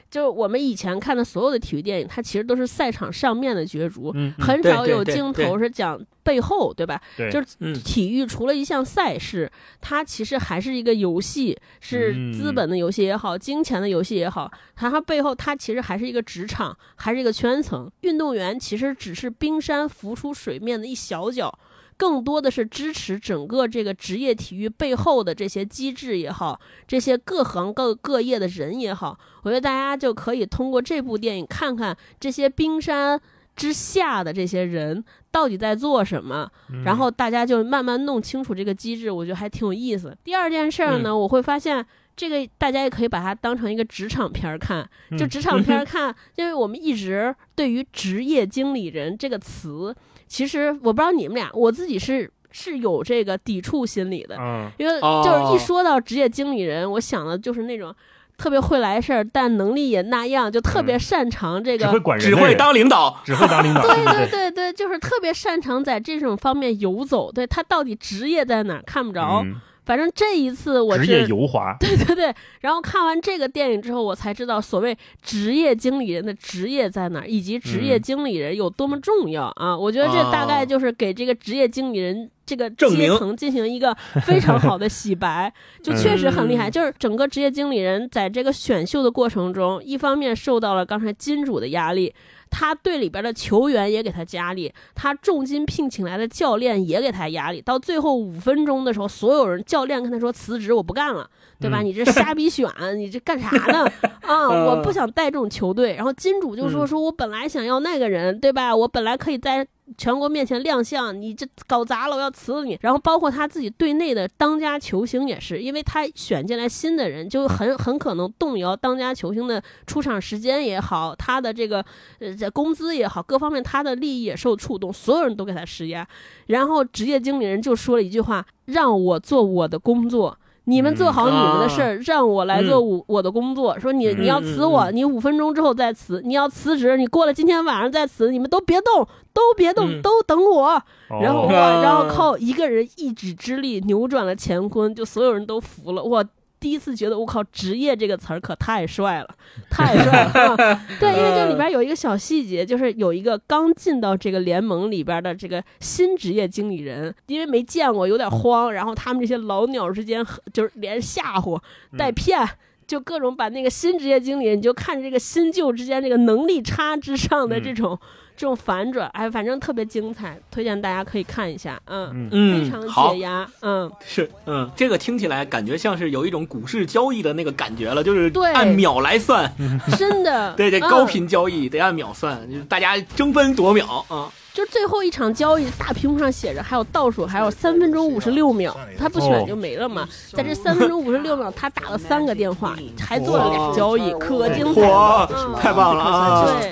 [0.09, 7.01] 就我们以前看的所有的体育电影，它其实都是赛场上面的角逐，很少有镜头是讲背后，对吧？
[7.31, 9.51] 就是体育除了一项赛事，
[9.81, 17.91] 它其实还是一个游戏，是资本的游戏也好，金钱的游戏也好，它背后它其实还是一个职场，还是一个圈层。
[18.01, 21.59] 运动员其实只是冰山浮出水面的一小角。
[21.97, 33.19] 更多的是支持整个这个职业体育背后的这些机制也好，这些各行各各业的人也好，我觉得大家就可以通过这部电影看看这些冰山
[33.55, 36.51] 之下的这些人到底在做什么，
[36.83, 40.17] 然后大家就慢慢弄清楚这个机制，我觉得还挺有意思。
[40.23, 41.85] 第二件事儿呢，我会发现
[42.17, 44.85] 这个大家也可以把它当成一个职场片儿看，
[45.17, 49.95] 就职场片儿 看，因为我们一直对于职业经理人这个词。
[50.35, 54.35] 其实我不知道你们俩，我自己是是有这个抵触心理的，
[54.77, 57.95] 因为就是一说到职业经理人，我想的就是那种
[58.35, 67.31] 特别会来事儿，但能力也那样，就特别擅长这个，只会管人，只会当领导，只会当领导， 对对对对，就是特别擅长在这种方面游走。
[67.31, 69.41] 对他到底职业在哪看不着。
[69.85, 72.33] 反正这一次我职业油滑， 对对对。
[72.61, 79.77] 然后看完这个电影之后，我才知道所谓职业经理人的职业在哪儿，以及职业经理人有多么重要啊！
[79.77, 86.69] 我觉得这大概就是给这个职业经理人这个阶层进行一个非常好的洗白， 就确实很厉害。
[86.69, 92.13] 嗯就是整个职业经理人在这个选秀的过程中，一方面受到了刚才金主的压力。
[92.57, 97.61] 他队里边的球员也给他压力，他重金聘请来的教练也给他压力。
[97.61, 101.29] 到最后五分钟的时候，所有人教练跟他说辞职，我不干了，
[101.59, 101.81] 对吧？
[101.81, 102.65] 嗯你这瞎逼选，
[102.97, 103.85] 你这干啥呢？
[104.23, 105.95] 啊，我不想带这种球队。
[105.95, 108.73] 然后金主就说：“嗯说我本来想要那个人，对吧？
[108.73, 109.67] 我本来可以在
[109.97, 121.85] 全国面前亮相，你这搞砸了，我要辞了你。”然后包括他自己队内的当家球星也是，因为他选进来新的人，就很很可能动摇当家球星的出场时间也好，他的这个
[122.19, 126.07] 呃这工资也好，各方面他的利益也受触动，所有人都给他施压。
[126.47, 133.79] 然后职业经理人就说了一句话：“让我做我的工作。”你们做好你们的事儿，让我来做我我的工作。
[133.79, 138.31] 说你你要辞我，你五分钟之后再辞；你要辞职，你过了今天晚上再辞。
[138.31, 140.81] 你们都别动，都别动，嗯都等我。
[141.21, 146.03] 然后哦哇，然后靠一个人一己之力扭转了乾坤，就所有人都服了。
[146.03, 146.23] 哇！
[146.65, 149.29] 第一次觉得我靠，职业这个词儿可太帅了，
[149.69, 150.55] 太帅了。
[150.65, 161.61] 啊 对，因为这里边有一个小细节，就是有一个刚进到这个联盟里边的这个新职业经理人，因为没见过，有点慌，然后他们这些老鸟之间就是连吓唬
[161.95, 162.43] 带骗。
[162.87, 167.99] 就各种把那个新职业经理人，你就看这个新旧之间这个能力差之上的这种、
[168.37, 179.51] 这种反转，哎，反正特别精彩，推荐大家可以看一下，嗯，嗯非常解压，嗯，是，嗯，这个听起来感觉像是有一种股市交易的那个感觉了，就是对按秒来算。
[179.97, 184.31] 真的， 对，这嗯高频交易得按秒算，就是大家争分夺秒啊。
[184.53, 190.07] 就最后一场交易，大屏幕上写着还有倒数，还有三分钟五十六秒，他不选就没了嘛。
[190.31, 195.29] 在这三分钟五十六秒，他打了三个电话，还做了俩交易，可精彩了。
[195.29, 196.57] 嗯，太棒了啊！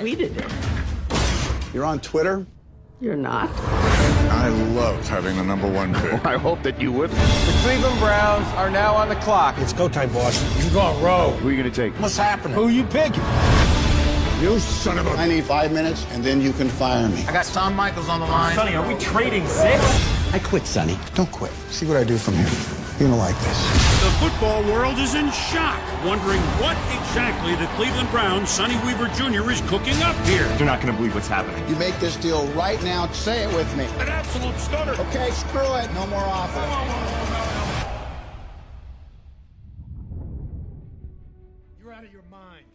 [1.74, 2.46] You're on Twitter?
[3.00, 3.50] You're not.
[4.30, 6.24] I love having the number one pick.
[6.24, 7.10] I hope that you would.
[7.10, 9.56] The Cleveland Browns are now on the clock.
[9.58, 10.64] It's go time, boss.
[10.64, 11.36] You go on road.
[11.40, 11.92] Who are you going to take?
[12.00, 12.54] What's happening?
[12.54, 13.24] Who you picking?
[14.40, 15.10] You son of a.
[15.10, 17.24] I need five minutes, and then you can fire me.
[17.26, 18.54] I got Tom Michaels on the line.
[18.54, 19.82] Sonny, are we trading six?
[20.32, 20.96] I quit, Sonny.
[21.16, 21.50] Don't quit.
[21.70, 22.83] See what I do from here.
[22.98, 23.94] You're gonna like this.
[24.04, 29.50] The football world is in shock, wondering what exactly the Cleveland Browns' Sonny Weaver Jr.
[29.50, 30.46] is cooking up here.
[30.56, 31.66] They're not going to believe what's happening.
[31.68, 33.08] You make this deal right now.
[33.08, 33.86] Say it with me.
[33.98, 34.92] An absolute stunner.
[34.92, 35.92] Okay, screw it.
[35.92, 37.43] No more offers.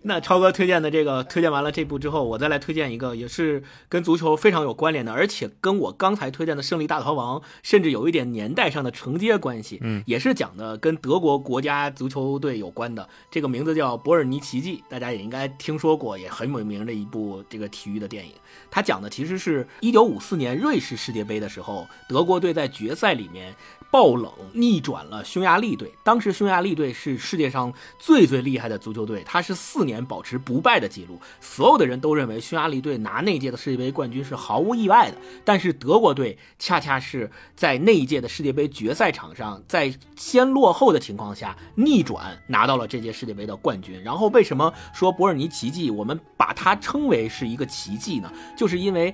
[0.01, 9.79] 那超哥推荐的这个，推荐完了这部之后，我再来推荐一个，也是跟足球非常有关联的，而且跟我刚才推荐的《胜利大逃亡》甚至有一点年代上的承接关系。
[9.81, 13.09] 嗯，也是讲的跟德国国家足球队有关的。
[13.29, 18.31] 这个名字叫《伯尔尼奇迹》，大家也应该听说过，也很有名的一部这个体育的电影。
[18.71, 23.53] 它讲的其实是一九五四年瑞士世界杯的时候，德国队在决赛里面
[23.91, 25.91] 爆冷逆转了匈牙利队。
[26.03, 31.19] 当时匈牙利队是世界上最最厉害的足球队，他是四年保持不败的记录。
[31.39, 44.01] 所有的人都认为匈牙利队拿那届的世界杯冠军是毫无意外的，但是德国队恰恰是在那一届的世界杯决赛场上，在先落后的情况下逆转拿到了这届世界杯的冠军。
[44.03, 48.31] 然后为什么说伯尔尼奇迹，我们把它称为是一个奇迹呢？
[48.55, 49.13] 就是因为。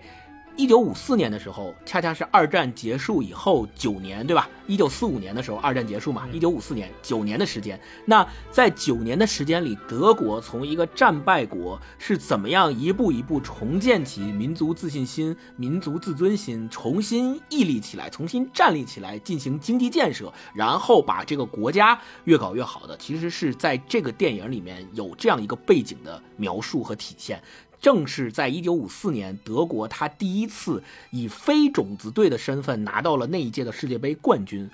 [0.57, 4.49] 一九五四年的时候，恰恰是二战结束以后九年，对吧？
[4.67, 7.79] 一九四五年的时候，二战结束嘛，一九五四年九年的时间。
[8.05, 27.41] 那在九年的时间里，德国从一个战败国是怎么样一步一步重建起民族自信心、民族自尊心，重新屹立起来，重新站立起来，进行经济建设，然后把这个国家越搞越好的，其实是在这个电影里面有这样一个背景的描述和体现。
[27.85, 30.81] 正是在一九五四年，德国他第一次
[31.11, 34.67] 以非种子队的身份拿到了那一届的世界杯冠军，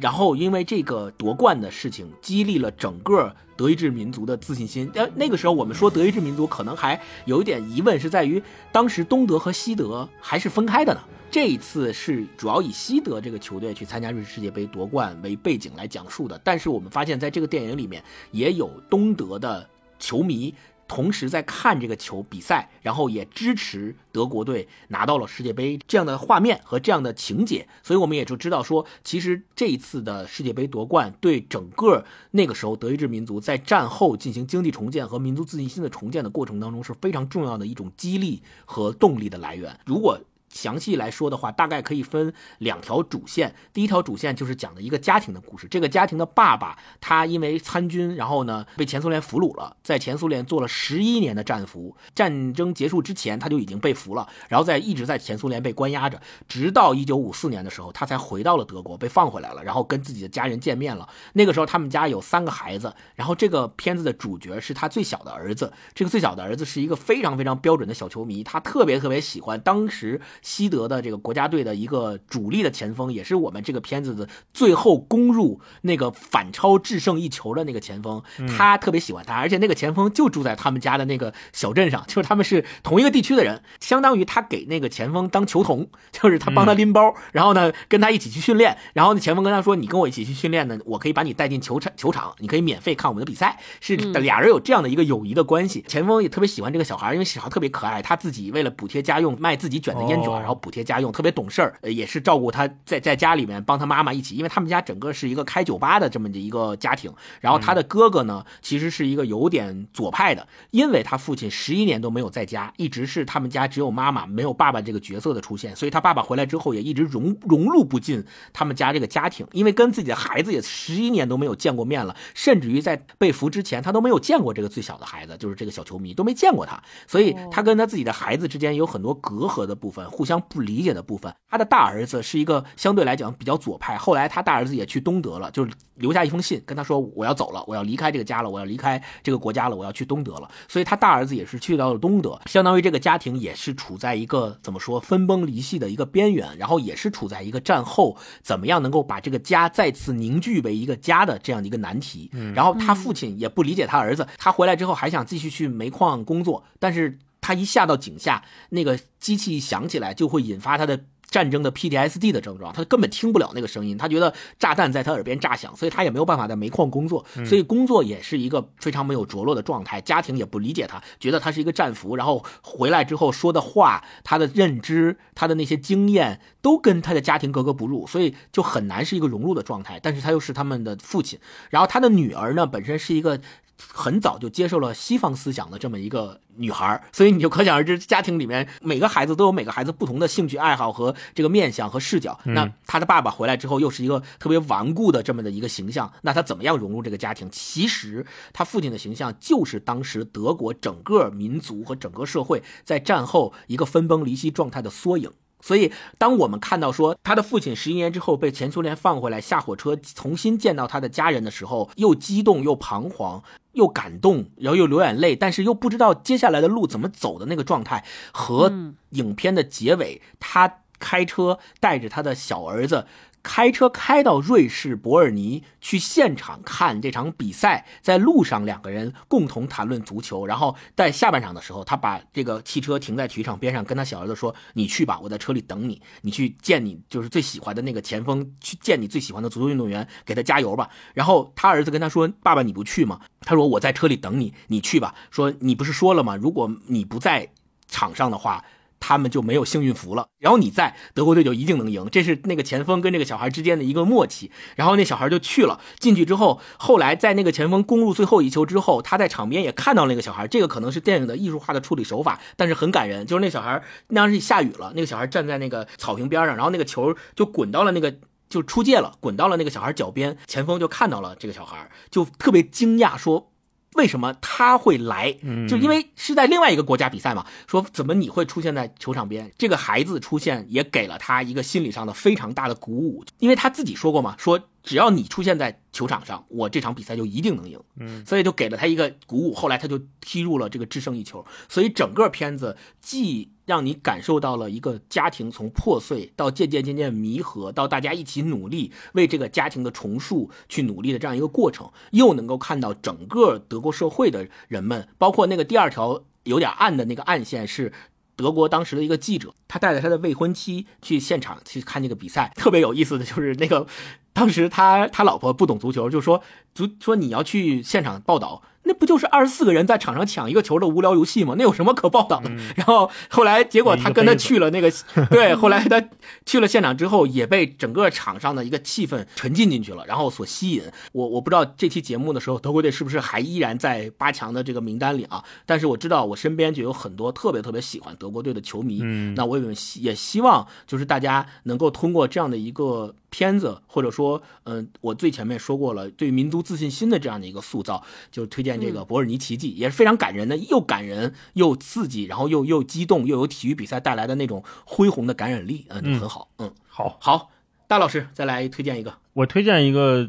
[0.00, 4.90] 然后因为这个夺冠的事情，激励了整个德意志民族的自信心。
[4.94, 8.42] 呃，那个时候我们说德意志民族可能还有一点疑问，是在于
[8.72, 11.00] 当时东德和西德还是分开的呢。
[11.30, 20.54] 这一次是主要以西德这个球队去参加瑞士世界杯夺冠为背景来讲述的，但是我们发现在这个电影里面也有东德的球迷。
[20.94, 39.76] 同时在看这个球比赛，然后也支持德国队拿到了世界杯这样的画面和这样的情节，所以我们也就知道说，其实这一次的世界杯夺冠对整个那个时候德意志民族在战后进行经济重建和民族自信心的重建的过程当中是非常重要的一种激励和动力的来源。
[39.84, 40.16] 如果
[40.54, 43.54] 详细来说的话，大概可以分两条主线。
[43.72, 45.66] 第一条主线就是讲的一个家庭的故事。
[45.68, 51.96] 这个家庭的爸爸他因为参军，然后呢被前苏联俘虏了，在前苏联做了十一年的战俘。
[52.14, 61.08] 战争结束之前他就已经被俘了，然后在一直在前苏联被关押着，直到一九五四年的时候，他才回到了德国，被放回来了，然后跟自己的家人见面了。
[61.32, 65.72] 那个时候他们家有三个孩子，然后这个片子的主角是他最小的儿子。
[65.94, 78.22] 这个最小的儿子是一个非常非常标准的小球迷，他特别特别喜欢当时西德的这个国家队的一个主力的前锋，也是我们这个片子的最后攻入那个反超制胜一球的那个前锋。
[78.46, 95.84] 他特别喜欢他，而且那个前锋就住在他们家的那个小镇上， 就是他们是同一个地区的人，相当于他给那个前锋当球童， 就是他帮他拎包，然后呢跟他一起去训练，然后呢前锋跟他说：“你跟我一起去训练呢，我可以把你带进球场，球场你可以免费看我们的比赛。”是俩人有这样的一个友谊的关系。
[95.88, 107.12] 前锋也特别喜欢这个小孩，因为小孩特别可爱，他自己为了补贴家用卖自己卷的烟卷，然后补贴家用，特别懂事儿，也是照顾他在在家里面帮他妈妈一起，因为他们家整个是一个开酒吧的这么一个家庭。
[107.40, 131.34] 然后他的哥哥呢，其实是一个有点左派的，因为他父亲十一年都没有在家，一直是他们家只有妈妈没有爸爸这个角色的出现，所以他爸爸回来之后也一直融融入不进他们家这个家庭，因为跟自己的孩子也十一年都没有见过面了，甚至于在被俘之前他都没有见过这个最小的孩子，就是这个小球迷都没见过他，所以他跟他自己的孩子之间有很多隔阂的部分，互相不理解的部分。
[131.50, 140.48] 他的大儿子是一个相对来讲比较左派，后来他大儿子也去东德了，就是留下一封信跟他说我要走了，我要离开这个家了，我要离开这个国家了，我要去东德了。
[140.68, 152.30] 所以他大儿子也是去到了东德，相当于这个家庭也是处在一个怎么说分崩离析的一个边缘，然后也是处在一个战后怎么样能够把这个家再次凝聚为一个家的这样的一个难题。
[152.54, 161.04] 然后他父亲也不理解他儿子，他回来之后还想继续去煤矿工作，但是他一下到井下，那个机器一响起来就会引发他的。
[161.30, 170.00] 战争的 PTSD 的症状，他根本听不了那个声音，他觉得炸弹在他耳边炸响，所以他也没有办法在煤矿工作，所以工作也是一个非常没有着落的状态。
[170.00, 179.98] 家庭也不理解他，觉得他是一个战俘，然后回来之后说的话，他的认知，他的那些经验都跟他的家庭格格不入，所以就很难是一个融入的状态。
[180.00, 181.40] 但是他又是他们的父亲，
[181.70, 183.40] 然后他的女儿呢，本身是一个。
[183.78, 192.38] 很早就接受了西方思想的这么一个女孩，所以你就可想而知，家庭里面每个孩子都有每个孩子不同的兴趣爱好和这个面相和视角。
[192.44, 197.48] 那他的爸爸回来之后，又是一个特别顽固的这么的一个形象，那他怎么样融入这个家庭？
[197.50, 205.30] 其实他父亲的形象就是当时德国整个民族和整个社会在战后一个分崩离析状态的缩影。
[205.64, 213.42] 所以，当我们看到说他的父亲十一年之后被前苏联放回来，下火车重新见到他的家人的时候，又激动又彷徨。
[213.72, 218.72] 又感动，然后又流眼泪，但是又不知道接下来的路怎么走的那个状态，和
[219.10, 223.06] 影片的结尾，他开车带着他的小儿子。
[223.44, 246.34] 开车开到瑞士伯尔尼去现场看这场比赛，在路上两个人共同谈论足球，然后在下半场的时候，他把这个汽车停在体育场边上，跟他小儿子说：“你去吧，我在车里等你，你去见你就是最喜欢的那个前锋，去见你最喜欢的足球运动员，给他加油吧。”然后他儿子跟他说：“爸爸，你不去吗？”他说：“我在车里等你，你去吧。”说：“你不是说了吗？
[246.34, 247.50] 如果你不在
[247.88, 248.64] 场上的话。”
[249.00, 254.50] 他们就没有幸运符了，然后你在德国队就一定能赢，这是那个前锋跟这个小孩之间的一个默契。
[254.76, 263.26] 然后那小孩就去了，进去之后，后来在那个前锋攻入最后一球之后，他在场边也看到那个小孩，这个可能是电影的艺术化的处理手法，但是很感人。
[263.26, 268.14] 就是那小孩那是下雨了，那个小孩站在那个草坪边上，然后那个球就滚到了那个
[268.48, 273.50] 就出界了，滚到了那个小孩脚边，前锋就看到了这个小孩，就特别惊讶说。
[273.94, 275.32] 为什么他会来？
[275.68, 277.46] 就因为是在另外一个国家比赛嘛。
[277.66, 279.50] 说怎么你会出现在球场边？
[279.56, 284.60] 这个孩子出现也给了他一个心理上的非常大的鼓舞，因为他自己说过嘛，说。
[284.86, 287.80] 只要你出现在球场上，我这场比赛就一定能赢。
[287.96, 289.54] 嗯，所以就给了他一个鼓舞。
[289.54, 291.46] 后来他就踢入了这个制胜一球。
[291.68, 307.92] 所以整个片子既让你感受到了一个家庭从破碎到渐渐渐渐弥合，到大家一起努力为这个家庭的重塑去努力的这样一个过程，又能够看到整个德国社会的人们，包括那个第二条有点暗的那个暗线是。
[308.36, 313.86] 德国当时的一个记者，他带着他的未婚妻去现场去看那个比赛，特别有意思的就是那个，
[314.34, 316.42] 当时他他老婆不懂足球，就说
[316.74, 321.54] 足说你要去现场报道，那不就是二十四个人在场上抢一个球的无聊游戏吗？
[321.56, 322.50] 那有什么可报道的？
[322.76, 324.90] 然后后来结果他跟他去了那个，
[325.30, 326.02] 对，后来他
[326.46, 330.82] 去了现场之后，也被整个场上的一个气氛沉浸进去了，然后所吸引。
[331.12, 335.42] 我我不知道这期节目的时候，德国队是不是还依然在八强的这个名单里啊？
[335.66, 357.50] 但是我知道我身边就有很多特别特别喜欢德国队的球迷，嗯那我也希也希望就是大家能够通过这样的一个片子，或者说，嗯、我最前面说过了，对民族自信心的这样的一个塑造，就推荐这个《博尔尼奇迹》也是非常感人的，又感人又刺激，然后又又激动，又有体育比赛带来的那种恢宏的感染力，嗯，嗯很好，嗯，好，好，
[357.86, 360.28] 大老师再来推荐一个，我推荐一个，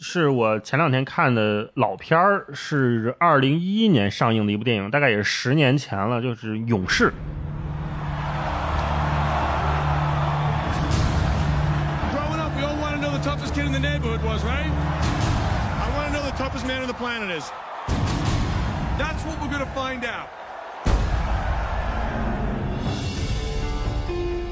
[0.00, 7.08] 是我前两天看的老片儿，是二零一一年上映的一部电影，大概也是十年前了，就是《勇士》。
[18.96, 20.28] That's what we're going to find out.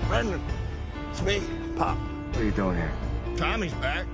[0.09, 0.41] Brendan,
[1.11, 1.41] it's me,
[1.79, 1.97] Pop.
[2.33, 2.91] What are you doing here?
[3.37, 4.05] Tommy's back.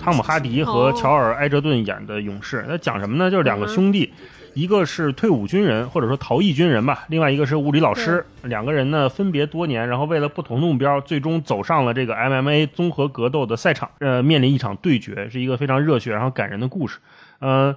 [0.00, 3.30] 汤姆哈迪和乔尔埃哲顿演的《勇士》，那讲什么呢？
[3.30, 4.12] 就是两个兄弟，
[4.52, 8.26] 一个是退伍军人或者说逃逸军人吧，另外一个是物理老师。
[8.42, 16.98] 两个人呢分别多年，然后为了不同的目标，最终走上了这个 MMA 综合格斗的赛场，呃，面临一场对决，是一个非常热血然后感人的故事。
[17.38, 17.74] 呃，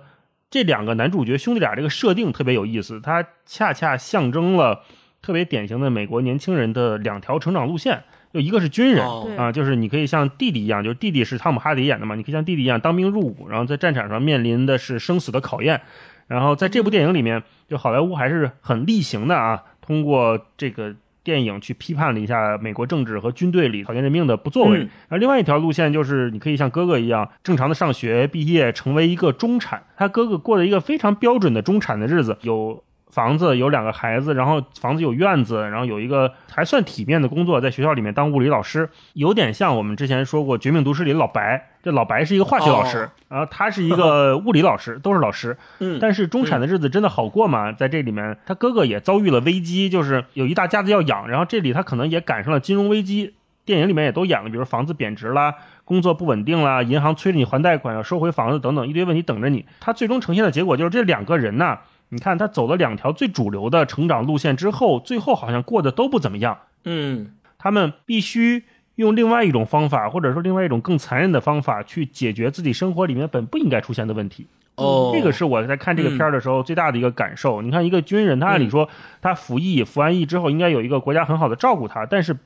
[0.52, 4.84] 这两个男主角兄弟俩这个设定特别有意思，它恰恰象征了
[5.22, 8.04] 特别典型的美国年轻人的两条成长路线。
[8.34, 15.82] 就一个是军人、哦啊，就是你可以像弟弟一样，就是弟弟是汤姆哈迪演的嘛，你可以像弟弟一样当兵入伍，然后在战场上面临的是生死的考验。
[16.28, 24.80] 然后在这部电影里面，就好莱坞还是很例行的啊，通过这个电影去批判了一下美国政治和军队里草菅人命的不作为。
[24.80, 29.84] 嗯而另外一条路线就是，你可以像哥哥一样正常的上学、毕业，成为一个中产。
[29.98, 41.68] 他哥哥过了一个非常标准的中产的日子，有房子，有两个孩子，然后房子有院子，然后有一个还算体面的工作，在学校里面当物理老师，有点像我们之前说过《绝命毒师》里的老白。
[41.84, 45.58] 这老白是一个化学老师，哦然后他是一个物理老师，都是老师。
[45.80, 47.72] 嗯，但是中产的日子真的好过吗？
[47.72, 53.34] 在这里面，他哥哥也遭遇了危机，就是有一大家子要养，然后这里他可能也赶上了金融危机。
[53.64, 55.54] 电影里面也都演了，比如房子贬值啦，
[55.86, 59.66] 工作不稳定啦，银行催着你还贷款，要收回房子等等一堆问题等着你。
[59.80, 61.80] 他最终呈现的结果就是这两个人呐，
[62.14, 66.60] 你看他走了两条最主流的成长路线之后，最后好像过得都不怎么样。
[66.84, 68.64] 嗯他们必须
[68.96, 74.48] 用另外一种方法，或者说另外一种更残忍的方法去解决自己生活里面本不应该出现的问题。
[74.76, 77.62] 哦，这个是我在看这个片儿的时候最大的一个感受。
[77.62, 78.90] 你看，一个军人，他按理说
[79.22, 82.38] 他服役、服完役之后，应该有一个国家很好的照顾他，但是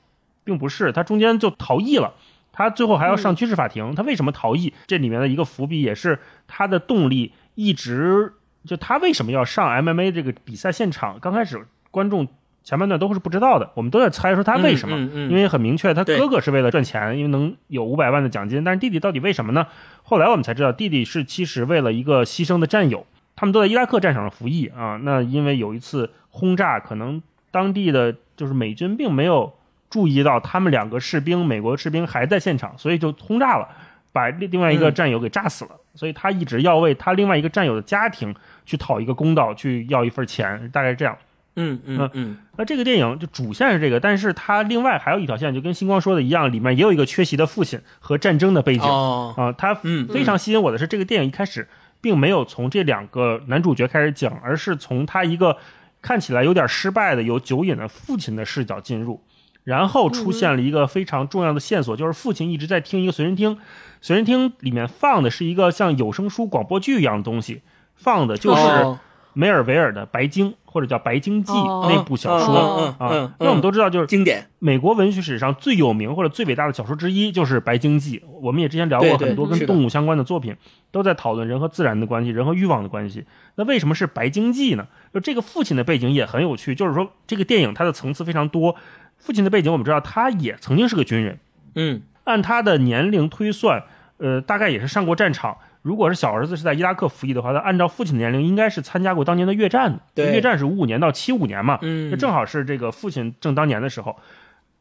[0.44, 2.14] 并不是，他中间就逃逸了。
[2.52, 4.74] 他最后还要上军事法庭，他为什么逃逸？
[4.88, 8.34] 这里面的一个伏笔也是他的动力一直
[8.66, 11.20] 就他为什么要上 MMA 这个比赛现场？
[11.20, 12.28] 刚开始观众
[12.64, 19.68] 前半段都是不知道的，我们都在猜说他为什么，嗯嗯嗯因为很明确，他哥哥是为了赚钱，因为能有五百万的奖金，但是弟弟到底为什么呢？
[20.02, 23.06] 后来我们才知道，弟弟是其实为了一个牺牲的战友，
[23.36, 25.00] 他们都在伊拉克战场上服役啊。
[25.04, 27.22] 那因为有一次轰炸，可能
[27.52, 29.54] 当地的就是美军并没有
[29.90, 33.70] 注意到他们两个士兵，美国士兵还在现场，所以就轰炸了，
[34.12, 35.72] 把另另外一个战友给炸死了。
[35.96, 38.36] 所以他一直要为他另外一个战友的家庭
[38.66, 41.18] 去讨一个公道，去要一份钱，大概是这样。
[41.58, 51.66] 嗯嗯嗯，那这个电影就主线是这个，但是它另外还有一条线，就跟星光说的一样，里面也有一个缺席的父亲和战争的背景啊、哦它嗯非常吸引我的是，这个电影一开始
[52.02, 55.56] 并没有从这两个男主角开始讲，而是从他一个
[56.02, 59.24] 看起来有点失败的有酒瘾的父亲的视角进入，
[59.66, 63.58] 然后出现了一个非常重要的线索，就是父亲一直在听一个随身听，
[64.00, 67.64] 随身听里面放的是一个像有声书广播剧一样的东西，
[67.96, 69.00] 放的就是哦
[69.34, 73.34] 梅尔维尔的《白鲸》或者叫《白鲸记》哦那部小说、啊。
[73.38, 78.20] 那我们都知道，就是经典美国文学史上最有名或者最伟大的小说之一就是《白鲸记》。
[78.42, 80.56] 我们也之前聊过很多跟动物相关的作品，
[80.92, 83.26] 都在讨论人和自然的关系，人和欲望的关系。
[83.56, 84.88] 那为什么是《白鲸记》呢？
[85.14, 88.78] 就这个父亲的背景也很有趣，就是说这个电影它的层次非常多。
[89.18, 91.40] 父亲的背景我们知道，他也曾经是个军人，
[91.76, 93.84] 嗯按他的年龄推算，
[94.18, 95.58] 呃，大概也是上过战场。
[95.82, 100.00] 如果是小儿子是在伊拉克服役的话，他按照父亲的年龄，应该是参加过当年的越战的。
[100.16, 104.18] 对越战是五五年到七五年嘛，嗯这正好是这个父亲正当年的时候。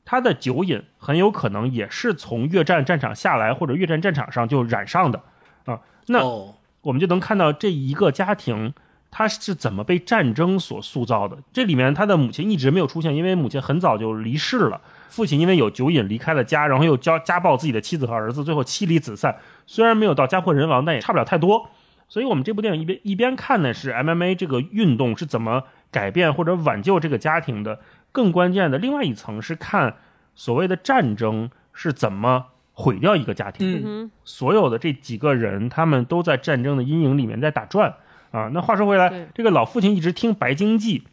[0.07, 5.23] 他的酒瘾很有可能也是从越战战场下来或者越战战场上就染上的
[5.65, 5.81] 啊。
[6.09, 8.75] 那哦我们就能看到这一个家庭
[9.17, 11.39] 他是怎么被战争所塑造的。
[11.53, 14.81] 这里面他的母亲一直没有出现，因为母亲很早就离世了。
[15.09, 19.37] 父亲因为有酒瘾离开了家，然后又家家暴自己的妻子和儿子，最后妻离子散。
[19.69, 21.71] 虽然没有到家破人亡，但也差不了太多。
[22.09, 25.63] 所以我们这部电影一边一边看的是 MMA 这个运动是怎么
[25.93, 27.79] 改变或者挽救这个家庭的，
[28.11, 29.95] 更关键的另外一层是看
[30.35, 33.83] 所谓的战争是怎么毁掉一个家庭。
[33.85, 37.95] 嗯所有的这几个人，他们都在战争的阴影里面在打转
[38.35, 38.51] 啊。
[38.53, 41.05] 那话说回来，这个老父亲一直听白鲸记，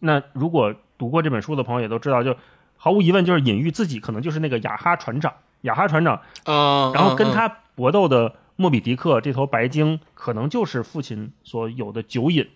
[0.00, 2.34] 那如果读过这本书的朋友也都知道，就
[2.76, 12.48] 毫无疑问就是隐喻自己可能就是那个雅哈船长，雅哈船长，啊，嗯然后跟他搏斗的莫比迪克这头白鲸，可能就是父亲所有的酒瘾，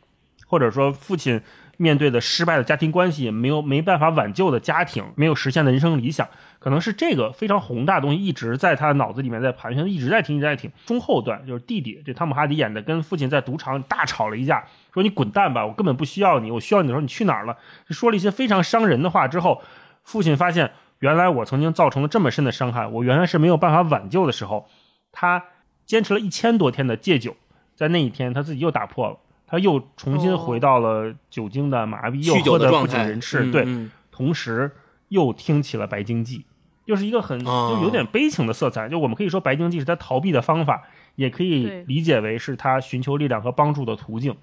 [0.46, 1.40] 或者说父亲
[1.76, 6.28] 面对的失败的家庭关系，没有没办法挽救的家庭，没有实现的人生理想，
[6.59, 10.70] 可能是这个非常宏大的东西一直在他的脑子里面在盘旋，一直在听，一直在听。
[10.86, 17.56] 中后段就是弟弟，这汤姆哈迪演的，跟父亲在赌场大吵了一架，说你滚蛋吧，我根本不需要你，我需要你的时候你去哪儿了？
[17.90, 19.62] 说了一些非常伤人的话之后，
[20.02, 20.70] 父亲发现
[21.01, 24.68] 原来我曾经造成了这么深的伤害，我原来是没有办法挽救的时候，
[25.12, 25.44] 他
[25.84, 27.36] 坚持了一千多天的戒酒，
[27.74, 33.66] 在那一天他自己又打破了，他又重新回到了酒精的麻痹，又喝得不的状态省人事，对，
[34.10, 34.70] 同时
[35.08, 36.38] 又听起了《白鲸记》，
[36.86, 38.88] 又是一个很哦就有点悲情的色彩。
[38.88, 40.82] 就我们可以说，《白鲸记》是他逃避的方法，
[41.14, 44.36] 也可以理解为是他寻求力量和帮助的途径。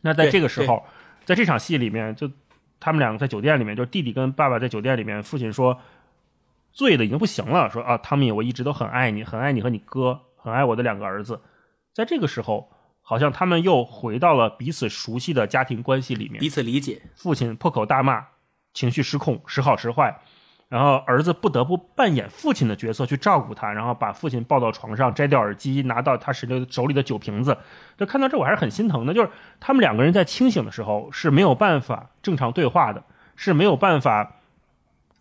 [0.00, 0.84] 那在这个时候，
[1.24, 2.28] 在这场戏里面，就
[2.80, 5.78] 他们两个在酒店里面，就是弟弟跟爸爸在酒店里面，父亲说
[6.72, 11.40] 醉的已经不行了，说啊，汤米，我一直都很爱你，很爱你和你哥，很爱我的两个儿子。
[11.92, 12.71] 在这个时候，
[13.02, 17.02] 好像他们又回到了彼此熟悉的家庭关系里面，彼此理解。
[17.14, 18.24] 父亲破口大骂，
[18.72, 20.20] 情绪失控，时好时坏，
[20.68, 27.58] 然后儿子不得不扮演父亲的角色去照顾他，然后把父亲抱到床上，摘掉耳机，拿到他手里手里的酒瓶子。
[27.98, 29.12] 就看到这，我还是很心疼的。
[29.12, 29.28] 就是
[29.60, 33.04] 他们两个人在清醒的时候是没有办法正常对话的，
[33.36, 34.36] 是没有办法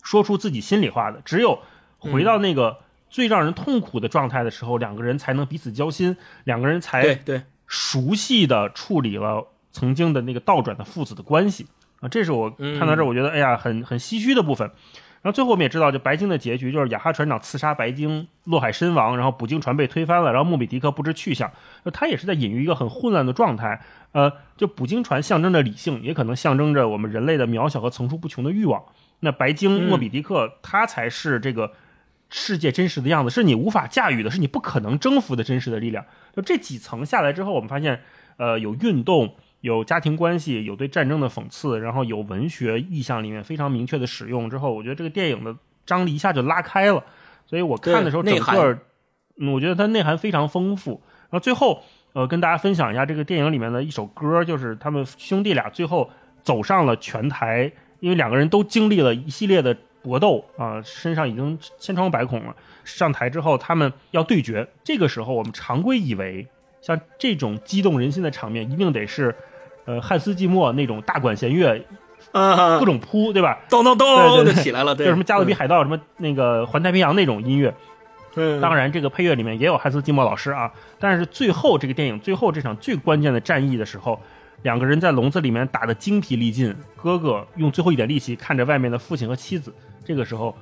[0.01, 1.21] 说出自己心里话的。
[1.25, 1.59] 只有
[1.97, 2.79] 回到那个
[3.09, 7.41] 最让人痛苦的状态的时候，两个人才能彼此交心，两个人才对对
[7.72, 11.65] 熟悉的处理了曾经的那个倒转的父子的关系
[12.02, 14.69] 啊，这是我看到这儿我觉得、哎呀很很唏嘘的部分。
[15.22, 21.49] 然后最后我们也知道，就白鲸的结局就是雅哈船长刺杀白鲸，落海身亡，然后捕鲸船被推翻了，然后莫比迪克不知去向。
[21.85, 23.80] 就他也是在隐喻一个很混乱的状态。
[24.14, 28.84] 呃，就捕鲸船象征着理性，也可能象征着我们人类的渺小和层出不穷的欲望。
[29.19, 31.72] 那白鲸嗯莫比迪克，他才是这个
[32.33, 36.03] 世界真实的样子，是你无法驾驭的，是你不可能征服的真实的力量。
[36.33, 38.01] 就这几层下来之后，我们发现，
[38.37, 45.53] 呃，有运动，有家庭关系，有对战争的讽刺，然后有文学意象里面非常明确的使用之后，我觉得这个电影的
[45.85, 47.03] 张力一下就拉开了。
[47.45, 48.79] 所以我看的时候，整个，
[49.37, 51.01] 嗯，我觉得它内涵非常丰富。
[51.29, 51.83] 然后最后，
[52.13, 56.09] 呃，跟大家分享一下这个电影里面的一首歌，就是他们兄弟俩最后
[56.43, 62.56] 走上了拳台，因为两个人都经历了一系列的搏斗啊、身上已经千疮百孔了。
[62.84, 64.68] 上台之后，他们要对决。
[64.84, 66.48] 这个时候，我们常规以为，
[66.82, 69.36] 像这种激动人心的场面，一定得是，
[69.86, 71.80] 呃，汉斯季默那种大管弦乐，
[72.32, 73.60] 啊各种扑，对吧？
[73.69, 77.73] 咚咚咚对对对就起来了， 对，就什么加勒比嗯海盗、什么那个环太平洋那种音乐。
[78.36, 80.72] 嗯当然，这个配乐里面也有汉斯季默老师啊。
[80.98, 84.19] 但是最后这个电影最后这场最关键的战役的时候，
[84.63, 89.73] 两个人在笼子里面打得精疲力尽，哥哥用最后一点力气看着外面的父亲和妻子。
[90.03, 90.55] 这个时候，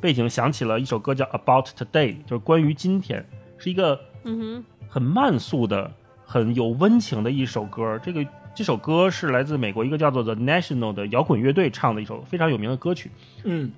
[0.00, 3.24] 背景响起了一首歌叫《About Today》，就是关于今天，
[3.58, 5.90] 是一个嗯很慢速的、
[6.24, 7.98] 很有温情的一首歌。
[8.02, 13.10] 这个这首歌是来自美国一个叫做 The National 的摇滚乐队唱的一首非常有名的歌曲。
[13.44, 13.70] 嗯，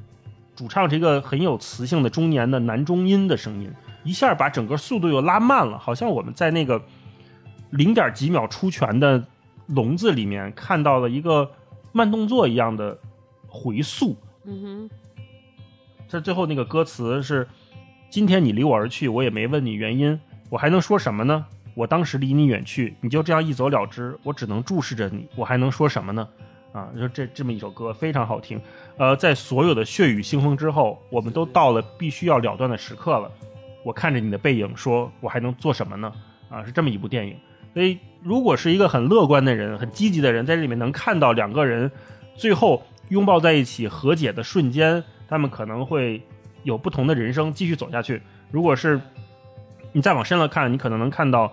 [0.55, 3.71] 主唱是一个很有磁性的中年的男中音的声音，
[4.05, 6.83] 一下把整个速度又拉慢了，好像我们在那个
[7.71, 9.23] 零点几秒出拳的
[9.67, 11.51] 笼子里面看到了一个
[11.93, 12.99] 慢动作一样的
[13.47, 14.17] 回溯。
[14.45, 14.91] 嗯哼，
[16.09, 17.47] 这最后那个歌词是
[18.11, 20.19] ：“今天你离我而去，我也没问你原因，
[20.51, 21.47] 我还能说什么呢？
[21.75, 26.29] 我当时离你远去，你就这样一走了之，我只能注视着你，我还能说什么呢？”
[26.73, 28.59] 啊，就这这么一首歌非常好听。
[28.97, 33.31] 呃，在所有的血雨腥风之后，我们都到了必须要了断的时刻了。
[33.85, 36.11] 我看着你的背影，说我还能做什么呢？
[36.49, 37.37] 啊，是这么一部电影。
[37.75, 41.91] 所以，如果是一个很乐观的人、很积极的人，在这里面能看到两个人
[42.35, 46.23] 最后拥抱在一起、和解的瞬间，他们可能会
[46.65, 48.21] 有不同的人生继续走下去。
[48.51, 49.01] 如果是
[49.93, 51.53] 你再往深了看，你可能能看到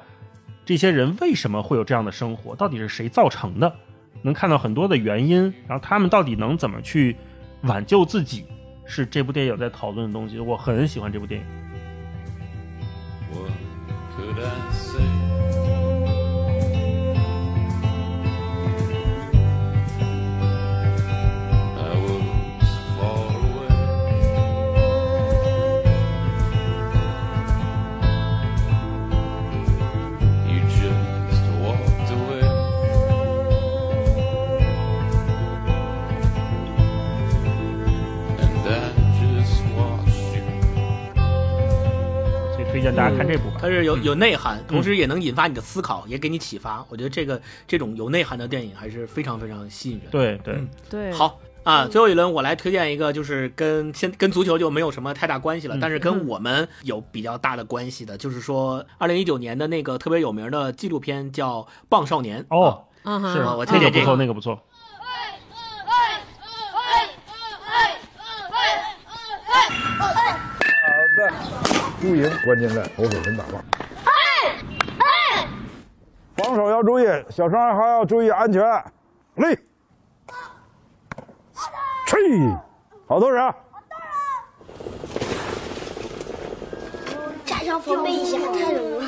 [0.66, 3.74] 这些人为什么会有这样的生活，到底是谁造成的，
[4.22, 7.16] 能看到很多的原因，然后他们到底能怎么去
[7.62, 8.46] 挽救自己，
[8.86, 10.40] 是这部电影在讨论的东西。
[10.40, 11.48] 我很喜欢这部电影。
[42.90, 43.58] 荐大家看这部吧。
[43.62, 46.84] 它是有有内涵，同时也能引发你的思考，也给你启发。
[46.90, 50.12] 我觉得这个这种有内涵的电影还是非常非常吸引人。
[50.12, 64.60] 对对嗯对，好啊，最后一轮我来推荐一个，就是跟先跟足球就没有什么太大关系了，嗯但是跟我们有比较大的关系的，就是说二零一九年的那个特别有名的纪录片叫《棒少年》哦，嗯哼是我推荐这个那个不错，
[71.18, 71.79] 那个不错。
[72.02, 73.62] 输赢关键在投手跟打棒。
[76.38, 78.64] 防守要注意，小伤还要注意安全。
[79.36, 79.56] 立，
[82.08, 82.56] 去，
[83.08, 83.54] 好多人啊！
[87.46, 89.06] 家长防备一下，太冷了。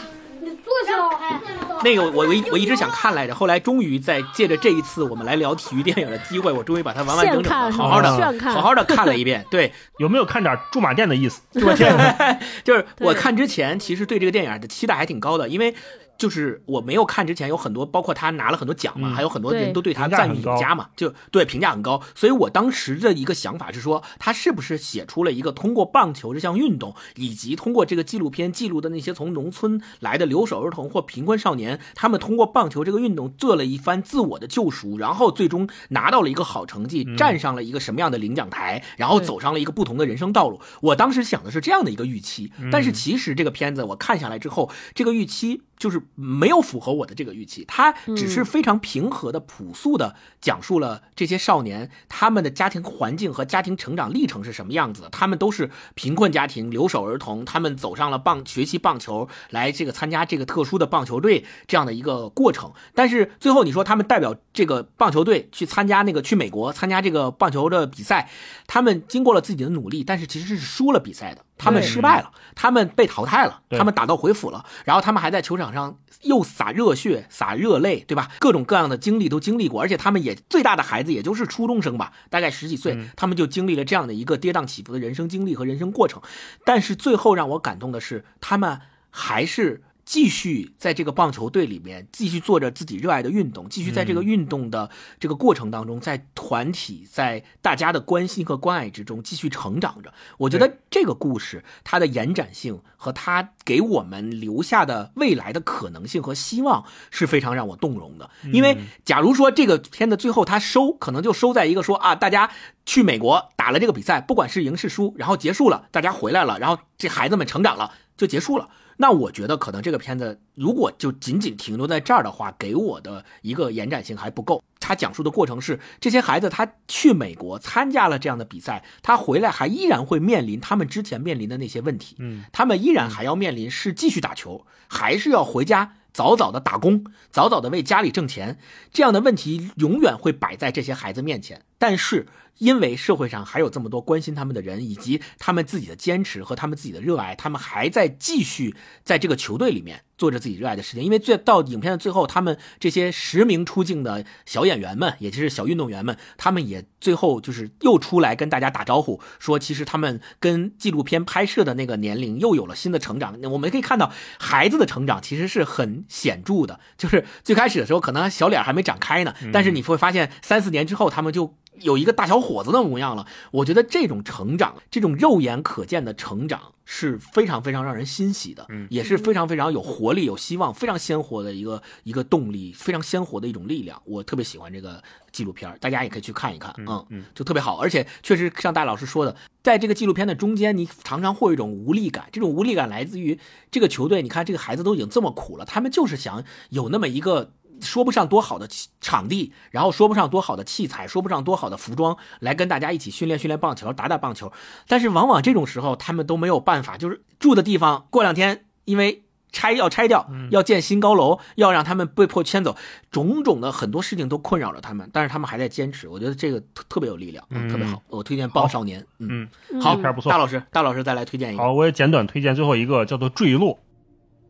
[0.81, 1.41] 你坐下还。
[1.83, 9.43] 那个我我一我一直想看来着，后来终于在借着这一次我们来聊体育电影的机会，我终于把它完完整整的好好的好好的看了一遍。
[9.49, 11.41] 对，有没有看点驻马店的意思？
[11.53, 15.73] 驻马店，就是我看之前其实对这个电影的期待还挺高的，因为。
[16.21, 21.99] 就是我没有看之前，有很多包括他拿了很多奖嘛，嗯还有很多人都对他赞誉有加嘛，就对评价很高。
[22.13, 40.61] 所以我当时的一个想法是说，他是不是写出了一个通过棒球这项运动，以及通过这个纪录片记录的那些从农村来的留守儿童或贫困少年，他们通过棒球这个运动做了一番自我的救赎，然后最终拿到了一个好成绩，站上了一个什么样的领奖台，然后走上了一个不同的人生道路。
[40.81, 55.09] 我当时想的是这样的一个预期，但是其实这个片子我看下来之后，这个预期就是没有符合我的这个预期，他只是非常平和的、朴素的讲述了这些少年他们的家庭环境和家庭成长历程是什么样子的。
[55.09, 62.71] 他们都是贫困家庭、留守儿童，他们走上了棒学习棒球，来这个参加这个特殊的棒球队这样的一个过程。
[62.93, 68.29] 但是最后你说他们代表这个棒球队去参加那个去美国参加这个棒球的比赛，
[68.67, 71.43] 他们经过了自己的努力，但是其实是输了比赛的。
[71.63, 78.29] 他们失败了，他们被淘汰了，他们打道回府了，然后他们还在球场上又洒热血、洒热泪，对吧？
[78.39, 86.21] 各种各样的经历都经历过，而且他们也最大的孩子也就是初中生吧，大概十几岁，他们就经历了这样的一个跌宕起伏的人生经历和人生过程。
[86.65, 89.83] 但是最后让我感动的是，他们还是。
[90.11, 94.89] 继续在这个棒球队里面继续做着自己热爱的运动，继续在这个运动的
[95.21, 100.13] 这个过程当中，在团体在大家的关心和关爱之中继续成长着。
[100.37, 108.29] 我觉得这个故事它的延展性和它给我们留下的未来的可能性和希望是非常让我动容的。
[108.51, 112.51] 因为假如说这个片子最后它收，可能就收在一个说啊，大家
[112.85, 118.67] 去美国打了这个比赛，不管是赢是输，然后结束了，大家回来了，然后这孩子们成长了，就结束了。
[119.01, 124.63] 那我觉得可能这个片子如果就仅仅停留在这儿的话，给我的一个延展性还不够。
[124.79, 138.59] 他讲述的过程是，这些孩子他去美国参加了这样的比赛，他回来还依然会面临他们之前面临的那些问题，嗯，他们依然还要面临是继续打球，还是要回家早早的打工，早早的为家里挣钱，
[138.93, 141.63] 这样的问题永远会摆在这些孩子面前。
[141.81, 142.27] 但是
[142.59, 151.03] 因为社会上还有这么多关心他们的人，以及他们自己的坚持和他们自己的热爱，他们还在继续在这个球队里面做着自己热爱的事情。
[151.03, 163.35] 因为最到影片的最后，他们这些实名出镜的小演员们，也就是小运动员们，他们也最后就是又出来跟大家打招呼，说其实他们跟纪录片拍摄的那个年龄又有了新的成长。
[163.49, 171.57] 我们可以看到孩子的成长其实是很显著的，就是最开始的时候可能小脸还没长开呢，但是你会发现三四年之后他们就。
[171.79, 183.99] 有一个大小伙子的模样了，我觉得这种成长，这种肉眼可见的成长是非常非常让人欣喜的，嗯也是非常非常有活力、有希望、非常鲜活的一个一个动力，非常鲜活的一种力量。
[184.05, 187.77] 我特别喜欢这个纪录片，大家也可以去看一看，嗯嗯，就特别好。
[187.77, 193.39] 而且确实像戴老师说的，在这个纪录片的中间，你常常会有一种无力感，这种无力感来自于
[193.71, 194.21] 这个球队。
[194.21, 197.53] 你看这个孩子都已经这么苦了，他们就是想有那么一个。
[197.81, 198.67] 说不上多好的
[198.99, 204.51] 场地，然后说不上多好的器材，说不上多好的服装，来跟大家一起训练训练棒球，打打棒球。
[204.87, 212.77] 但是往往这种时候，他们都没有办法，就是住的地方过两天因为拆要拆掉，要建新高楼，要让他们被迫迁走，
[213.11, 216.07] 种种的很多事情都困扰着他们，但是他们还在坚持。
[216.07, 218.01] 我觉得这个特特别有力量，嗯，特别好。
[218.07, 219.49] 我推荐《棒少年》，嗯，
[219.81, 220.31] 好，片不错。
[220.31, 221.63] 大老师，大老师再来推荐一个。
[221.63, 223.73] 好，我也简短推荐最后一个，叫做《坠落》。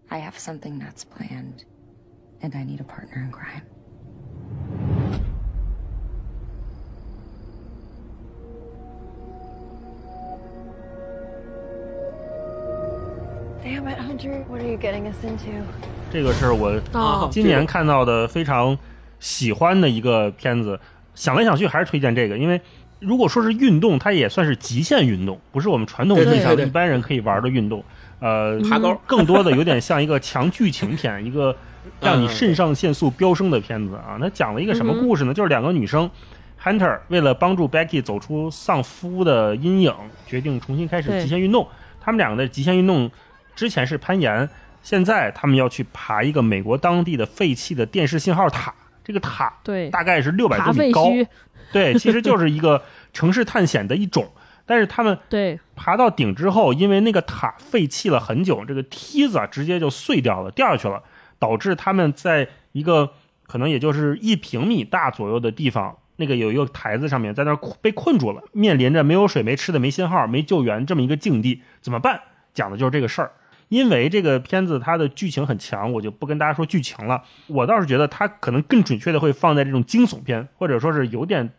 [0.09, 1.63] I have something that's planned,
[2.41, 3.61] and I need a partner in crime.
[13.63, 14.43] Damn it, Hunter!
[14.47, 15.63] What are you getting us into?
[16.11, 18.77] 这个是我哦今年看到的非常
[19.19, 20.80] 喜欢的一个片子。
[21.13, 22.59] 想来想去，还是推荐这个，因为
[22.99, 27.84] 如果说是运动，它也算是极限运动，不是我们传统意义上一般人可以玩的运动。
[28.19, 31.55] 呃，爬高更多的有点像一个强剧情片，一个
[32.02, 34.18] 让你肾上腺素飙升的片子啊。
[34.19, 35.34] 那讲了一个什么故事呢？
[35.34, 36.10] 就是两个女生
[36.61, 39.94] ，Hunter 为了帮助 Becky 走出丧夫的阴影，
[40.26, 41.68] 决定重新开始极限运动。
[41.99, 43.10] 他们两个的极限运动
[43.56, 44.49] 之前是攀岩，
[44.82, 48.73] 现在他们要去爬一个美国当地的废弃的电视信号塔。
[49.03, 51.07] 这个塔对大概是六百爬多米高，
[51.73, 52.84] 对，其实就是一个
[53.14, 54.32] 城市探险的一种。
[54.64, 61.02] 但是他们对爬到顶之后，因为那个塔废弃了很久，这个梯子啊直接就碎掉了，掉下去了，
[61.41, 63.11] 导致他们在一个
[63.47, 72.22] 可能也就是一平米大左右的地方，那个有一个台子上面，在那儿被困住了，面临着没有水、没吃的、没信号、没救援这么一个境地，怎么办？
[72.53, 73.31] 讲的就是这个事儿。
[73.69, 77.23] 因为这个片子它的剧情很强，我就不跟大家说剧情了。
[77.47, 81.49] 我倒是觉得它可能更准确的会放在这种惊悚片，或者说是有点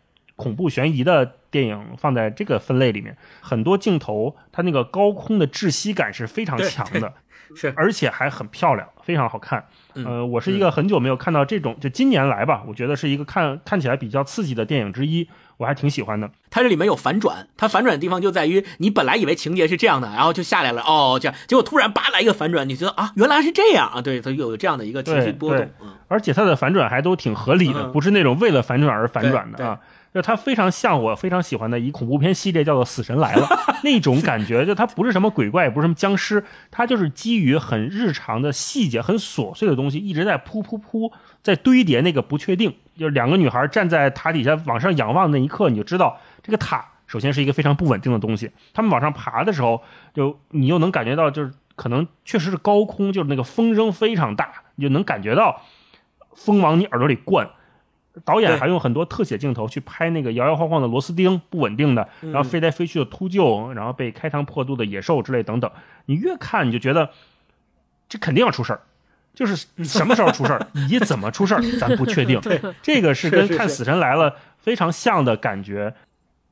[0.43, 3.15] 恐怖悬疑的电影放在这个分类里面。
[3.41, 7.13] 很多镜头它那个高空的窒息感是非常强的，
[7.55, 9.65] 是而且还很漂亮，非常好看。
[9.95, 16.31] 嗯呃，我是一个很久没有看到这种，就今年来吧，我觉得是一个看看起来比较刺激的电影之一，我还挺喜欢的。
[16.49, 25.69] 它这里面有反转，它反转的地方就在于你本来以为情节是这样的，然后就下来了，哦，这样，结果突然叭来一个反转，你觉得啊，原来是这样啊，对，它有这样的一个情绪波动对，
[26.07, 29.79] 而且它的反转还都挺合理的，嗯不是那种为了反转而反转的啊。
[30.13, 33.47] 就它非常像我非常喜欢的一恐怖片系列，叫做《死神来了
[33.83, 34.63] 》那种感觉。
[34.65, 41.11] 就它不是什么鬼怪，也不是什么僵尸，它就是基于很日常的细节、很琐碎的东西，一直在扑扑扑，
[41.41, 42.75] 在堆叠那个不确定。
[42.95, 48.51] 就是两个女孩站在塔底下往上仰望那一刻，你就知道这个塔首先是一个非常不稳定的东西。
[48.71, 49.81] 他们往上爬的时候，
[50.13, 55.63] 就你又能感觉到，就是可能确实是高空，就是那个风声非常大，你就能感觉到
[56.35, 57.49] 风往你耳朵里灌。
[58.25, 65.71] 导演还用很多特写镜头去拍那个摇摇晃晃的螺丝钉，不稳定的，嗯然后飞来飞去的秃鹫，然后被开膛破肚的野兽之类等等。
[66.05, 67.09] 你越看你就觉得
[68.07, 68.81] 这肯定要出事儿，
[69.33, 72.39] 就是什么时候出事儿以及怎么出事儿， 咱不确定。
[72.41, 75.93] 对这个是跟看《死神来了》非常像的感觉。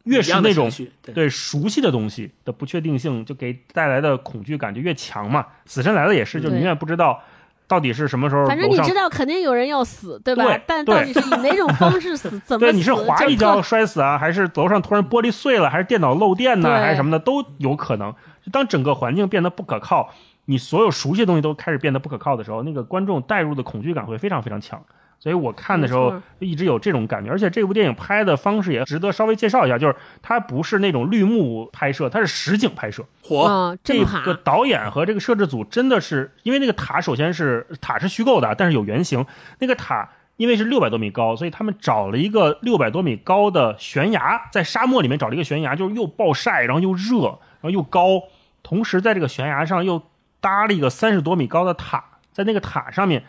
[0.06, 0.68] 越是那种
[1.04, 5.42] 对对熟悉的东西的不确定性，就给带来的恐惧感就越强嘛。
[5.68, 7.24] 《死神来了》也是，就对永远不知道
[7.72, 8.45] 到底是什么时候。
[8.45, 10.43] 反正你知道肯定有人要死，对吧？
[10.43, 18.14] 对但到底是以哪种方式死， 怎么对，你是滑一就跤 摔死啊，还是楼上突然玻璃碎了，还是电脑漏电呢，对还是什么的，都有可能。
[18.43, 20.10] 就当整个环境变得不可靠，
[20.45, 24.84] 你所有熟悉的东西都开始变得不可靠的时候，那个观众带入的恐惧感会非常非常强。
[25.22, 33.06] 所以我看的时候一直有这种感觉，而且这部电影拍的方式也值得稍微介绍一下，就是它不是那种绿幕拍摄，它是实景拍摄。
[33.23, 39.23] 火啊，这个导演和这个摄制组真的是，因为那个塔首先是塔是虚构的，但是有原型。
[39.60, 48.23] 那个塔因为是六百多米高，所以他们找了一个六百多米高的悬崖，在沙漠里面找了一个悬崖，就是又暴晒，然后又热，然后又高，
[48.64, 50.02] 同时在这个悬崖上又
[50.39, 52.03] 搭了一个三十多米高的塔，
[52.34, 53.23] 在那个塔上面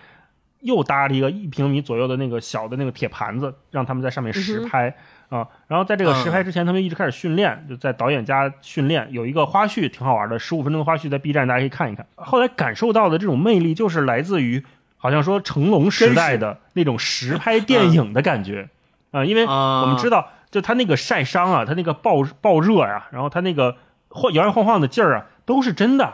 [0.63, 4.95] 又搭了一个一平米左右的那个小的那个铁盘子，让他们在上面实拍。
[5.29, 9.09] 啊，然后在这个实拍之前，他们一直开始训练，就在导演家训练。
[9.11, 12.07] 有一个花絮挺好玩的，十五分钟的花絮在 B 站，大家可以看一看。
[12.17, 14.63] 后来感受到的这种魅力，就是来自于
[14.99, 18.69] 好像说成龙时代的那种实拍电影的感觉
[19.11, 23.77] 啊、因为我们知道，就他那个晒伤啊，他那个爆爆热呀、然后他那个
[24.09, 26.13] 晃摇摇晃晃的劲儿啊，都是真的。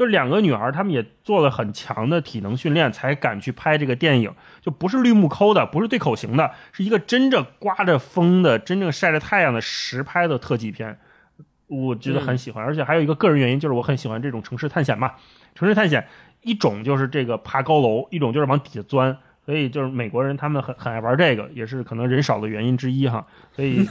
[0.00, 4.32] 就是两个女孩，她们也做了很强的体能训练，才敢去拍这个电影。
[4.62, 10.98] 就不是绿幕抠的，不是对口型的，是一个真正刮着风的、真正晒着太阳的实拍的特技片。
[11.66, 15.12] 我觉得很喜欢，而且还有一个个人原因，就是我很喜欢这种城市探险嘛。
[15.54, 16.08] 城市探险
[16.40, 19.18] 一种就是这个爬高楼，一种就是往底下钻。
[19.50, 23.26] 所以就是美国人他们很很爱玩这个，也是可能人少的原因之一哈。
[23.50, 23.84] 所以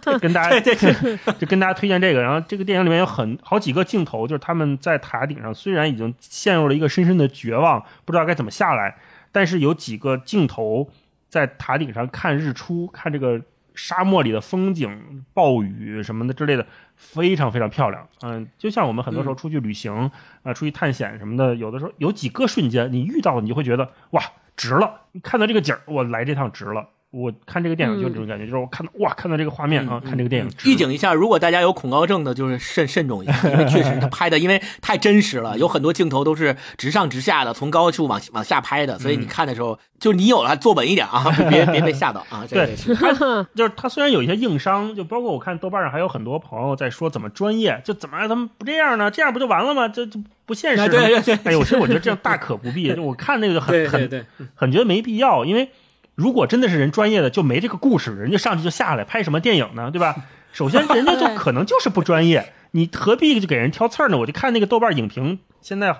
[0.00, 0.58] 就 跟大家
[1.38, 2.22] 就跟大家推荐这个。
[2.22, 8.96] 然后这个电影里面有很好几个镜头，就是他们在塔顶上，虽然已经陷入了一个深深的绝望，不知道该怎么下来，
[9.30, 10.88] 但是有几个镜头
[11.28, 13.38] 在塔顶上看日出，看这个
[13.74, 16.66] 沙漠里的风景、暴雨什么的之类的，
[16.96, 18.08] 非常非常漂亮。
[18.22, 20.10] 嗯，就像我们很多时候出去旅行
[20.42, 24.22] 啊、出去探险什么的，有的时候有几个瞬间你遇到了，你就会觉得哇，
[24.56, 25.02] 值了！
[25.12, 26.88] 你看到这个景儿，我来这趟值了。
[27.10, 42.44] 我看这个电影就这种感觉，就是我看到哇，看到这个画面啊，看这个电影预警一下，如果大家有恐高症的，就是慎慎重一下，因为确实他拍的，因为太真实了，有很多镜头都是直上直下的，从高处往往下拍的，所以你看的时候，就你有了坐稳一点啊， 别别被吓到啊。
[42.48, 43.12] 这个对，他
[43.56, 49.10] 就是他虽然有一些硬伤，就包括我看豆瓣上还有很多朋友在说怎么专业，就怎么他们不这样呢？
[49.10, 49.88] 这样不就完了吗？
[49.88, 50.82] 这这不现实。
[50.82, 52.94] 哎对对对哎呦，其实我觉得这样大可不必。
[52.94, 55.68] 就我看那个就很很很觉得没必要，因为
[56.14, 59.90] 如果真的是人专业的，就没这个故事，人家上去就下来，拍什么电影呢？
[59.90, 60.16] 对吧？
[60.52, 64.18] 首先， 人家就可能就是不专业，你何必就给人挑刺儿呢？
[64.18, 65.96] 我就看那个豆瓣影评，现在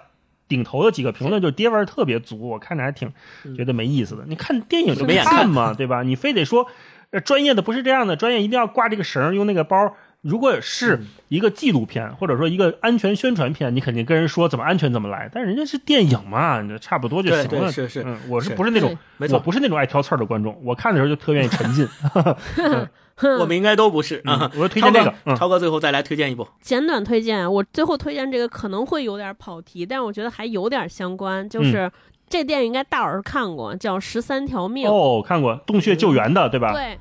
[0.49, 3.13] 顶头的几个评论就是爹味儿特别足，我看着还挺
[3.57, 4.25] 觉得没意思的。
[4.27, 6.03] 你看电影就没眼看看嘛，对吧？
[6.03, 6.67] 你非得说，
[7.11, 9.97] 呃，专业的不是这样的，专业一定要挂这个绳儿，用那个包。
[10.23, 15.31] 如果是一个纪录片，或者说一个安全宣传片，你肯定跟人说怎么安全怎么来。
[15.33, 17.49] 但是人家是电影嘛，你差不多就行了。
[17.49, 21.89] 对对是是嗯，我是是不是那种对没错我不是那种爱挑刺儿的观众，我看的时候就特愿意沉浸。
[23.39, 24.51] 我们应该都不是啊。
[24.57, 26.47] 我推荐这个超哥嗯超哥最后再来推荐一部。
[26.61, 31.93] 简短推荐，我最后推荐这个可能会有点跑题，但是我觉得还有点相关，就是、嗯
[32.31, 34.89] 这电影应该大老师看过，叫《十三条命》。
[34.93, 36.73] 哦，看过洞穴救援的，对吧？
[36.73, 36.97] 对，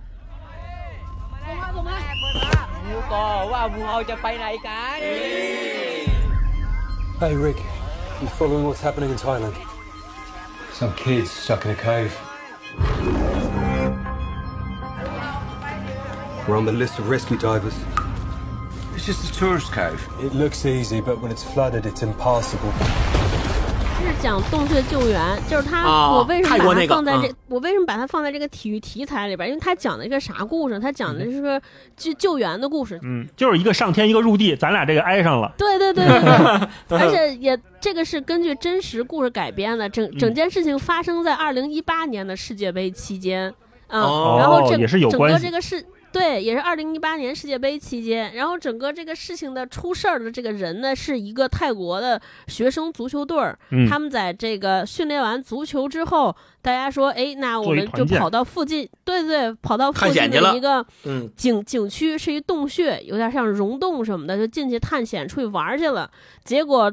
[7.19, 7.57] Hey Rick,
[8.21, 9.57] you following what's happening in Thailand?
[10.73, 12.15] Some kids stuck in a cave.
[16.47, 17.75] We're on the list of rescue divers.
[18.93, 20.07] It's just a tourist cave.
[20.21, 23.18] It looks easy, but when it's flooded, it's impassable.
[24.09, 27.27] 是讲洞穴救援，就是他，啊我为什么把它放在这？
[27.27, 29.49] 嗯我为什么把它放在这个体育题材里边？
[29.49, 30.79] 因为他讲的一个啥故事？
[30.79, 31.61] 他讲的是个
[31.95, 32.99] 救救援的故事。
[33.03, 35.51] 嗯，就是一个上天，一个入地，咱俩这个挨上了。
[35.57, 36.19] 对对对对
[36.87, 43.53] 对，而且也这个是根据真实故事改编的，整嗯整件事情发生在二零一八年的世界杯期间，
[43.87, 45.85] 嗯，哦然后这也是有整关系个这个是。
[46.11, 66.09] 对，也是二零一八年世界杯期间，然后整个这个事情的出事儿的这个人呢，是一个泰国的学生足球队儿，嗯他们在这个训练完足球之后，大家说，哎，那我们就跑到附近，对对，跑到附近的一个嗯景景区是一洞穴，有点像溶洞什么的，就进去探险出去玩去了。
[66.43, 66.91] 结果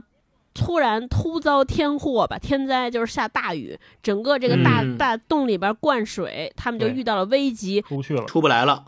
[0.53, 8.25] 突然突遭天祸吧，天灾就是下大雨，整个这个大、嗯大洞里边灌水，他们就遇到了危机，出不去了。
[8.27, 8.85] 出不来了。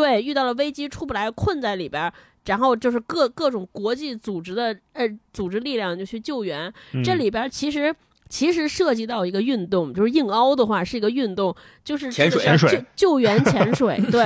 [0.00, 2.12] 对，遇到了危机出不来，困在里边儿。
[2.46, 6.72] 然后就是各各种国际组织的呃组织力量就去救援，
[7.04, 7.94] 这嗯里边儿其实
[8.30, 11.54] 其实涉及到一个运动，就是硬凹的话是一个运动，
[11.90, 14.24] 就是潜水潜水救救援潜水， 对，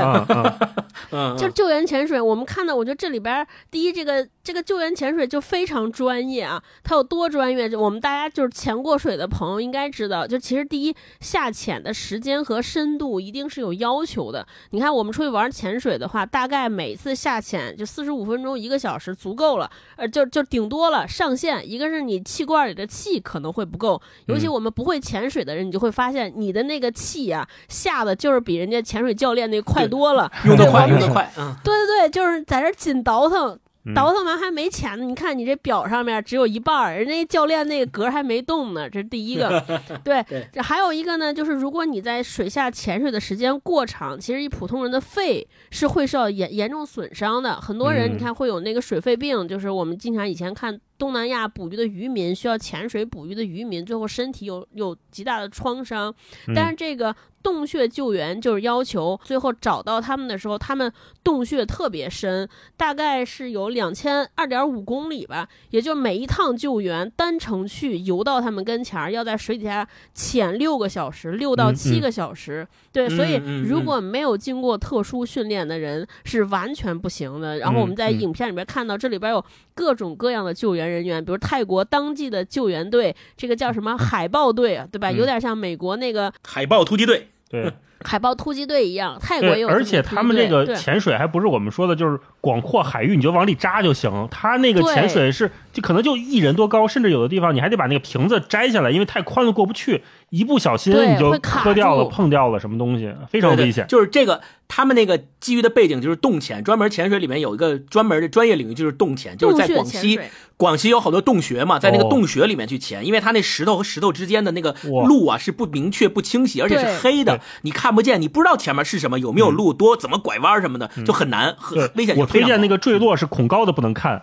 [1.39, 7.67] 就是救援潜水，我们看到，我觉得这里边儿第一，这个这个救援潜水就非常专业啊，它有多专业？
[7.67, 14.47] 就我们大家就是潜过水的朋友应该知道，就其实第一下潜的时间和深度一定是有要求的。
[14.73, 21.67] 你看我们出去玩潜水的话，大概每次下潜就四十五分钟、一个小时足够了，呃，就就顶多了上限。
[21.67, 35.05] 一个是你气罐里的气可能会不够，尤其嗯我们不会潜水的人，你就会发现你的那个气呀、下的就是比人家潜水教练那快多了，用得快，对我们用得快，嗯，对对对，就是在这紧倒腾，嗯倒腾完还没钱呢。
[35.05, 39.63] 你看你这表上面只有一半儿，人家教练那个格儿还没动呢，这是第一个。
[40.03, 47.61] 对，这还有一个呢，就是如果你在水下潜水的时间过长，其实一普通人的肺是会受到严严重损伤的。
[47.61, 56.15] 很多人嗯你看会有那个水肺病，就是我们经常以前看东南亚捕鱼的渔民需要潜水捕鱼的渔民，最后身体有有极大的创伤。
[56.55, 60.91] 但是这个洞穴救援就是要求最后找到他们的时候，他们
[61.23, 72.67] 洞穴特别深，大概是有两千二点五公里吧，也就每一趟救援单程去游到他们跟前儿，要在水底下潜六个小时，六到七个小时。
[72.93, 73.35] 对，所以
[73.69, 77.59] 如果没有经过特殊训练的人是完全不行的。
[77.59, 79.45] 然后我们在影片里面看到，这里边有
[79.75, 85.11] 各种各样的救援人员，比如泰国当地的救援队，这个叫什么海豹队啊，对吧？
[85.11, 89.69] 嗯有点像美国那个海豹突击队，对海豹突击队一样，泰国也，有。
[89.69, 94.29] 而且他们这个潜水还不是我们说的，就是广阔海域你就往里扎就行。
[94.31, 103.87] 他那个潜水是就可能就一人多高，甚至有的地方你还得把那个瓶子摘下来，因为太宽了过不去，一不小心你就磕掉了、碰掉了什么东西，非常对对危险。
[103.87, 104.43] 就是这个，
[104.77, 110.19] 他们那个基于的背景就是洞潜，专门潜水里面有一个专门的专业领域就是洞潜，就是在广西，
[110.57, 112.09] 广西有好多洞穴嘛，在那个哦。
[112.11, 114.75] 洞穴里面去潜，因为它那石头和石头之间的那个
[115.07, 124.23] 路啊是不明确、不清晰，而且是黑的，你看不见，你不知道前面是什么，有没有路，多怎么拐弯什么的，就很难，很危险我推荐那个坠落是恐高的不能看，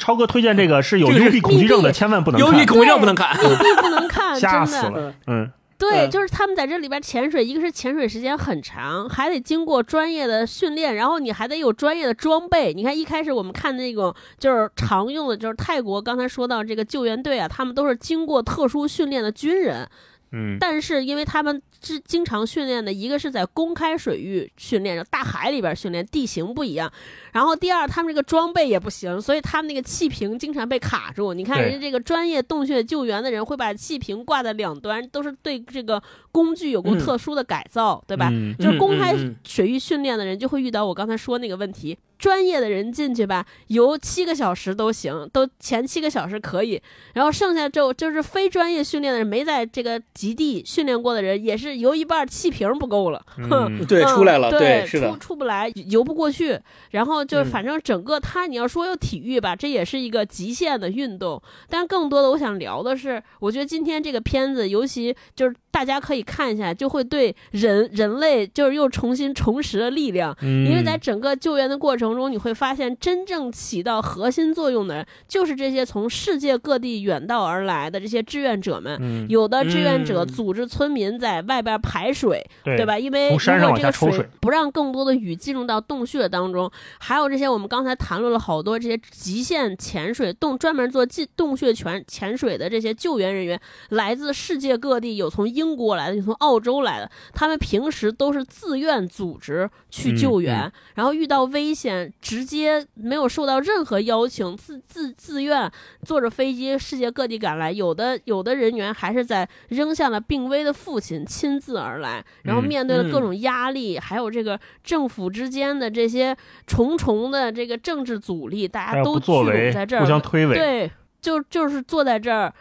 [0.00, 4.66] 超哥推荐这个是有幽闭恐惧症的 千万不能看，幽闭恐惧症不能看， 不能看，吓。
[4.66, 5.14] 死了。
[5.28, 5.48] 嗯，
[5.82, 12.72] 对，嗯就是他们在这里边潜水，一个是潜水时间很长，还得经过专业的训练，然后你还得有专业的装备。
[12.72, 19.88] 你看一开始我们看那种就是常用的，就是泰国刚才说到这个救援队啊，他们都是经过特殊训练的军人，
[20.32, 26.90] 嗯，但是因为他们是经常训练的，一个是在公开水域训练，大海里边训练，地形不一样。
[27.32, 31.34] 然后第二，他们这个装备也不行，所以他们那个气瓶经常被卡住。
[31.34, 36.02] 你看人家这个专业洞穴救援的人会把气瓶挂在两端，都是对这个
[36.32, 38.30] 工具有过嗯特殊的改造，对吧？
[38.32, 39.14] 嗯就是公开
[39.46, 41.96] 水域训练的人就会遇到我刚才说那个问题。
[42.18, 46.80] 专业的人进去吧，游七个小时都行，都前七个小时可以，
[47.14, 56.56] 然后剩下就就是非专业训练的人，没在这个极地训练过的人，也是游一半气瓶不够了，哼，对，出来了，对，是的出，出不来，游不过去。
[56.92, 61.42] 然后就嗯反正整个他，你要说有体育吧，这也是一个极限的运动。
[61.68, 70.36] 但更多的我想聊的是，我觉得今天这个片子，尤其就是大家可以看一下，就会对人人类就是又重新重拾了力量。
[70.40, 78.96] 嗯因为在整个救援的过程中，你会发现真正起到核心作用的人，就是这些从世界各地远道而来的这些志愿者们。
[79.00, 82.98] 嗯有的志愿者嗯组织村民在外边排水，对吧？
[82.98, 105.70] 因为如果这个水不让更多的雨进入到洞穴当中，还有这些我们刚才谈论了好多这些极限潜水洞专门做进洞穴潜潜水的这些救援人员，来自世界各地，有从英国来的，有从澳洲来的，他们平时都是自愿组织去救援，然后遇到危险直接没有受到任何邀请，自自自愿
[106.04, 116.36] 坐着飞机世界各地赶来，有的有的人员还是在扔下了病危的父亲亲自而来，然后嗯面对了各种压力，还有这个政府之间的这些
[116.66, 120.54] 重重的这个政治阻力，大家都聚拢在这儿，互相推诿。
[120.54, 120.90] 对，
[121.20, 122.52] 就就是坐在这儿。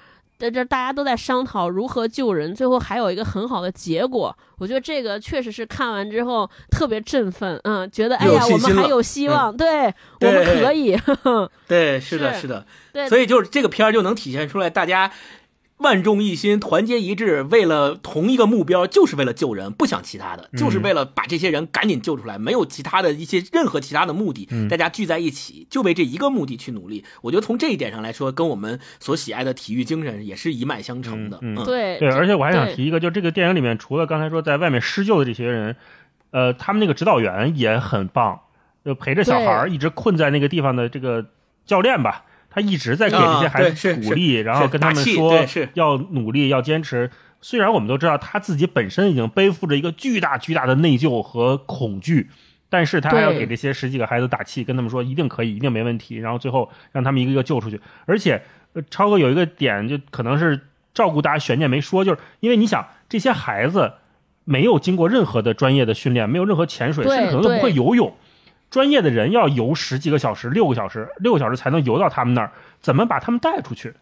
[0.42, 4.36] 在这大家都在商讨如何救人，最后还有一个很好的结果。
[4.58, 10.98] 我觉得这个确实是看完之后特别振奋，嗯，觉得哎呀，我们还有希望，对我们可以。
[11.68, 15.12] 对，是的，是是的，对所以就是这个片儿就能体现出来，大家
[15.82, 20.58] 万众一心、团结一致，为了同一个目标，就是为了救人，不想其他的，嗯。
[20.58, 24.68] 就是为了把这些人赶紧救出来，没有其他的一些任何其他的目的，嗯。
[24.68, 27.03] 大家聚在一起，就为这一个目的去努力。
[27.22, 31.40] 我觉得从这一点上来说，跟我们所喜爱的体育精神也是一脉相承的。
[31.41, 31.66] 嗯嗯。
[31.66, 35.76] 对对，而且我还想提一个，就这个电影里面，除了刚才说在外面施救的这些人，
[36.32, 38.41] 呃，他们那个指导员也很棒，
[38.86, 41.26] 就陪着小孩儿一直困在那个地方的这个
[41.66, 47.10] 教练吧，他一直在给这些啊孩子鼓励，是然后跟他们说要努力，要坚持。
[47.41, 52.30] 虽然我们都知道他自己本身已经背负着一个巨大巨大的内疚和恐惧，
[52.69, 57.82] 但是他还要给这些十几个孩子打气，跟他们说一定可以，一定没问题，然后最后让他们一个一个救出去。
[58.06, 60.60] 而且，呃超哥有一个点，就可能是
[60.94, 63.94] 照顾大家悬念没说，就是因为你想这些孩子
[64.44, 68.14] 没有经过任何的专业的训练，没有任何潜水，甚至可能都不会游泳。
[68.72, 73.93] 专业的人要游十几个小时、六个小时、六个小时才能游到他们那儿，怎么把他们带出去？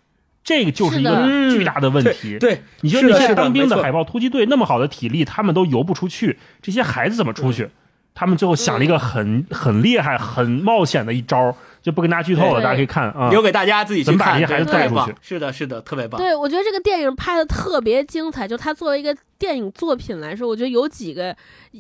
[0.41, 2.37] 这个就是一个巨大的问题。
[2.37, 7.69] 嗯对，你说那些当兵的海豹突击队那么好的体力，他们都游不出去，这些孩子怎么出去？
[8.15, 13.30] 他们最后想了一个很、很厉害、很冒险的一招，就不跟大家剧透了，大家可以看啊。
[13.30, 15.27] 留给大家自己去看，怎么把这些孩子对特别棒带出去？
[15.27, 16.19] 是的，是的，特别棒。
[16.19, 18.47] 对，我觉得这个电影拍的特别精彩。
[18.47, 21.35] 就它作为一个电影作品来说，我觉得有几个，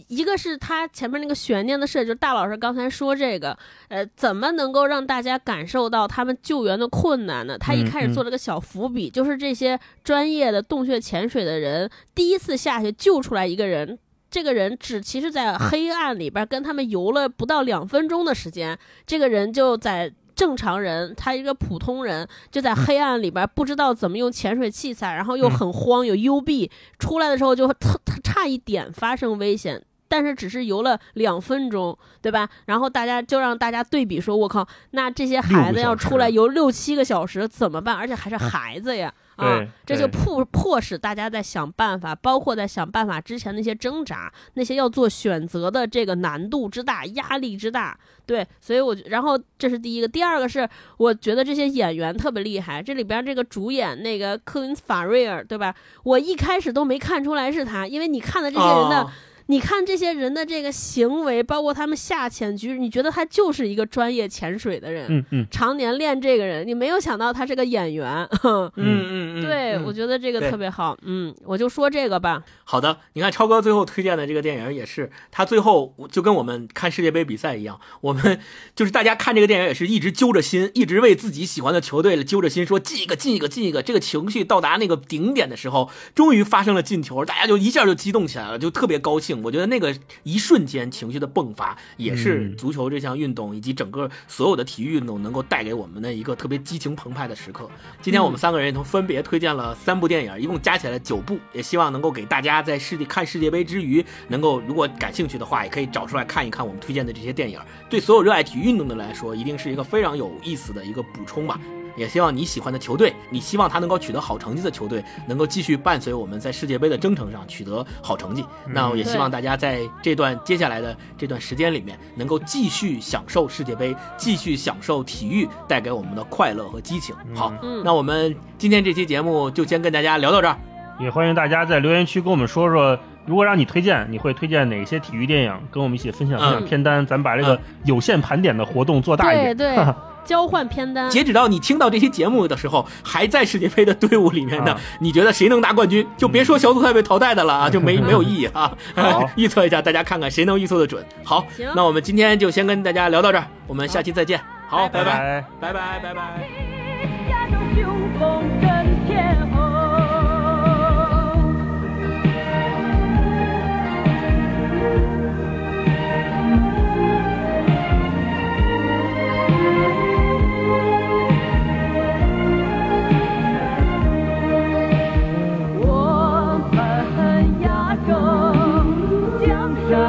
[0.07, 3.57] 一个是它前面那个悬念的设计，就是大老师刚才说这个，
[3.89, 7.57] 呃，怎么能够让大家感受到他们救援的困难呢？
[7.57, 13.99] 他一开始做了个小伏笔，就是这些专业的洞穴潜水的人第一次下去救出来一个人。
[14.29, 26.69] 这个人只其实，在黑暗里边跟他们游了不到两分钟的时间，这个人就在正常人，他一个普通人，就在黑暗里边不知道怎么用潜水器材，然后又很慌，有幽闭，
[26.99, 29.83] 出来的时候就特特差一点发生危险。
[30.09, 32.49] 但是只是游了两分钟，对吧？
[32.65, 37.95] 然后大家就让大家对比说，我靠，那这些孩子要出来游六七个小时怎么办？
[37.95, 47.95] 而且还是孩子呀，啊，这就迫迫使大家在想办法，包括在想办法之前那些挣扎，那些要做选择的这个难度之大、压力之大，
[48.25, 50.67] 对，所以我觉然后这是第一个，第二个是
[50.97, 55.75] 我觉得这些演员特别厉害，这里边这个主演那个克林斯法瑞尔，对吧？
[56.03, 59.03] 我一开始都没看出来是他，因为你看的这些人的。
[59.03, 59.11] 哦
[59.49, 68.07] 你看这些人的这个行为，包括他们下潜局，你觉得他就是一个专业潜水的人，嗯嗯，常年练这个人，你没有想到他是个演员，
[68.43, 78.39] 嗯 嗯嗯，对，嗯我觉得这个特别好，嗯，我就说这个吧，好的，你看超哥最后推荐的这个电影也是，他最后就跟我们看世界杯比赛一样， 我们
[78.75, 83.81] 就是大家看这个电影也是一直揪着心，一直为自己喜欢的球队揪着心，说进一个进一个进一个。
[83.81, 89.38] 这个情绪到达那个顶点的时候，终于发生了进球，大家就一下就激动起来了，就特别高兴。
[89.43, 97.69] 我觉得那个一瞬间情绪的迸发，也是嗯足球这项运动以及整个所有的体育运动能够带给我们的一个特别激情澎湃的时刻。
[98.01, 107.59] 今天我们三个人也都分别推荐了三部电影，一共加起来九部，也希望能够给大家在世界看世界杯之余，能够如果感兴趣的话，也可以找出来看一看我们推荐的这些电影。
[107.89, 111.59] 对所有热爱体育运动的来说，一定是一个非常有意思的一个补充吧。
[111.99, 118.43] 也希望你喜欢的球队，你希望他能够取得好成绩的球队，能够继续伴随我们在世界杯的征程上取得好成绩。
[118.67, 127.13] 那也希望大家在这段接下来的这段时间里面，能够继续享受世界杯，继续享受体育带给我们的快乐和激情。
[127.35, 130.57] 好，嗯那我们今天这期节目就先跟大家聊到这儿。
[130.99, 135.53] 也欢迎大家在留言区跟我们说说，如果让你推荐，你会推荐哪些体育电影？
[135.71, 139.75] 跟我们一起分享分享嗯片单，咱把这个有限盘点的活动做大一对点。
[139.75, 139.93] 对，
[140.25, 141.09] 交换片单。
[141.09, 144.73] 截止到你听到这期节目的时候，还在世界杯的队伍里面呢。
[144.73, 146.05] 啊你觉得谁能拿冠军？
[146.17, 149.25] 就别说小组赛被淘汰的了啊，就没没有意义啊好。
[149.35, 151.03] 预测一下，大家看看谁能预测的准。
[151.23, 154.39] 好，那我们今天就先跟大家聊到这儿，我们下期再见。
[154.67, 156.49] 好，拜拜拜拜拜拜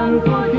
[0.00, 0.49] Bangkok.